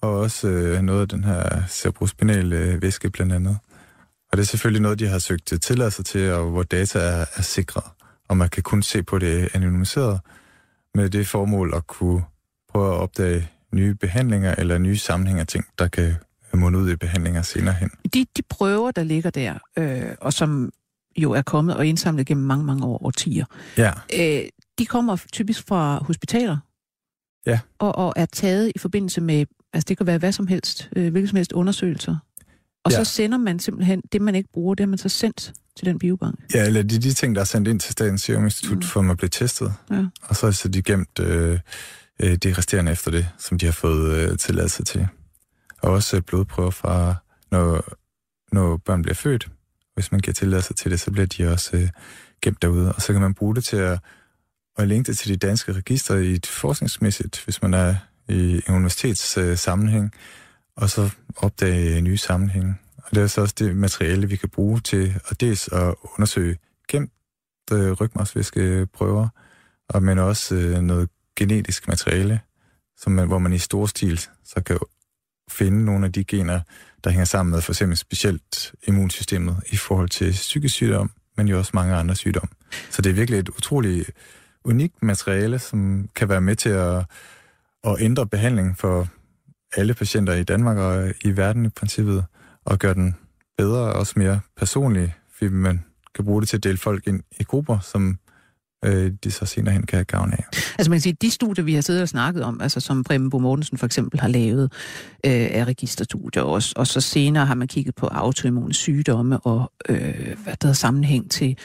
og 0.00 0.18
også 0.18 0.48
øh, 0.48 0.82
noget 0.82 1.00
af 1.00 1.08
den 1.08 1.24
her 1.24 1.66
cerebrospinale 1.68 2.56
øh, 2.56 2.82
væske 2.82 3.10
blandt 3.10 3.32
andet. 3.32 3.58
Og 4.32 4.36
det 4.36 4.42
er 4.42 4.46
selvfølgelig 4.46 4.82
noget, 4.82 4.98
de 4.98 5.06
har 5.06 5.18
søgt 5.18 5.52
tilladelse 5.62 6.02
til, 6.02 6.32
og 6.32 6.50
hvor 6.50 6.62
data 6.62 6.98
er, 6.98 7.24
er 7.36 7.42
sikret. 7.42 7.84
Og 8.28 8.36
man 8.36 8.48
kan 8.48 8.62
kun 8.62 8.82
se 8.82 9.02
på 9.02 9.18
det 9.18 9.48
anonymiseret 9.54 10.20
med 10.94 11.10
det 11.10 11.26
formål 11.26 11.72
at 11.76 11.86
kunne 11.86 12.22
prøve 12.68 12.94
at 12.94 13.00
opdage 13.00 13.50
nye 13.72 13.94
behandlinger 13.94 14.54
eller 14.58 14.78
nye 14.78 14.96
sammenhænger 14.98 15.44
ting, 15.44 15.64
der 15.78 15.88
kan 15.88 16.14
munde 16.54 16.78
ud 16.78 16.90
i 16.90 16.96
behandlinger 16.96 17.42
senere 17.42 17.74
hen. 17.74 17.90
De, 18.14 18.26
de 18.36 18.42
prøver, 18.50 18.90
der 18.90 19.02
ligger 19.02 19.30
der, 19.30 19.58
øh, 19.78 20.14
og 20.20 20.32
som 20.32 20.72
jo 21.16 21.32
er 21.32 21.42
kommet 21.42 21.76
og 21.76 21.86
indsamlet 21.86 22.26
gennem 22.26 22.46
mange, 22.46 22.64
mange 22.64 22.86
år, 22.86 23.04
årtier, 23.04 23.44
ja. 23.78 23.92
øh, 24.18 24.48
de 24.78 24.86
kommer 24.86 25.16
typisk 25.32 25.66
fra 25.68 26.04
hospitaler, 26.04 26.56
ja. 27.46 27.58
og, 27.78 27.98
og 27.98 28.12
er 28.16 28.26
taget 28.26 28.72
i 28.74 28.78
forbindelse 28.78 29.20
med, 29.20 29.46
altså 29.72 29.86
det 29.88 29.96
kan 29.96 30.06
være 30.06 30.18
hvad 30.18 30.32
som 30.32 30.46
helst, 30.46 30.88
øh, 30.96 31.10
hvilke 31.10 31.28
som 31.28 31.36
helst 31.36 31.52
undersøgelser. 31.52 32.16
Og 32.84 32.92
ja. 32.92 33.04
så 33.04 33.04
sender 33.04 33.38
man 33.38 33.58
simpelthen 33.58 34.02
det, 34.12 34.22
man 34.22 34.34
ikke 34.34 34.48
bruger, 34.52 34.74
det 34.74 34.84
har 34.84 34.88
man 34.88 34.98
så 34.98 35.08
sendt 35.08 35.52
til 35.76 35.86
den 35.86 35.98
biobank. 35.98 36.40
Ja, 36.54 36.66
eller 36.66 36.82
de, 36.82 36.98
de 36.98 37.12
ting, 37.12 37.34
der 37.34 37.40
er 37.40 37.44
sendt 37.44 37.68
ind 37.68 37.80
til 37.80 37.92
Statens 37.92 38.22
Serum 38.22 38.44
Institut, 38.44 38.76
mm. 38.76 38.82
for 38.82 39.00
at 39.00 39.06
man 39.06 39.16
bliver 39.16 39.30
testet. 39.30 39.74
Ja. 39.90 40.04
Og 40.22 40.36
så 40.36 40.46
er 40.46 40.50
så 40.50 40.68
de 40.68 40.82
gemt 40.82 41.18
øh, 41.18 41.58
øh, 42.22 42.36
det 42.36 42.58
resterende 42.58 42.92
efter 42.92 43.10
det, 43.10 43.28
som 43.38 43.58
de 43.58 43.66
har 43.66 43.72
fået 43.72 44.14
øh, 44.14 44.38
tilladelse 44.38 44.84
til. 44.84 45.08
Og 45.82 45.92
også 45.92 46.16
øh, 46.16 46.22
blodprøver 46.22 46.70
fra, 46.70 47.14
når, 47.50 47.84
når 48.52 48.76
børn 48.76 49.02
bliver 49.02 49.14
født. 49.14 49.48
Hvis 49.94 50.12
man 50.12 50.20
giver 50.20 50.34
tilladelse 50.34 50.74
til 50.74 50.90
det, 50.90 51.00
så 51.00 51.10
bliver 51.10 51.26
de 51.26 51.48
også 51.52 51.76
øh, 51.76 51.88
gemt 52.42 52.62
derude. 52.62 52.92
Og 52.92 53.02
så 53.02 53.12
kan 53.12 53.22
man 53.22 53.34
bruge 53.34 53.54
det 53.54 53.64
til 53.64 53.76
at, 53.76 53.98
at 54.76 54.88
linke 54.88 55.06
det 55.06 55.18
til 55.18 55.28
de 55.28 55.46
danske 55.46 55.72
register 55.72 56.14
i 56.14 56.32
et 56.32 56.46
forskningsmæssigt, 56.46 57.44
hvis 57.44 57.62
man 57.62 57.74
er 57.74 57.94
i 58.28 58.62
en 58.68 58.74
universitets 58.74 59.36
øh, 59.36 59.58
sammenhæng, 59.58 60.12
og 60.76 60.90
så 60.90 61.10
opdage 61.36 62.00
nye 62.00 62.16
sammenhænge. 62.16 62.74
Og 62.96 63.14
det 63.14 63.22
er 63.22 63.26
så 63.26 63.40
også 63.40 63.54
det 63.58 63.76
materiale, 63.76 64.28
vi 64.28 64.36
kan 64.36 64.48
bruge 64.48 64.80
til 64.80 65.20
at 65.28 65.40
dels 65.40 65.68
at 65.68 65.94
undersøge 66.14 66.58
gemt 66.88 67.12
øh, 67.72 67.92
rygmarvsvæskeprøver, 67.92 69.28
og 69.88 70.02
men 70.02 70.18
også 70.18 70.54
øh, 70.54 70.80
noget 70.80 71.08
genetisk 71.36 71.88
materiale, 71.88 72.40
som 72.96 73.12
man, 73.12 73.26
hvor 73.26 73.38
man 73.38 73.52
i 73.52 73.58
stor 73.58 73.86
stil 73.86 74.18
så 74.44 74.62
kan 74.66 74.78
finde 75.50 75.84
nogle 75.84 76.06
af 76.06 76.12
de 76.12 76.24
gener, 76.24 76.60
der 77.04 77.10
hænger 77.10 77.24
sammen 77.24 77.50
med 77.50 77.60
for 77.60 77.72
eksempel 77.72 77.96
specielt 77.96 78.74
immunsystemet 78.86 79.62
i 79.66 79.76
forhold 79.76 80.08
til 80.08 80.30
psykisk 80.30 80.74
sygdom, 80.74 81.10
men 81.36 81.48
jo 81.48 81.58
også 81.58 81.70
mange 81.74 81.94
andre 81.94 82.16
sygdomme. 82.16 82.48
Så 82.90 83.02
det 83.02 83.10
er 83.10 83.14
virkelig 83.14 83.40
et 83.40 83.48
utroligt 83.48 84.10
unikt 84.66 85.02
materiale, 85.02 85.58
som 85.58 86.08
kan 86.14 86.28
være 86.28 86.40
med 86.40 86.56
til 86.56 86.68
at, 86.68 87.04
at 87.84 87.96
ændre 88.00 88.26
behandlingen 88.26 88.74
for 88.74 89.08
alle 89.76 89.94
patienter 89.94 90.32
i 90.34 90.44
Danmark 90.44 90.76
og 90.76 91.12
i 91.24 91.36
verden 91.36 91.66
i 91.66 91.68
princippet, 91.68 92.24
og 92.64 92.78
gøre 92.78 92.94
den 92.94 93.16
bedre 93.58 93.80
og 93.80 93.92
også 93.92 94.12
mere 94.16 94.40
personlig, 94.56 95.14
fordi 95.32 95.50
man 95.50 95.84
kan 96.14 96.24
bruge 96.24 96.40
det 96.40 96.48
til 96.48 96.56
at 96.56 96.64
dele 96.64 96.78
folk 96.78 97.06
ind 97.06 97.22
i 97.40 97.42
grupper, 97.42 97.78
som 97.78 98.18
øh, 98.84 99.12
de 99.24 99.30
så 99.30 99.46
senere 99.46 99.74
hen 99.74 99.82
kan 99.82 99.96
have 99.96 100.04
gavn 100.04 100.32
af. 100.32 100.44
Altså 100.78 100.90
man 100.90 100.96
kan 100.96 101.00
sige, 101.00 101.16
de 101.20 101.30
studier, 101.30 101.64
vi 101.64 101.74
har 101.74 101.80
siddet 101.80 102.02
og 102.02 102.08
snakket 102.08 102.42
om, 102.42 102.60
altså 102.60 102.80
som 102.80 103.04
Preben 103.04 103.30
Bo 103.30 103.38
Mortensen 103.38 103.78
for 103.78 103.86
eksempel 103.86 104.20
har 104.20 104.28
lavet 104.28 104.72
øh, 105.26 105.48
af 105.50 105.64
registerstudier, 105.64 106.42
og, 106.42 106.62
og 106.76 106.86
så 106.86 107.00
senere 107.00 107.46
har 107.46 107.54
man 107.54 107.68
kigget 107.68 107.94
på 107.94 108.06
autoimmune 108.06 108.74
sygdomme 108.74 109.38
og 109.38 109.72
øh, 109.88 110.36
hvad 110.44 110.54
der 110.62 110.68
er 110.68 110.72
sammenhæng 110.72 111.30
til, 111.30 111.56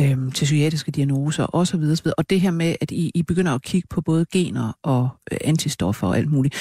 øh, 0.00 0.32
til 0.32 0.44
psykiatriske 0.44 0.90
diagnoser 0.90 1.54
osv. 1.54 1.80
osv. 1.80 2.06
Og 2.18 2.30
det 2.30 2.40
her 2.40 2.50
med, 2.50 2.76
at 2.80 2.90
I, 2.90 3.10
I 3.14 3.22
begynder 3.22 3.54
at 3.54 3.62
kigge 3.62 3.88
på 3.90 4.00
både 4.00 4.26
gener 4.32 4.78
og 4.82 5.08
øh, 5.32 5.38
antistoffer 5.44 6.06
og 6.06 6.18
alt 6.18 6.32
muligt, 6.32 6.54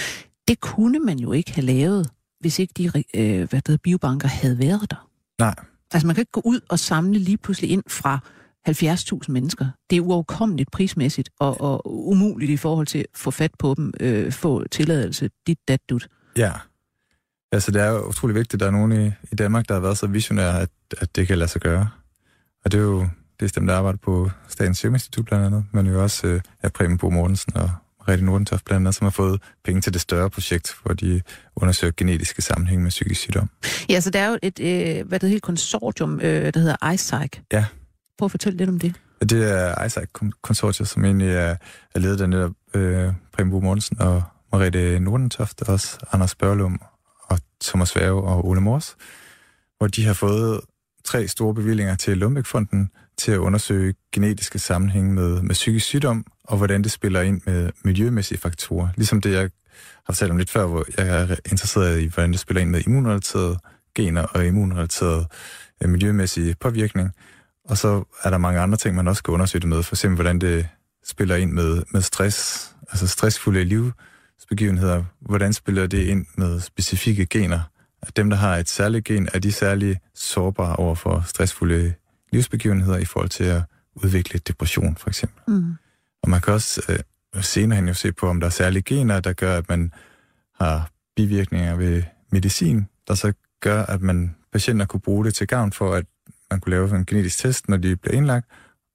det 0.47 0.59
kunne 0.59 0.99
man 0.99 1.19
jo 1.19 1.31
ikke 1.31 1.53
have 1.53 1.65
lavet, 1.65 2.09
hvis 2.39 2.59
ikke 2.59 2.73
de 2.77 3.03
øh, 3.15 3.49
hvad 3.49 3.61
der 3.61 3.77
biobanker 3.83 4.27
havde 4.27 4.59
været 4.59 4.91
der. 4.91 5.07
Nej. 5.39 5.55
Altså 5.93 6.07
man 6.07 6.15
kan 6.15 6.21
ikke 6.21 6.31
gå 6.31 6.41
ud 6.45 6.59
og 6.69 6.79
samle 6.79 7.19
lige 7.19 7.37
pludselig 7.37 7.69
ind 7.69 7.83
fra 7.87 8.19
70.000 8.69 9.19
mennesker. 9.27 9.67
Det 9.89 9.95
er 9.95 10.01
uoverkommeligt 10.01 10.71
prismæssigt 10.71 11.29
og, 11.39 11.61
og 11.61 12.07
umuligt 12.07 12.51
i 12.51 12.57
forhold 12.57 12.87
til 12.87 12.99
at 12.99 13.05
få 13.15 13.31
fat 13.31 13.51
på 13.59 13.73
dem, 13.77 13.93
øh, 13.99 14.31
få 14.31 14.67
tilladelse, 14.67 15.29
dit, 15.47 15.59
dat, 15.67 15.79
dut. 15.89 16.07
Ja. 16.37 16.51
Altså, 17.51 17.71
det 17.71 17.81
er 17.81 17.89
jo 17.89 18.07
utrolig 18.07 18.35
vigtigt, 18.35 18.53
at 18.53 18.59
der 18.59 18.67
er 18.67 18.71
nogen 18.71 18.91
i, 18.91 19.11
i 19.31 19.35
Danmark, 19.35 19.67
der 19.67 19.73
har 19.73 19.81
været 19.81 19.97
så 19.97 20.07
visionære, 20.07 20.61
at, 20.61 20.69
at 20.97 21.15
det 21.15 21.27
kan 21.27 21.37
lade 21.37 21.49
sig 21.49 21.61
gøre. 21.61 21.89
Og 22.65 22.71
det 22.71 22.77
er 22.77 22.83
jo 22.83 23.07
det 23.39 23.45
er 23.45 23.59
dem, 23.59 23.67
der 23.67 23.75
arbejder 23.75 23.97
på 23.97 24.31
Statens 24.47 24.77
Serum 24.77 24.93
Institut 24.95 25.25
blandt 25.25 25.45
andet, 25.45 25.65
men 25.71 25.87
jo 25.87 26.03
også 26.03 26.27
øh, 26.27 26.41
ja, 26.63 26.69
Preben 26.69 26.97
Bo 26.97 27.09
Mortensen 27.09 27.57
og 27.57 27.69
Rette 28.07 28.25
Nordentoft 28.25 28.65
blandt 28.65 28.81
andet, 28.81 28.95
som 28.95 29.05
har 29.05 29.11
fået 29.11 29.41
penge 29.65 29.81
til 29.81 29.93
det 29.93 30.01
større 30.01 30.29
projekt, 30.29 30.75
hvor 30.83 30.93
de 30.93 31.21
undersøger 31.55 31.93
genetiske 31.97 32.41
sammenhæng 32.41 32.81
med 32.83 32.89
psykisk 32.89 33.21
sygdom. 33.21 33.49
Ja, 33.89 33.99
så 33.99 34.09
der 34.09 34.19
er 34.19 34.29
jo 34.29 34.37
et, 34.41 34.59
øh, 34.59 35.07
hvad 35.07 35.19
det 35.19 35.29
hedder, 35.29 35.39
konsortium, 35.39 36.19
øh, 36.19 36.53
der 36.53 36.59
hedder 36.59 36.91
ISAC. 36.93 37.31
Ja. 37.53 37.65
Prøv 38.17 38.25
at 38.25 38.31
fortælle 38.31 38.57
lidt 38.57 38.69
om 38.69 38.79
det. 38.79 38.95
Det 39.21 39.51
er 39.51 39.85
ISAC 39.85 40.09
konsortiet, 40.41 40.87
som 40.87 41.05
egentlig 41.05 41.29
er, 41.29 41.55
er 41.95 41.99
ledet 41.99 42.21
af 42.21 42.29
netop 42.29 42.51
øh, 42.73 43.13
Preben 43.33 43.51
Bo 43.51 43.59
Mortensen 43.59 44.01
og 44.01 44.23
Mariette 44.51 44.99
Nordentoft, 44.99 45.61
også 45.61 45.97
Anders 46.11 46.35
Børlum 46.35 46.81
og 47.21 47.39
Thomas 47.63 47.95
Værge 47.95 48.21
og 48.21 48.47
Ole 48.47 48.61
Mors, 48.61 48.95
hvor 49.77 49.87
de 49.87 50.05
har 50.05 50.13
fået 50.13 50.61
tre 51.03 51.27
store 51.27 51.53
bevillinger 51.53 51.95
til 51.95 52.17
Lundbækfonden 52.17 52.89
til 53.17 53.31
at 53.31 53.37
undersøge 53.37 53.93
genetiske 54.11 54.59
sammenhænge 54.59 55.13
med, 55.13 55.41
med 55.41 55.55
psykisk 55.55 55.85
sygdom, 55.85 56.25
og 56.43 56.57
hvordan 56.57 56.83
det 56.83 56.91
spiller 56.91 57.21
ind 57.21 57.41
med 57.45 57.71
miljømæssige 57.83 58.37
faktorer. 58.37 58.87
Ligesom 58.95 59.21
det, 59.21 59.31
jeg 59.31 59.49
har 60.05 60.13
fortalt 60.13 60.31
om 60.31 60.37
lidt 60.37 60.49
før, 60.49 60.65
hvor 60.65 60.85
jeg 60.97 61.21
er 61.21 61.35
interesseret 61.51 62.01
i, 62.01 62.05
hvordan 62.05 62.31
det 62.31 62.39
spiller 62.39 62.61
ind 62.61 62.69
med 62.69 62.81
immunrelaterede 62.87 63.57
gener 63.95 64.23
og 64.23 64.45
immunrelateret 64.45 65.27
øh, 65.83 65.89
miljømæssig 65.89 66.55
påvirkning. 66.59 67.11
Og 67.69 67.77
så 67.77 68.03
er 68.23 68.29
der 68.29 68.37
mange 68.37 68.59
andre 68.59 68.77
ting, 68.77 68.95
man 68.95 69.07
også 69.07 69.19
skal 69.19 69.31
undersøge 69.31 69.59
det 69.59 69.69
med. 69.69 69.83
For 69.83 69.95
eksempel, 69.95 70.15
hvordan 70.15 70.39
det 70.39 70.67
spiller 71.05 71.35
ind 71.35 71.51
med, 71.51 71.83
med 71.91 72.01
stress, 72.01 72.71
altså 72.91 73.07
stressfulde 73.07 73.63
livsbegivenheder. 73.63 75.03
Hvordan 75.19 75.53
spiller 75.53 75.87
det 75.87 76.03
ind 76.03 76.25
med 76.37 76.59
specifikke 76.59 77.25
gener? 77.25 77.59
At 78.01 78.17
dem, 78.17 78.29
der 78.29 78.37
har 78.37 78.57
et 78.57 78.69
særligt 78.69 79.05
gen, 79.05 79.29
er 79.33 79.39
de 79.39 79.51
særlig 79.51 79.99
sårbare 80.13 80.75
over 80.75 80.95
for 80.95 81.23
stressfulde 81.27 81.93
livsbegivenheder 82.31 82.97
i 82.97 83.05
forhold 83.05 83.29
til 83.29 83.43
at 83.43 83.61
udvikle 83.95 84.39
depression, 84.39 84.95
for 84.97 85.09
eksempel. 85.09 85.41
Mm. 85.47 85.73
Og 86.23 86.29
man 86.29 86.41
kan 86.41 86.53
også 86.53 86.81
øh, 87.35 87.43
senere 87.43 87.75
hen 87.75 87.87
jo 87.87 87.93
se 87.93 88.11
på, 88.11 88.27
om 88.27 88.39
der 88.39 88.47
er 88.47 88.51
særlige 88.51 88.83
gener, 88.83 89.19
der 89.19 89.33
gør, 89.33 89.57
at 89.57 89.69
man 89.69 89.93
har 90.59 90.89
bivirkninger 91.15 91.75
ved 91.75 92.03
medicin, 92.31 92.87
der 93.07 93.15
så 93.15 93.33
gør, 93.59 93.83
at 93.83 94.01
man 94.01 94.35
patienter 94.51 94.85
kunne 94.85 95.01
bruge 95.01 95.25
det 95.25 95.35
til 95.35 95.47
gavn 95.47 95.71
for, 95.71 95.93
at 95.93 96.05
man 96.55 96.61
kunne 96.61 96.71
lave 96.71 96.95
en 96.95 97.05
genetisk 97.05 97.37
test, 97.37 97.69
når 97.69 97.77
de 97.77 97.95
bliver 97.95 98.17
indlagt, 98.17 98.47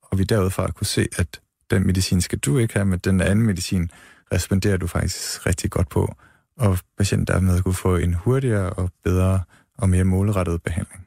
og 0.02 0.18
vi 0.18 0.24
derudfra 0.24 0.70
kunne 0.70 0.86
se, 0.86 1.08
at 1.18 1.40
den 1.70 1.86
medicin 1.86 2.20
skal 2.20 2.38
du 2.38 2.58
ikke 2.58 2.74
have, 2.74 2.84
men 2.84 2.98
den 2.98 3.20
anden 3.20 3.46
medicin 3.46 3.90
responderer 4.32 4.76
du 4.76 4.86
faktisk 4.86 5.46
rigtig 5.46 5.70
godt 5.70 5.88
på, 5.88 6.14
og 6.56 6.78
patienten 6.98 7.26
dermed 7.26 7.62
kunne 7.62 7.74
få 7.74 7.96
en 7.96 8.14
hurtigere 8.14 8.70
og 8.70 8.90
bedre 9.04 9.40
og 9.78 9.88
mere 9.88 10.04
målrettet 10.04 10.62
behandling. 10.62 11.06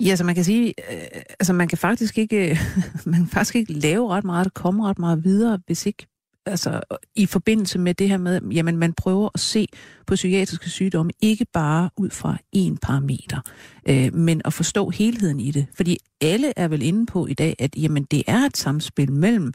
Ja, 0.00 0.16
så 0.16 0.24
man 0.24 0.34
kan 0.34 0.44
sige, 0.44 0.74
øh, 0.92 1.22
altså 1.40 1.52
man 1.52 1.68
kan 1.68 1.78
faktisk 1.78 2.18
ikke, 2.18 2.58
man 3.06 3.20
kan 3.20 3.28
faktisk 3.28 3.54
ikke 3.54 3.72
lave 3.72 4.10
ret 4.10 4.24
meget, 4.24 4.54
komme 4.54 4.88
ret 4.88 4.98
meget 4.98 5.24
videre, 5.24 5.58
hvis 5.66 5.86
ikke 5.86 6.06
altså, 6.46 6.80
i 7.14 7.26
forbindelse 7.26 7.78
med 7.78 7.94
det 7.94 8.08
her 8.08 8.18
med, 8.18 8.40
jamen 8.52 8.76
man 8.76 8.92
prøver 8.92 9.28
at 9.34 9.40
se 9.40 9.66
på 10.06 10.14
psykiatriske 10.14 10.70
sygdomme, 10.70 11.12
ikke 11.22 11.46
bare 11.52 11.90
ud 11.96 12.10
fra 12.10 12.36
én 12.56 12.76
parameter, 12.82 13.40
øh, 13.88 14.14
men 14.14 14.42
at 14.44 14.52
forstå 14.52 14.90
helheden 14.90 15.40
i 15.40 15.50
det. 15.50 15.66
Fordi 15.76 15.98
alle 16.20 16.52
er 16.56 16.68
vel 16.68 16.82
inde 16.82 17.06
på 17.06 17.26
i 17.26 17.34
dag, 17.34 17.56
at 17.58 17.76
jamen, 17.76 18.04
det 18.04 18.22
er 18.26 18.40
et 18.40 18.56
samspil 18.56 19.12
mellem 19.12 19.52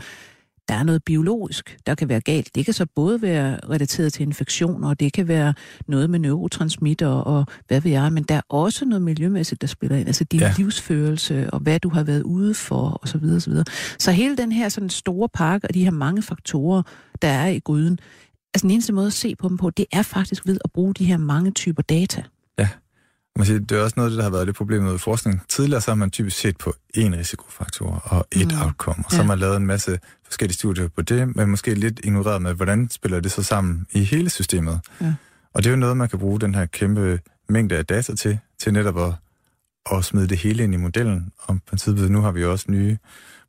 der 0.70 0.76
er 0.76 0.84
noget 0.84 1.04
biologisk, 1.04 1.78
der 1.86 1.96
kan 1.96 2.10
være 2.10 2.22
galt. 2.22 2.56
Det 2.56 2.66
kan 2.66 2.74
så 2.74 2.86
både 2.96 3.22
være 3.22 3.60
relateret 3.70 4.14
til 4.14 4.24
infektioner, 4.24 4.90
og 4.90 5.00
det 5.00 5.14
kan 5.14 5.28
være 5.28 5.54
noget 5.88 6.10
med 6.10 6.20
neurotransmitter 6.20 7.08
og 7.08 7.46
hvad 7.68 7.82
ved 7.82 7.92
jeg, 7.92 8.14
men 8.14 8.24
der 8.24 8.36
er 8.36 8.42
også 8.50 8.86
noget 8.86 9.02
miljømæssigt, 9.02 9.62
der 9.62 9.68
spiller 9.68 9.98
ind. 9.98 10.08
Altså 10.08 10.24
din 10.24 10.40
ja. 10.40 10.54
livsførelse 10.58 11.50
og 11.54 11.60
hvad 11.60 11.80
du 11.80 11.90
har 11.90 12.04
været 12.04 12.24
ude 12.24 12.54
for 12.54 13.00
osv. 13.04 13.24
osv. 13.24 13.54
Så 14.00 14.12
hele 14.12 14.38
den 14.38 14.52
her 14.52 14.70
sådan 14.70 14.90
store 14.90 15.30
pakke 15.30 15.68
og 15.68 15.74
de 15.74 15.84
her 15.84 15.92
mange 15.92 16.22
faktorer, 16.22 16.82
der 17.22 17.28
er 17.28 17.48
i 17.48 17.60
gryden, 17.60 18.00
altså 18.54 18.64
den 18.64 18.72
eneste 18.72 18.94
måde 18.94 19.08
at 19.08 19.14
se 19.14 19.36
på 19.36 19.50
dem 19.50 19.58
på, 19.58 19.70
det 19.70 19.86
er 19.92 20.02
faktisk 20.02 20.48
ved 20.48 20.58
at 20.64 20.72
bruge 20.72 20.94
de 20.94 21.06
her 21.06 21.18
mange 21.18 21.52
typer 21.52 21.82
data. 21.82 22.24
Ja, 22.60 22.68
man 23.40 23.46
siger, 23.46 23.60
det 23.60 23.78
er 23.78 23.84
også 23.84 23.94
noget, 23.98 24.12
der 24.12 24.24
har 24.24 24.30
været 24.30 24.48
det 24.48 24.56
problem 24.56 24.84
med 24.84 24.98
forskning. 24.98 25.42
Tidligere 25.50 25.82
så 25.82 25.92
har 25.92 25.96
man 25.96 26.12
typisk 26.12 26.38
set 26.38 26.58
på 26.58 26.74
én 26.98 27.18
risikofaktor 27.18 28.02
og 28.06 28.28
et 28.32 28.52
mm. 28.52 28.62
outcome, 28.62 29.04
og 29.06 29.12
så 29.12 29.18
ja. 29.18 29.22
har 29.22 29.28
man 29.28 29.40
lavet 29.40 29.58
en 29.58 29.66
masse 29.66 30.00
forskellige 30.26 30.56
studier 30.56 30.88
på 30.88 31.02
det, 31.02 31.36
men 31.36 31.50
måske 31.50 31.74
lidt 31.74 32.00
ignoreret 32.04 32.42
med, 32.42 32.54
hvordan 32.54 32.90
spiller 32.90 33.20
det 33.20 33.32
så 33.32 33.44
sammen 33.44 33.88
i 33.92 34.04
hele 34.04 34.30
systemet. 34.30 34.80
Ja. 35.02 35.14
Og 35.54 35.64
det 35.64 35.70
er 35.70 35.72
jo 35.72 35.78
noget, 35.78 35.98
man 35.98 36.10
kan 36.10 36.20
bruge 36.20 36.40
den 36.40 36.56
her 36.56 36.66
kæmpe 36.66 37.20
mængde 37.50 37.78
af 37.78 37.86
data 37.86 38.16
til, 38.16 38.40
til 38.60 38.74
netop 38.74 39.00
at, 39.00 39.14
at 39.92 40.06
smide 40.06 40.28
det 40.28 40.38
hele 40.38 40.64
ind 40.64 40.74
i 40.74 40.78
modellen. 40.78 41.32
Og 41.40 41.56
på 41.56 41.62
princippet, 41.70 42.12
nu 42.12 42.22
har 42.22 42.32
vi 42.32 42.46
også 42.46 42.66
nye 42.68 42.98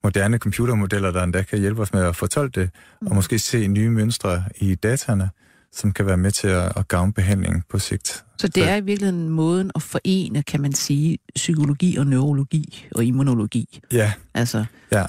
moderne 0.04 0.38
computermodeller, 0.38 1.10
der 1.10 1.22
endda 1.22 1.42
kan 1.42 1.58
hjælpe 1.58 1.82
os 1.82 1.92
med 1.92 2.02
at 2.02 2.16
fortolke 2.16 2.60
det, 2.60 2.70
mm. 3.00 3.06
og 3.06 3.14
måske 3.14 3.38
se 3.38 3.66
nye 3.66 3.90
mønstre 3.90 4.44
i 4.56 4.74
dataene, 4.74 5.30
som 5.72 5.92
kan 5.92 6.06
være 6.06 6.16
med 6.16 6.30
til 6.30 6.48
at, 6.48 6.72
at 6.76 6.88
gavne 6.88 7.12
behandlingen 7.12 7.62
på 7.68 7.78
sigt. 7.78 8.24
Så 8.38 8.48
det 8.48 8.68
er 8.68 8.76
i 8.76 8.80
virkeligheden 8.80 9.28
måden 9.28 9.70
at 9.74 9.82
forene, 9.82 10.42
kan 10.42 10.60
man 10.60 10.72
sige, 10.72 11.18
psykologi 11.34 11.96
og 11.96 12.06
neurologi 12.06 12.88
og 12.94 13.04
immunologi. 13.04 13.80
Ja. 13.92 14.12
Altså. 14.34 14.64
Ja. 14.92 15.04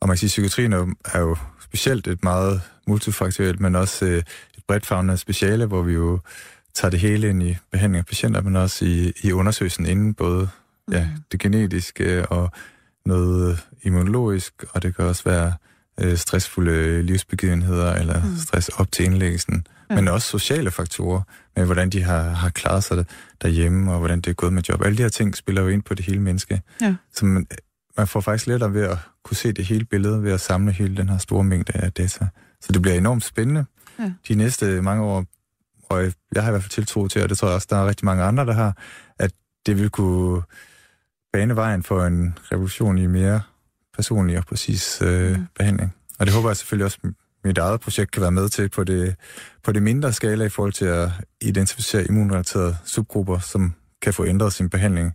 Og 0.00 0.08
man 0.08 0.16
kan 0.16 0.28
sige, 0.28 0.44
at 0.44 0.48
psykiatrien 0.48 0.96
er 1.04 1.20
jo 1.20 1.36
specielt 1.60 2.06
et 2.06 2.24
meget 2.24 2.60
multifaktuelt, 2.86 3.60
men 3.60 3.74
også 3.74 4.04
øh, 4.04 4.18
et 4.18 4.64
bredt 4.68 4.86
fagnet 4.86 5.18
speciale, 5.18 5.66
hvor 5.66 5.82
vi 5.82 5.92
jo 5.92 6.20
tager 6.74 6.90
det 6.90 7.00
hele 7.00 7.28
ind 7.28 7.42
i 7.42 7.56
behandling 7.72 7.98
af 7.98 8.06
patienter, 8.06 8.42
men 8.42 8.56
også 8.56 8.84
i, 8.84 9.12
i 9.22 9.32
undersøgelsen 9.32 9.86
inden 9.86 10.14
både 10.14 10.48
ja, 10.92 11.04
mm. 11.04 11.22
det 11.32 11.40
genetiske 11.40 12.28
og 12.28 12.50
noget 13.06 13.66
immunologisk, 13.82 14.64
og 14.70 14.82
det 14.82 14.96
kan 14.96 15.04
også 15.04 15.24
være 15.24 15.52
øh, 16.00 16.16
stressfulde 16.16 17.02
livsbegivenheder 17.02 17.94
eller 17.94 18.24
mm. 18.24 18.36
stress 18.36 18.68
op 18.68 18.92
til 18.92 19.04
indlæggelsen 19.04 19.66
ja. 19.90 19.94
men 19.94 20.08
også 20.08 20.28
sociale 20.28 20.70
faktorer, 20.70 21.22
med 21.56 21.64
hvordan 21.64 21.90
de 21.90 22.02
har, 22.02 22.22
har 22.22 22.50
klaret 22.50 22.84
sig 22.84 23.04
derhjemme, 23.42 23.92
og 23.92 23.98
hvordan 23.98 24.20
det 24.20 24.30
er 24.30 24.34
gået 24.34 24.52
med 24.52 24.62
job. 24.62 24.82
Alle 24.84 24.98
de 24.98 25.02
her 25.02 25.08
ting 25.08 25.36
spiller 25.36 25.62
jo 25.62 25.68
ind 25.68 25.82
på 25.82 25.94
det 25.94 26.04
hele 26.04 26.20
menneske. 26.20 26.62
Ja. 26.80 26.94
Så 27.14 27.24
man, 27.26 27.46
man 27.96 28.06
får 28.06 28.20
faktisk 28.20 28.46
lettere 28.46 28.74
ved 28.74 28.82
at 28.82 28.98
kunne 29.24 29.36
se 29.36 29.52
det 29.52 29.64
hele 29.64 29.84
billede, 29.84 30.22
ved 30.22 30.32
at 30.32 30.40
samle 30.40 30.72
hele 30.72 30.96
den 30.96 31.08
her 31.08 31.18
store 31.18 31.44
mængde 31.44 31.72
af 31.74 31.92
data. 31.92 32.28
Så 32.60 32.72
det 32.72 32.82
bliver 32.82 32.96
enormt 32.96 33.24
spændende 33.24 33.64
ja. 33.98 34.12
de 34.28 34.34
næste 34.34 34.82
mange 34.82 35.04
år, 35.04 35.24
og 35.88 36.02
jeg 36.34 36.42
har 36.42 36.50
i 36.50 36.52
hvert 36.52 36.62
fald 36.62 36.70
tiltro 36.70 37.08
til, 37.08 37.22
og 37.22 37.28
det 37.28 37.38
tror 37.38 37.48
jeg 37.48 37.54
også, 37.54 37.66
der 37.70 37.76
er 37.76 37.86
rigtig 37.86 38.04
mange 38.04 38.22
andre, 38.22 38.46
der 38.46 38.52
har, 38.52 38.76
at 39.18 39.32
det 39.66 39.78
vil 39.78 39.90
kunne 39.90 40.42
bane 41.32 41.56
vejen 41.56 41.82
for 41.82 42.04
en 42.04 42.38
revolution 42.52 42.98
i 42.98 43.06
mere 43.06 43.40
personlig 43.94 44.38
og 44.38 44.44
præcis 44.44 45.02
øh, 45.02 45.36
mm. 45.36 45.46
behandling. 45.58 45.94
Og 46.18 46.26
det 46.26 46.34
håber 46.34 46.48
jeg 46.48 46.56
selvfølgelig 46.56 46.84
også, 46.84 46.98
mit 47.44 47.58
eget 47.58 47.80
projekt 47.80 48.10
kan 48.10 48.22
være 48.22 48.32
med 48.32 48.48
til 48.48 48.68
på 48.68 48.84
det, 48.84 49.14
på 49.62 49.72
det 49.72 49.82
mindre 49.82 50.12
skala 50.12 50.44
i 50.44 50.48
forhold 50.48 50.72
til 50.72 50.84
at 50.84 51.10
identificere 51.40 52.04
immunrelaterede 52.04 52.76
subgrupper, 52.84 53.38
som 53.38 53.74
kan 54.02 54.14
få 54.14 54.26
ændret 54.26 54.52
sin 54.52 54.70
behandling 54.70 55.14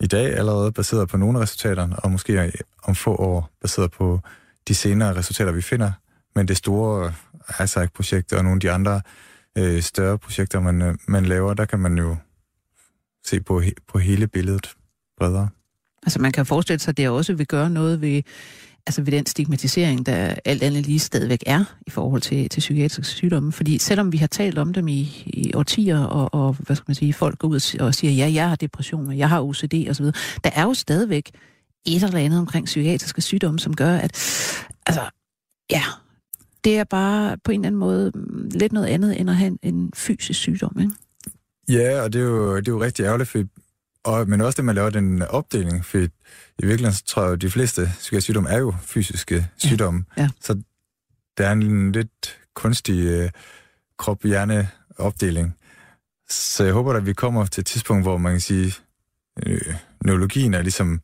i 0.00 0.06
dag 0.06 0.36
allerede 0.36 0.72
baseret 0.72 1.08
på 1.08 1.16
nogle 1.16 1.38
af 1.38 1.42
resultaterne, 1.42 1.96
og 1.96 2.10
måske 2.10 2.52
om 2.82 2.94
få 2.94 3.16
år 3.16 3.50
baseret 3.60 3.90
på 3.90 4.20
de 4.68 4.74
senere 4.74 5.16
resultater, 5.16 5.52
vi 5.52 5.62
finder. 5.62 5.92
Men 6.34 6.48
det 6.48 6.56
store 6.56 7.12
ISAC-projekt 7.62 8.32
og 8.32 8.44
nogle 8.44 8.56
af 8.56 8.60
de 8.60 8.70
andre 8.70 9.00
øh, 9.58 9.82
større 9.82 10.18
projekter, 10.18 10.60
man, 10.60 10.82
øh, 10.82 10.94
man 11.08 11.24
laver, 11.24 11.54
der 11.54 11.64
kan 11.64 11.78
man 11.78 11.98
jo 11.98 12.16
se 13.26 13.40
på, 13.40 13.62
på 13.88 13.98
hele 13.98 14.26
billedet 14.26 14.74
bredere. 15.18 15.48
Altså 16.04 16.20
man 16.20 16.32
kan 16.32 16.46
forestille 16.46 16.78
sig, 16.78 16.92
at 16.92 16.96
det 16.96 17.08
også 17.08 17.34
vil 17.34 17.46
gøre 17.46 17.70
noget 17.70 18.00
ved 18.00 18.22
altså 18.86 19.02
ved 19.02 19.12
den 19.12 19.26
stigmatisering, 19.26 20.06
der 20.06 20.34
alt 20.44 20.62
andet 20.62 20.86
lige 20.86 20.98
stadigvæk 20.98 21.42
er 21.46 21.64
i 21.86 21.90
forhold 21.90 22.22
til, 22.22 22.48
til 22.48 22.60
psykiatriske 22.60 23.14
sygdomme. 23.14 23.52
Fordi 23.52 23.78
selvom 23.78 24.12
vi 24.12 24.16
har 24.16 24.26
talt 24.26 24.58
om 24.58 24.72
dem 24.72 24.88
i, 24.88 25.22
i 25.26 25.54
årtier, 25.54 25.98
og, 25.98 26.34
og 26.34 26.56
hvad 26.60 26.76
skal 26.76 26.84
man 26.88 26.94
sige, 26.94 27.12
folk 27.12 27.38
går 27.38 27.48
ud 27.48 27.76
og 27.80 27.94
siger, 27.94 28.12
ja, 28.12 28.32
jeg 28.34 28.48
har 28.48 28.56
depression, 28.56 29.08
og 29.08 29.18
jeg 29.18 29.28
har 29.28 29.42
OCD 29.42 29.88
osv., 29.90 30.04
der 30.44 30.50
er 30.54 30.62
jo 30.62 30.74
stadigvæk 30.74 31.30
et 31.86 32.02
eller 32.02 32.18
andet 32.18 32.38
omkring 32.38 32.66
psykiatriske 32.66 33.20
sygdomme, 33.20 33.58
som 33.58 33.76
gør, 33.76 33.96
at 33.96 34.12
altså, 34.86 35.02
ja, 35.70 35.82
det 36.64 36.78
er 36.78 36.84
bare 36.84 37.36
på 37.44 37.52
en 37.52 37.60
eller 37.60 37.66
anden 37.66 37.78
måde 37.78 38.12
lidt 38.50 38.72
noget 38.72 38.86
andet, 38.86 39.20
end 39.20 39.30
at 39.30 39.36
have 39.36 39.58
en, 39.62 39.74
en 39.74 39.90
fysisk 39.94 40.40
sygdom, 40.40 40.76
ikke? 40.80 40.92
Ja, 41.68 42.02
og 42.02 42.12
det 42.12 42.20
er 42.20 42.24
jo, 42.24 42.56
det 42.56 42.68
er 42.68 42.72
jo 42.72 42.82
rigtig 42.82 43.04
ærgerligt, 43.04 43.28
for, 43.28 43.42
og, 44.04 44.28
men 44.28 44.40
også 44.40 44.56
det, 44.56 44.64
man 44.64 44.74
laver 44.74 44.90
den 44.90 45.22
opdeling, 45.22 45.84
for 45.84 45.98
i 45.98 46.08
virkeligheden 46.58 46.92
så 46.92 47.04
tror 47.06 47.22
jeg, 47.22 47.32
at 47.32 47.40
de 47.40 47.50
fleste 47.50 47.82
psykiatriske 47.98 48.20
sygdomme 48.20 48.50
er 48.50 48.58
jo 48.58 48.74
fysiske 48.82 49.48
sygdomme. 49.56 50.04
Ja. 50.16 50.22
Ja. 50.22 50.28
Så 50.40 50.62
der 51.38 51.48
er 51.48 51.52
en 51.52 51.92
lidt 51.92 52.38
kunstig 52.54 53.06
øh, 53.06 53.30
krop-hjerne-opdeling. 53.98 55.56
Så 56.28 56.64
jeg 56.64 56.72
håber, 56.72 56.92
at 56.92 57.06
vi 57.06 57.12
kommer 57.12 57.46
til 57.46 57.60
et 57.60 57.66
tidspunkt, 57.66 58.04
hvor 58.04 58.16
man 58.16 58.32
kan 58.32 58.40
sige, 58.40 58.74
øh, 59.46 59.74
neurologien 60.04 60.54
er 60.54 60.62
ligesom 60.62 61.00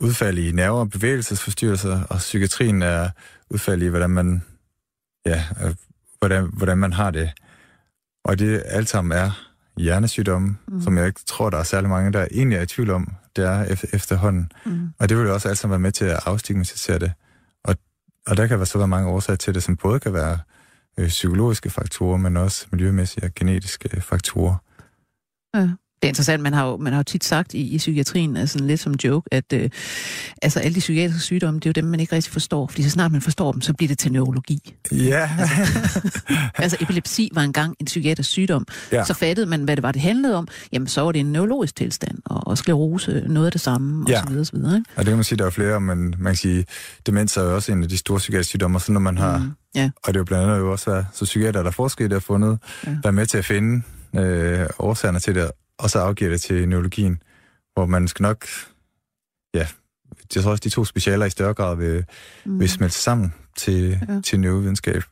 udfald 0.00 0.38
i 0.38 0.52
nerve- 0.52 0.78
og 0.78 0.90
bevægelsesforstyrrelser, 0.90 2.02
og 2.02 2.18
psykiatrien 2.18 2.82
er 2.82 3.10
udfald 3.50 3.82
i, 3.82 3.86
hvordan 3.86 4.10
man, 4.10 4.42
ja, 5.26 5.44
øh, 5.64 5.74
hvordan, 6.18 6.50
hvordan 6.52 6.78
man 6.78 6.92
har 6.92 7.10
det. 7.10 7.30
Og 8.24 8.38
det 8.38 8.62
alt 8.66 8.88
sammen 8.88 9.18
er 9.18 9.51
hjernesygdomme, 9.76 10.56
mm. 10.68 10.80
som 10.80 10.98
jeg 10.98 11.06
ikke 11.06 11.20
tror, 11.26 11.50
der 11.50 11.58
er 11.58 11.62
særlig 11.62 11.90
mange, 11.90 12.12
der 12.12 12.26
egentlig 12.30 12.56
er 12.56 12.62
i 12.62 12.66
tvivl 12.66 12.90
om, 12.90 13.12
det 13.36 13.44
er 13.44 13.86
efterhånden. 13.92 14.52
Mm. 14.66 14.88
Og 14.98 15.08
det 15.08 15.16
vil 15.16 15.26
jo 15.26 15.34
også 15.34 15.48
alt 15.48 15.58
sammen 15.58 15.72
være 15.72 15.78
med 15.80 15.92
til 15.92 16.04
at 16.04 16.20
afstigmatisere 16.26 16.98
det. 16.98 17.12
Og, 17.64 17.76
og 18.26 18.36
der 18.36 18.46
kan 18.46 18.58
være 18.58 18.66
så 18.66 18.78
være 18.78 18.88
mange 18.88 19.08
årsager 19.08 19.36
til 19.36 19.54
det, 19.54 19.62
som 19.62 19.76
både 19.76 20.00
kan 20.00 20.12
være 20.12 20.38
øh, 20.98 21.08
psykologiske 21.08 21.70
faktorer, 21.70 22.16
men 22.16 22.36
også 22.36 22.66
miljømæssige 22.72 23.24
og 23.24 23.34
genetiske 23.34 24.00
faktorer. 24.00 24.56
Ja. 25.54 25.68
Det 26.02 26.06
er 26.06 26.10
interessant, 26.10 26.42
man 26.42 26.52
har 26.52 26.66
jo, 26.66 26.76
man 26.76 26.92
har 26.92 26.98
jo 26.98 27.04
tit 27.04 27.24
sagt 27.24 27.54
i, 27.54 27.74
i 27.74 27.78
psykiatrien, 27.78 28.36
altså 28.36 28.58
lidt 28.58 28.80
som 28.80 28.94
joke, 29.04 29.28
at 29.32 29.52
øh, 29.52 29.70
altså 30.42 30.60
alle 30.60 30.74
de 30.74 30.80
psykiatriske 30.80 31.20
sygdomme, 31.20 31.60
det 31.60 31.66
er 31.66 31.70
jo 31.70 31.72
dem, 31.82 31.84
man 31.84 32.00
ikke 32.00 32.16
rigtig 32.16 32.32
forstår, 32.32 32.66
fordi 32.66 32.82
så 32.82 32.90
snart 32.90 33.12
man 33.12 33.20
forstår 33.20 33.52
dem, 33.52 33.60
så 33.60 33.74
bliver 33.74 33.88
det 33.88 33.98
til 33.98 34.12
neurologi. 34.12 34.74
Ja. 34.92 35.30
altså, 35.38 36.40
altså 36.58 36.76
epilepsi 36.80 37.30
var 37.34 37.42
engang 37.42 37.76
en 37.80 37.86
psykiatrisk 37.86 38.30
sygdom. 38.30 38.66
Ja. 38.92 39.04
Så 39.04 39.14
fattede 39.14 39.46
man, 39.46 39.64
hvad 39.64 39.76
det 39.76 39.82
var, 39.82 39.92
det 39.92 40.02
handlede 40.02 40.36
om. 40.36 40.48
Jamen, 40.72 40.88
så 40.88 41.00
var 41.00 41.12
det 41.12 41.20
en 41.20 41.32
neurologisk 41.32 41.76
tilstand, 41.76 42.18
og, 42.24 42.46
og 42.46 42.58
sklerose, 42.58 43.24
noget 43.26 43.46
af 43.46 43.52
det 43.52 43.60
samme, 43.60 44.04
ja. 44.08 44.20
og 44.20 44.22
så 44.22 44.30
videre, 44.30 44.44
så 44.44 44.52
videre. 44.56 44.76
Ikke? 44.76 44.90
Og 44.96 45.04
det 45.04 45.06
kan 45.06 45.16
man 45.16 45.24
sige, 45.24 45.38
der 45.38 45.46
er 45.46 45.50
flere, 45.50 45.80
men 45.80 46.14
man 46.18 46.32
kan 46.32 46.36
sige, 46.36 46.64
demens 47.06 47.36
er 47.36 47.42
jo 47.42 47.54
også 47.54 47.72
en 47.72 47.82
af 47.82 47.88
de 47.88 47.96
store 47.96 48.18
psykiatriske 48.18 48.50
sygdomme, 48.50 48.80
så 48.80 48.92
når 48.92 49.00
man 49.00 49.18
har, 49.18 49.38
mm. 49.38 49.52
ja. 49.74 49.90
og 50.04 50.14
det 50.14 50.16
er 50.16 50.20
jo 50.20 50.24
blandt 50.24 50.44
andet 50.44 50.58
jo 50.58 50.72
også 50.72 51.04
så 51.12 51.24
psykiater, 51.24 51.62
der 51.62 51.70
forsket, 51.70 52.10
der 52.10 52.16
har 52.16 52.20
fundet, 52.20 52.58
ja. 52.86 52.90
der 53.02 53.08
er 53.08 53.12
med 53.12 53.26
til 53.26 53.38
at 53.38 53.44
finde 53.44 53.82
øh, 54.16 54.66
årsagerne 54.78 55.18
til 55.18 55.34
det, 55.34 55.50
og 55.82 55.90
så 55.90 55.98
afgiver 55.98 56.30
det 56.30 56.40
til 56.40 56.68
neurologien, 56.68 57.22
hvor 57.74 57.86
man 57.86 58.08
skal 58.08 58.22
nok, 58.22 58.46
ja, 59.54 59.66
jeg 60.34 60.42
tror 60.42 60.50
også, 60.50 60.60
de 60.64 60.68
to 60.68 60.84
specialer 60.84 61.26
i 61.26 61.30
større 61.30 61.54
grad 61.54 61.76
vil, 61.76 62.04
mm. 62.44 62.60
vil 62.60 62.68
smelte 62.68 62.96
sammen 62.96 63.34
til, 63.56 64.00
ja. 64.08 64.20
til 64.20 64.40
neurovidenskab. 64.40 65.02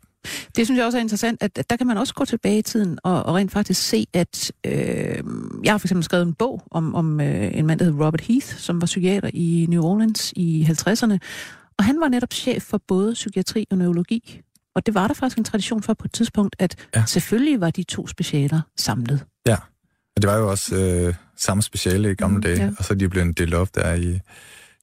Det 0.56 0.66
synes 0.66 0.78
jeg 0.78 0.86
også 0.86 0.98
er 0.98 1.02
interessant, 1.02 1.42
at, 1.42 1.70
der 1.70 1.76
kan 1.76 1.86
man 1.86 1.98
også 1.98 2.14
gå 2.14 2.24
tilbage 2.24 2.58
i 2.58 2.62
tiden 2.62 2.98
og, 3.04 3.22
og 3.22 3.34
rent 3.34 3.52
faktisk 3.52 3.82
se, 3.88 4.06
at 4.12 4.52
øh, 4.66 4.72
jeg 5.64 5.72
har 5.72 5.78
for 5.78 5.86
eksempel 5.86 6.04
skrevet 6.04 6.26
en 6.26 6.34
bog 6.34 6.62
om, 6.70 6.94
om 6.94 7.20
øh, 7.20 7.58
en 7.58 7.66
mand, 7.66 7.78
der 7.78 7.84
hed 7.84 7.94
Robert 7.94 8.20
Heath, 8.20 8.46
som 8.46 8.80
var 8.80 8.86
psykiater 8.86 9.30
i 9.34 9.66
New 9.68 9.82
Orleans 9.82 10.32
i 10.36 10.66
50'erne, 10.70 11.18
og 11.78 11.84
han 11.84 12.00
var 12.00 12.08
netop 12.08 12.32
chef 12.32 12.62
for 12.62 12.80
både 12.88 13.12
psykiatri 13.12 13.66
og 13.70 13.78
neurologi. 13.78 14.40
Og 14.74 14.86
det 14.86 14.94
var 14.94 15.06
der 15.06 15.14
faktisk 15.14 15.38
en 15.38 15.44
tradition 15.44 15.82
for 15.82 15.94
på 15.94 16.04
et 16.04 16.12
tidspunkt, 16.12 16.56
at 16.58 16.76
ja. 16.96 17.04
selvfølgelig 17.06 17.60
var 17.60 17.70
de 17.70 17.82
to 17.82 18.06
specialer 18.06 18.60
samlet. 18.76 19.24
Ja. 19.46 19.56
Og 20.20 20.22
det 20.22 20.30
var 20.30 20.38
jo 20.38 20.50
også 20.50 20.76
øh, 20.76 21.14
samme 21.36 21.62
speciale 21.62 22.10
i 22.10 22.14
gamle 22.14 22.36
mm, 22.36 22.42
dage, 22.42 22.62
ja. 22.64 22.70
og 22.78 22.84
så 22.84 22.94
er 22.94 22.98
de 22.98 23.08
blevet 23.08 23.38
delt 23.38 23.54
op 23.54 23.74
der 23.74 23.94
i, 23.94 24.20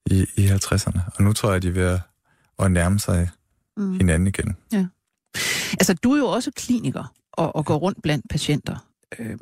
i, 0.06 0.26
i 0.36 0.48
50'erne. 0.48 1.00
Og 1.16 1.24
nu 1.24 1.34
tror 1.34 1.52
jeg, 1.52 1.62
de 1.62 1.68
er 1.68 1.72
ved 1.72 1.84
at 1.84 2.00
at 2.60 2.72
nærme 2.72 3.00
sig 3.00 3.30
mm. 3.78 3.94
hinanden 3.94 4.28
igen. 4.28 4.56
Ja. 4.72 4.86
Altså, 5.72 5.94
du 5.94 6.12
er 6.12 6.18
jo 6.18 6.26
også 6.26 6.52
kliniker 6.56 7.14
og, 7.34 7.56
og 7.56 7.66
går 7.66 7.76
rundt 7.76 8.02
blandt 8.04 8.26
patienter. 8.30 8.86
Øh, 9.20 9.38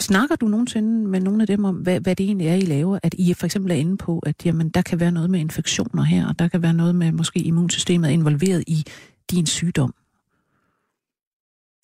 snakker 0.00 0.36
du 0.36 0.48
nogensinde 0.48 1.08
med 1.08 1.20
nogle 1.20 1.42
af 1.42 1.46
dem 1.46 1.64
om, 1.64 1.74
hvad, 1.74 2.00
hvad 2.00 2.16
det 2.16 2.26
egentlig 2.26 2.46
er, 2.46 2.54
I 2.54 2.60
laver? 2.60 2.98
At 3.02 3.14
I 3.18 3.34
for 3.34 3.46
eksempel 3.46 3.72
er 3.72 3.76
inde 3.76 3.96
på, 3.96 4.18
at 4.18 4.46
jamen, 4.46 4.68
der 4.68 4.82
kan 4.82 5.00
være 5.00 5.12
noget 5.12 5.30
med 5.30 5.40
infektioner 5.40 6.02
her, 6.02 6.28
og 6.28 6.38
der 6.38 6.48
kan 6.48 6.62
være 6.62 6.74
noget 6.74 6.94
med 6.94 7.12
måske 7.12 7.40
immunsystemet 7.40 8.10
involveret 8.10 8.64
i 8.66 8.84
din 9.30 9.46
sygdom? 9.46 9.94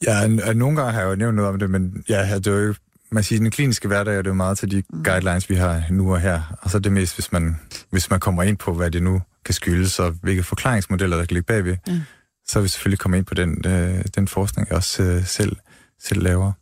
Ja, 0.06 0.28
nogle 0.52 0.76
gange 0.76 0.92
har 0.92 1.00
jeg 1.00 1.10
jo 1.10 1.14
nævnt 1.14 1.36
noget 1.36 1.50
om 1.50 1.58
det, 1.58 1.70
men 1.70 2.04
ja, 2.08 2.38
det 2.38 2.46
er 2.46 2.58
jo 2.58 2.74
man 3.10 3.22
siger, 3.22 3.38
den 3.38 3.50
kliniske 3.50 3.88
hverdag 3.88 4.16
er 4.16 4.22
det 4.22 4.28
jo 4.28 4.34
meget 4.34 4.58
til 4.58 4.70
de 4.70 4.82
mm. 4.92 5.04
guidelines, 5.04 5.50
vi 5.50 5.54
har 5.54 5.82
nu 5.90 6.12
og 6.12 6.20
her. 6.20 6.56
Og 6.62 6.70
så 6.70 6.76
er 6.76 6.80
det 6.80 6.92
mest, 6.92 7.16
hvis 7.16 7.32
man, 7.32 7.56
hvis 7.90 8.10
man 8.10 8.20
kommer 8.20 8.42
ind 8.42 8.56
på, 8.56 8.72
hvad 8.74 8.90
det 8.90 9.02
nu 9.02 9.22
kan 9.44 9.54
skyldes, 9.54 9.98
og 9.98 10.10
hvilke 10.22 10.42
forklaringsmodeller, 10.42 11.16
der 11.16 11.24
kan 11.24 11.34
ligge 11.34 11.46
bagved, 11.46 11.76
mm. 11.88 12.00
så 12.46 12.58
er 12.58 12.62
vi 12.62 12.68
selvfølgelig 12.68 12.98
kommet 12.98 13.18
ind 13.18 13.26
på 13.26 13.34
den, 13.34 13.66
øh, 13.66 14.04
den 14.14 14.28
forskning, 14.28 14.68
jeg 14.68 14.76
også 14.76 15.02
øh, 15.02 15.26
selv, 15.26 15.56
selv 16.00 16.22
laver. 16.22 16.52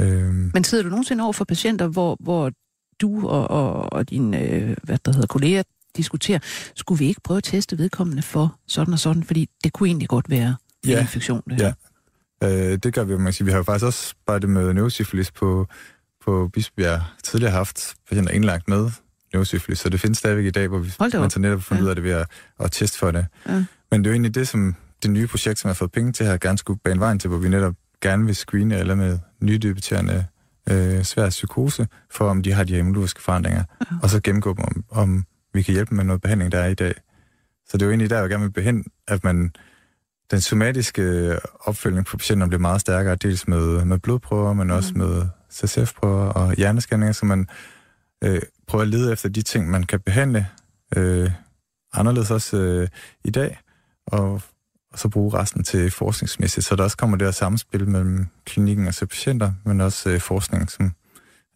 Øhm. 0.00 0.50
Men 0.54 0.64
sidder 0.64 0.84
du 0.84 0.90
nogensinde 0.90 1.24
over 1.24 1.32
for 1.32 1.44
patienter, 1.44 1.86
hvor, 1.86 2.16
hvor 2.20 2.52
du 3.00 3.28
og, 3.28 3.50
og, 3.50 3.92
og 3.92 4.10
dine 4.10 4.40
øh, 4.40 4.76
hvad 4.82 4.98
der 5.04 5.12
hedder, 5.12 5.26
kolleger 5.26 5.62
diskuterer, 5.96 6.38
skulle 6.74 6.98
vi 6.98 7.06
ikke 7.06 7.20
prøve 7.20 7.38
at 7.38 7.44
teste 7.44 7.78
vedkommende 7.78 8.22
for 8.22 8.56
sådan 8.66 8.92
og 8.94 8.98
sådan, 8.98 9.24
fordi 9.24 9.48
det 9.64 9.72
kunne 9.72 9.88
egentlig 9.88 10.08
godt 10.08 10.30
være 10.30 10.56
ja. 10.86 10.92
en 10.92 11.00
infektion. 11.00 11.42
Det 11.50 11.60
ja, 11.60 11.72
øh, 12.44 12.78
det 12.82 12.94
gør 12.94 13.04
vi. 13.04 13.16
Man 13.16 13.32
sige. 13.32 13.44
Vi 13.44 13.50
har 13.50 13.58
jo 13.58 13.62
faktisk 13.62 13.84
også 13.84 14.14
det 14.28 14.48
med 14.48 14.72
neurosyfilis 14.72 15.30
på, 15.30 15.66
på 16.24 16.50
Bispebjerg 16.52 17.02
tidligere 17.24 17.52
haft 17.52 17.94
patienter 18.08 18.32
indlagt 18.32 18.68
med 18.68 18.90
neurosyfilis, 19.32 19.78
så 19.78 19.88
det 19.88 20.00
findes 20.00 20.18
stadigvæk 20.18 20.44
i 20.44 20.50
dag, 20.50 20.68
hvor 20.68 20.78
vi, 20.78 20.92
man 21.00 21.30
så 21.30 21.40
netop 21.40 21.62
fundet 21.62 21.82
ja. 21.82 21.84
ud 21.84 21.88
af 21.88 21.94
det 21.94 22.04
ved 22.04 22.10
at, 22.10 22.26
at 22.60 22.72
teste 22.72 22.98
for 22.98 23.10
det. 23.10 23.26
Ja. 23.48 23.64
Men 23.90 24.00
det 24.00 24.06
er 24.06 24.10
jo 24.10 24.14
egentlig 24.14 24.34
det, 24.34 24.48
som 24.48 24.74
det 25.02 25.10
nye 25.10 25.26
projekt, 25.26 25.58
som 25.58 25.68
jeg 25.68 25.70
har 25.70 25.74
fået 25.78 25.92
penge 25.92 26.12
til, 26.12 26.26
har 26.26 26.36
gerne 26.36 26.58
skulle 26.58 26.80
bane 26.84 27.00
vejen 27.00 27.18
til, 27.18 27.28
hvor 27.28 27.38
vi 27.38 27.48
netop 27.48 27.74
gerne 28.00 28.26
vil 28.26 28.36
screene 28.36 28.78
eller 28.78 28.94
med 28.94 29.18
nydebuterende 29.40 30.26
øh, 30.70 31.02
svær 31.02 31.30
psykose, 31.30 31.88
for 32.10 32.28
om 32.30 32.42
de 32.42 32.52
har 32.52 32.64
de 32.64 32.72
her 32.72 32.78
immunologiske 32.78 33.22
forandringer, 33.22 33.64
ja. 33.80 33.96
og 34.02 34.10
så 34.10 34.20
gennemgå 34.20 34.54
dem, 34.54 34.64
om, 34.64 34.84
om 34.90 35.24
vi 35.54 35.62
kan 35.62 35.74
hjælpe 35.74 35.90
dem 35.90 35.96
med 35.96 36.04
noget 36.04 36.22
behandling, 36.22 36.52
der 36.52 36.58
er 36.58 36.68
i 36.68 36.74
dag. 36.74 36.94
Så 37.68 37.76
det 37.76 37.82
er 37.82 37.86
jo 37.86 37.90
egentlig 37.90 38.10
der, 38.10 38.20
jeg 38.20 38.30
gerne 38.30 38.42
vil 38.42 38.52
behende, 38.52 38.88
at 39.08 39.24
man 39.24 39.52
den 40.30 40.40
somatiske 40.40 41.36
opfølgning 41.60 42.06
på 42.06 42.16
patienten 42.16 42.48
bliver 42.48 42.60
meget 42.60 42.80
stærkere, 42.80 43.16
dels 43.16 43.48
med, 43.48 43.84
med 43.84 43.98
blodprøver, 43.98 44.52
men 44.52 44.70
også 44.70 44.92
mm. 44.94 45.00
med 45.00 45.26
CSF-prøver 45.52 46.28
og 46.28 46.54
hjerneskanninger, 46.54 47.12
så 47.12 47.26
man 47.26 47.48
øh, 48.24 48.42
prøver 48.66 48.82
at 48.82 48.88
lede 48.88 49.12
efter 49.12 49.28
de 49.28 49.42
ting, 49.42 49.70
man 49.70 49.82
kan 49.82 50.00
behandle 50.00 50.46
øh, 50.96 51.30
anderledes 51.92 52.30
også 52.30 52.56
øh, 52.56 52.88
i 53.24 53.30
dag, 53.30 53.58
og 54.06 54.42
og 54.92 54.98
så 54.98 55.08
bruge 55.08 55.38
resten 55.38 55.64
til 55.64 55.90
forskningsmæssigt. 55.90 56.66
Så 56.66 56.76
der 56.76 56.84
også 56.84 56.96
kommer 56.96 57.16
det 57.16 57.26
her 57.26 57.32
samspil 57.32 57.88
mellem 57.88 58.26
klinikken 58.44 58.86
og 58.86 58.94
så 58.94 59.06
patienter, 59.06 59.52
men 59.64 59.80
også 59.80 60.10
øh, 60.10 60.20
forskning, 60.20 60.70
som 60.70 60.92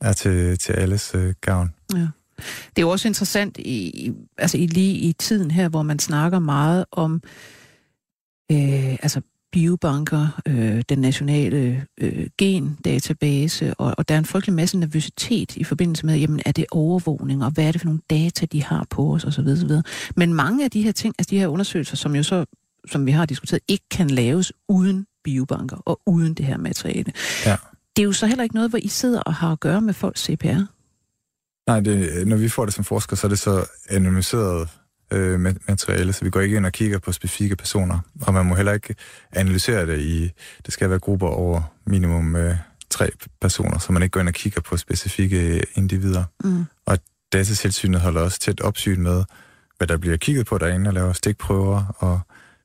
er 0.00 0.12
til, 0.12 0.58
til 0.58 0.72
alles 0.72 1.12
øh, 1.14 1.34
gavn. 1.40 1.74
Ja. 1.94 2.08
Det 2.38 2.76
er 2.76 2.82
jo 2.82 2.88
også 2.88 3.08
interessant 3.08 3.58
i, 3.58 4.12
altså 4.38 4.58
i 4.58 4.66
lige 4.66 4.94
i 4.94 5.12
tiden 5.12 5.50
her, 5.50 5.68
hvor 5.68 5.82
man 5.82 5.98
snakker 5.98 6.38
meget 6.38 6.84
om 6.92 7.14
øh, 7.14 7.30
altså 8.50 9.20
biobanker, 9.52 10.40
øh, 10.46 10.82
den 10.88 10.98
nationale 10.98 11.86
øh, 11.98 12.26
gendatabase, 12.38 13.74
og, 13.74 13.94
og 13.98 14.08
der 14.08 14.14
er 14.14 14.18
en 14.18 14.24
frygtelig 14.24 14.54
masse 14.54 14.78
nervøsitet 14.78 15.56
i 15.56 15.64
forbindelse 15.64 16.06
med, 16.06 16.16
jamen 16.16 16.40
er 16.46 16.52
det 16.52 16.64
overvågning, 16.70 17.44
og 17.44 17.50
hvad 17.50 17.64
er 17.64 17.72
det 17.72 17.80
for 17.80 17.86
nogle 17.86 18.00
data, 18.10 18.46
de 18.46 18.62
har 18.62 18.86
på 18.90 19.14
os, 19.14 19.24
osv. 19.24 19.46
osv. 19.46 19.70
Men 20.16 20.34
mange 20.34 20.64
af 20.64 20.70
de 20.70 20.82
her 20.82 20.92
ting, 20.92 21.14
altså 21.18 21.30
de 21.30 21.38
her 21.38 21.46
undersøgelser, 21.46 21.96
som 21.96 22.16
jo 22.16 22.22
så 22.22 22.44
som 22.90 23.06
vi 23.06 23.10
har 23.10 23.26
diskuteret, 23.26 23.62
ikke 23.68 23.84
kan 23.90 24.10
laves 24.10 24.52
uden 24.68 25.06
biobanker 25.24 25.76
og 25.76 26.00
uden 26.06 26.34
det 26.34 26.46
her 26.46 26.56
materiale. 26.56 27.12
Ja. 27.46 27.56
Det 27.96 28.02
er 28.02 28.06
jo 28.06 28.12
så 28.12 28.26
heller 28.26 28.42
ikke 28.42 28.54
noget, 28.54 28.70
hvor 28.70 28.78
I 28.78 28.88
sidder 28.88 29.20
og 29.20 29.34
har 29.34 29.52
at 29.52 29.60
gøre 29.60 29.80
med 29.80 29.94
folks 29.94 30.24
CPR. 30.24 30.60
Nej, 31.66 31.80
det, 31.80 32.26
når 32.26 32.36
vi 32.36 32.48
får 32.48 32.64
det 32.64 32.74
som 32.74 32.84
forsker, 32.84 33.16
så 33.16 33.26
er 33.26 33.28
det 33.28 33.38
så 33.38 33.66
anonymiseret 33.88 34.68
øh, 35.10 35.40
materiale, 35.40 36.12
så 36.12 36.24
vi 36.24 36.30
går 36.30 36.40
ikke 36.40 36.56
ind 36.56 36.66
og 36.66 36.72
kigger 36.72 36.98
på 36.98 37.12
specifikke 37.12 37.56
personer, 37.56 37.98
og 38.20 38.34
man 38.34 38.46
må 38.46 38.54
heller 38.54 38.72
ikke 38.72 38.94
analysere 39.32 39.86
det 39.86 40.00
i, 40.00 40.32
det 40.66 40.72
skal 40.72 40.90
være 40.90 40.98
grupper 40.98 41.26
over 41.26 41.62
minimum 41.86 42.36
øh, 42.36 42.56
tre 42.90 43.10
personer, 43.40 43.78
så 43.78 43.92
man 43.92 44.02
ikke 44.02 44.12
går 44.12 44.20
ind 44.20 44.28
og 44.28 44.34
kigger 44.34 44.60
på 44.60 44.76
specifikke 44.76 45.64
individer. 45.74 46.24
Mm. 46.44 46.64
Og 46.86 46.98
datatilsynet 47.32 48.00
holder 48.00 48.20
også 48.20 48.40
tæt 48.40 48.60
opsyn 48.60 49.02
med, 49.02 49.24
hvad 49.78 49.86
der 49.86 49.96
bliver 49.96 50.16
kigget 50.16 50.46
på 50.46 50.58
derinde, 50.58 50.88
og 50.88 50.94
laver 50.94 51.12
stikprøver, 51.12 51.94
og 51.98 52.20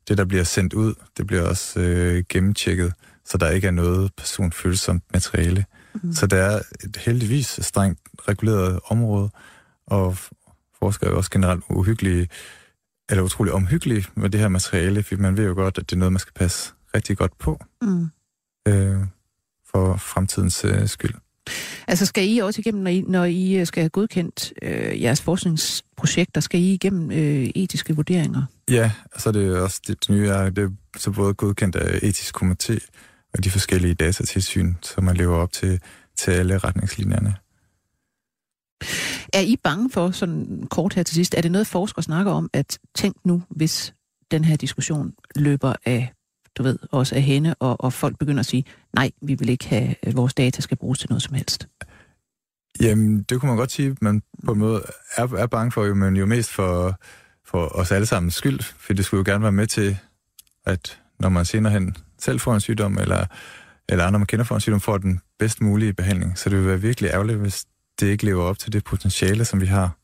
det, 0.08 0.18
der 0.18 0.26
bliver 0.26 0.44
sendt 0.44 0.74
ud, 0.74 0.94
det 1.18 1.28
bliver 1.28 1.42
også 1.42 1.80
øh, 1.80 2.24
gennemtjekket, 2.30 2.94
så 3.26 3.38
der 3.38 3.50
ikke 3.50 3.68
er 3.68 3.72
noget 3.72 4.12
personfølsomt 4.18 5.04
materiale. 5.14 5.66
Mm. 5.94 6.14
Så 6.14 6.28
det 6.28 6.40
er 6.40 6.60
et 6.84 6.98
heldigvis 6.98 7.60
strengt 7.62 8.00
reguleret 8.28 8.80
område, 8.90 9.30
og 9.88 10.18
forskere 10.84 11.10
er 11.10 11.16
også 11.16 11.32
generelt 11.32 11.64
uhyggelige, 11.70 12.28
eller 13.10 13.24
utrolig 13.24 13.54
omhyggelige 13.54 14.06
med 14.16 14.30
det 14.30 14.40
her 14.40 14.48
materiale, 14.48 15.04
fordi 15.04 15.22
man 15.22 15.38
ved 15.38 15.46
jo 15.46 15.54
godt, 15.54 15.78
at 15.78 15.90
det 15.90 15.96
er 15.96 16.00
noget, 16.00 16.12
man 16.12 16.20
skal 16.20 16.34
passe 16.34 16.74
rigtig 16.96 17.18
godt 17.18 17.38
på 17.38 17.62
mm. 17.82 18.08
øh, 18.68 18.98
for 19.72 19.98
fremtidens 19.98 20.66
øh, 20.66 20.88
skyld. 20.88 21.14
Altså 21.88 22.06
skal 22.06 22.30
I 22.30 22.38
også 22.38 22.62
igennem, 22.62 22.84
når 22.84 22.92
I, 22.92 23.02
når 23.02 23.26
I 23.26 23.56
øh, 23.56 23.66
skal 23.66 23.82
have 23.82 23.90
godkendt 23.90 24.54
øh, 24.62 25.02
jeres 25.02 25.22
forskningsprojekter, 25.22 26.42
skal 26.42 26.60
I 26.60 26.74
igennem 26.74 27.12
øh, 27.12 27.50
etiske 27.56 27.96
vurderinger? 27.96 28.44
Ja, 28.70 28.92
altså 29.14 29.32
det 29.32 29.48
er 29.48 29.62
også 29.62 29.82
det, 29.88 30.08
det 30.08 30.10
nye 30.10 30.28
er, 30.28 30.50
det 30.50 30.64
er 30.64 30.70
så 30.98 31.12
både 31.12 31.34
godkendt 31.34 31.76
af 31.76 32.00
etisk 32.04 32.44
komité 32.44 32.88
og 33.34 33.44
de 33.44 33.50
forskellige 33.50 33.94
datatilsyn, 33.94 34.74
som 34.82 35.04
man 35.04 35.18
lever 35.18 35.38
op 35.38 35.52
til, 35.52 35.82
til 36.18 36.32
alle 36.32 36.58
retningslinjerne. 36.58 37.36
Er 39.34 39.42
I 39.42 39.56
bange 39.64 39.90
for, 39.90 40.12
sådan 40.12 40.68
kort 40.70 40.94
her 40.94 41.04
til 41.04 41.16
sidst, 41.16 41.36
er 41.38 41.42
det 41.42 41.52
noget 41.52 41.68
forskere 41.68 42.04
snakker 42.04 42.32
om, 42.32 42.50
at 42.54 42.80
tænk 42.96 43.16
nu, 43.26 43.44
hvis 43.50 43.94
den 44.32 44.44
her 44.44 44.56
diskussion 44.56 45.14
løber 45.36 45.74
af 45.86 46.14
du 46.60 46.64
ved, 46.64 46.80
også 46.92 47.16
af 47.16 47.22
hende, 47.22 47.56
og, 47.60 47.82
og 47.82 47.94
folk 47.94 48.18
begynder 48.18 48.40
at 48.40 48.46
sige, 48.46 48.66
nej, 48.94 49.12
vi 49.22 49.34
vil 49.34 49.50
ikke 49.50 49.68
have, 49.68 49.96
at 50.04 50.16
vores 50.18 50.34
data 50.34 50.62
skal 50.62 50.78
bruges 50.78 51.00
til 51.00 51.10
noget 51.10 51.22
som 51.24 51.34
helst? 51.34 51.68
Jamen, 52.82 53.24
det 53.24 53.40
kunne 53.40 53.48
man 53.48 53.58
godt 53.58 53.72
sige, 53.72 53.98
man 54.02 54.22
på 54.46 54.52
en 54.52 54.60
måde 54.60 54.84
er, 55.16 55.34
er 55.34 55.48
bange 55.48 55.72
for, 55.72 55.94
men 55.94 56.16
jo 56.16 56.26
mest 56.26 56.50
for, 56.50 57.00
for 57.46 57.76
os 57.76 57.92
alle 57.92 58.06
sammen 58.06 58.32
skyld, 58.32 58.60
for 58.60 58.94
det 58.94 59.06
skulle 59.06 59.20
jo 59.20 59.32
gerne 59.32 59.44
være 59.44 59.52
med 59.52 59.68
til, 59.68 59.98
at 60.66 61.00
når 61.20 61.30
man 61.30 61.46
senere 61.46 61.74
hen 61.74 61.96
selv 62.20 62.40
får 62.40 62.54
en 62.54 62.62
sygdom, 62.62 62.98
eller, 62.98 63.26
eller 63.90 64.06
andre, 64.06 64.20
man 64.20 64.28
kender 64.28 64.46
for 64.46 64.56
en 64.56 64.62
sygdom, 64.62 64.80
får 64.80 64.98
den 64.98 65.22
bedst 65.40 65.62
mulige 65.62 65.94
behandling. 65.94 66.38
Så 66.38 66.50
det 66.50 66.58
vil 66.58 66.68
være 66.68 66.82
virkelig 66.82 67.10
ærgerligt, 67.10 67.40
hvis 67.40 67.66
det 68.00 68.08
ikke 68.08 68.26
lever 68.26 68.43
op 68.43 68.60
til 68.60 68.74
det 68.74 68.84
potentiale, 68.84 69.45
som 69.45 69.62
vi 69.62 69.66
har. 69.66 69.97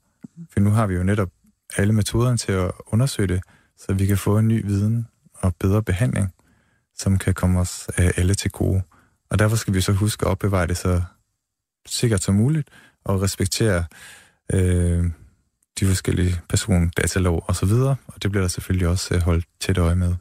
For 0.54 0.60
nu 0.60 0.70
har 0.70 0.88
vi 0.88 0.96
jo 0.96 1.04
netop 1.04 1.30
alle 1.78 1.94
metoderne 1.94 2.38
til 2.38 2.52
at 2.52 2.72
undersøge 2.88 3.28
det, 3.28 3.42
så 3.78 3.94
vi 3.94 4.06
kan 4.06 4.18
få 4.18 4.38
en 4.38 4.48
ny 4.48 4.66
viden 4.66 5.08
og 5.34 5.56
bedre 5.56 5.84
behandling 5.84 6.32
som 6.98 7.18
kan 7.18 7.34
komme 7.34 7.60
os 7.60 7.90
øh, 8.00 8.12
alle 8.18 8.34
til 8.34 8.52
gode. 8.52 8.82
Og 9.30 9.40
derfor 9.40 9.56
skal 9.56 9.74
vi 9.74 9.82
så 9.82 9.92
huske 9.92 10.26
at 10.26 10.32
opbevare 10.32 10.68
det 10.68 10.78
så 10.78 11.02
sikkert 11.86 12.24
som 12.24 12.36
muligt, 12.36 12.70
og 13.06 13.22
respektere 13.22 13.86
øh, 14.54 15.06
de 15.80 15.86
forskellige 15.86 16.42
persondatalov 16.50 17.46
og 17.48 17.56
så 17.56 17.66
videre, 17.66 17.96
og 18.08 18.24
det 18.24 18.32
bliver 18.32 18.44
der 18.44 18.48
selvfølgelig 18.48 18.88
også 18.88 19.16
øh, 19.16 19.22
holdt 19.22 19.46
tæt 19.60 19.78
øje 19.78 19.96
med. 19.96 20.16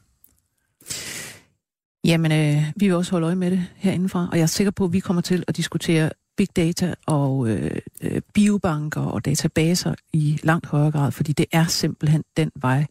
Jamen, 2.05 2.33
øh, 2.33 2.73
vi 2.77 2.87
vil 2.87 2.95
også 2.95 3.11
holde 3.11 3.27
øje 3.27 3.37
med 3.37 3.51
det 3.51 3.67
herindefra, 3.77 4.29
og 4.33 4.37
jeg 4.37 4.43
er 4.43 4.47
sikker 4.47 4.71
på, 4.71 4.85
at 4.85 4.93
vi 4.93 5.01
kommer 5.01 5.23
til 5.23 5.45
at 5.49 5.57
diskutere 5.57 6.11
big 6.37 6.57
data 6.57 6.95
og 7.07 7.49
øh, 7.49 7.81
øh 8.03 8.21
biobanker 8.35 9.01
og 9.01 9.25
databaser 9.25 9.95
i 10.13 10.41
langt 10.43 10.67
højere 10.67 10.91
grad, 10.91 11.13
fordi 11.13 11.33
det 11.33 11.47
er 11.53 11.67
simpelthen 11.67 12.25
den 12.37 12.51
vej, 12.55 12.87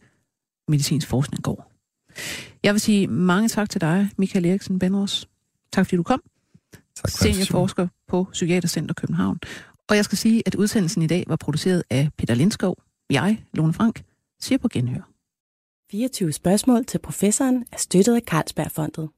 medicinsk 0.68 1.08
forskning 1.08 1.42
går. 1.42 1.70
Jeg 2.62 2.74
vil 2.74 2.80
sige 2.80 3.06
mange 3.06 3.48
tak 3.48 3.70
til 3.70 3.80
dig, 3.80 4.10
Michael 4.16 4.44
Eriksen 4.44 4.78
Benros. 4.78 5.28
Tak 5.72 5.86
fordi 5.86 5.96
du 5.96 6.02
kom. 6.02 6.22
Tak 6.72 7.10
for 7.10 7.18
Seniorforsker 7.18 7.88
på 8.08 8.28
Psykiatercenter 8.32 8.94
København. 8.94 9.38
Og 9.88 9.96
jeg 9.96 10.04
skal 10.04 10.18
sige, 10.18 10.42
at 10.46 10.54
udsendelsen 10.54 11.02
i 11.02 11.06
dag 11.06 11.24
var 11.26 11.36
produceret 11.36 11.82
af 11.90 12.10
Peter 12.18 12.34
Lindskov. 12.34 12.76
Jeg, 13.10 13.44
Lone 13.54 13.72
Frank, 13.72 14.02
siger 14.40 14.58
på 14.58 14.68
genhør. 14.68 15.10
24 15.90 16.32
spørgsmål 16.32 16.84
til 16.84 16.98
professoren 16.98 17.64
er 17.72 17.76
støttet 17.76 18.14
af 18.14 18.20
Carlsbergfondet. 18.20 19.08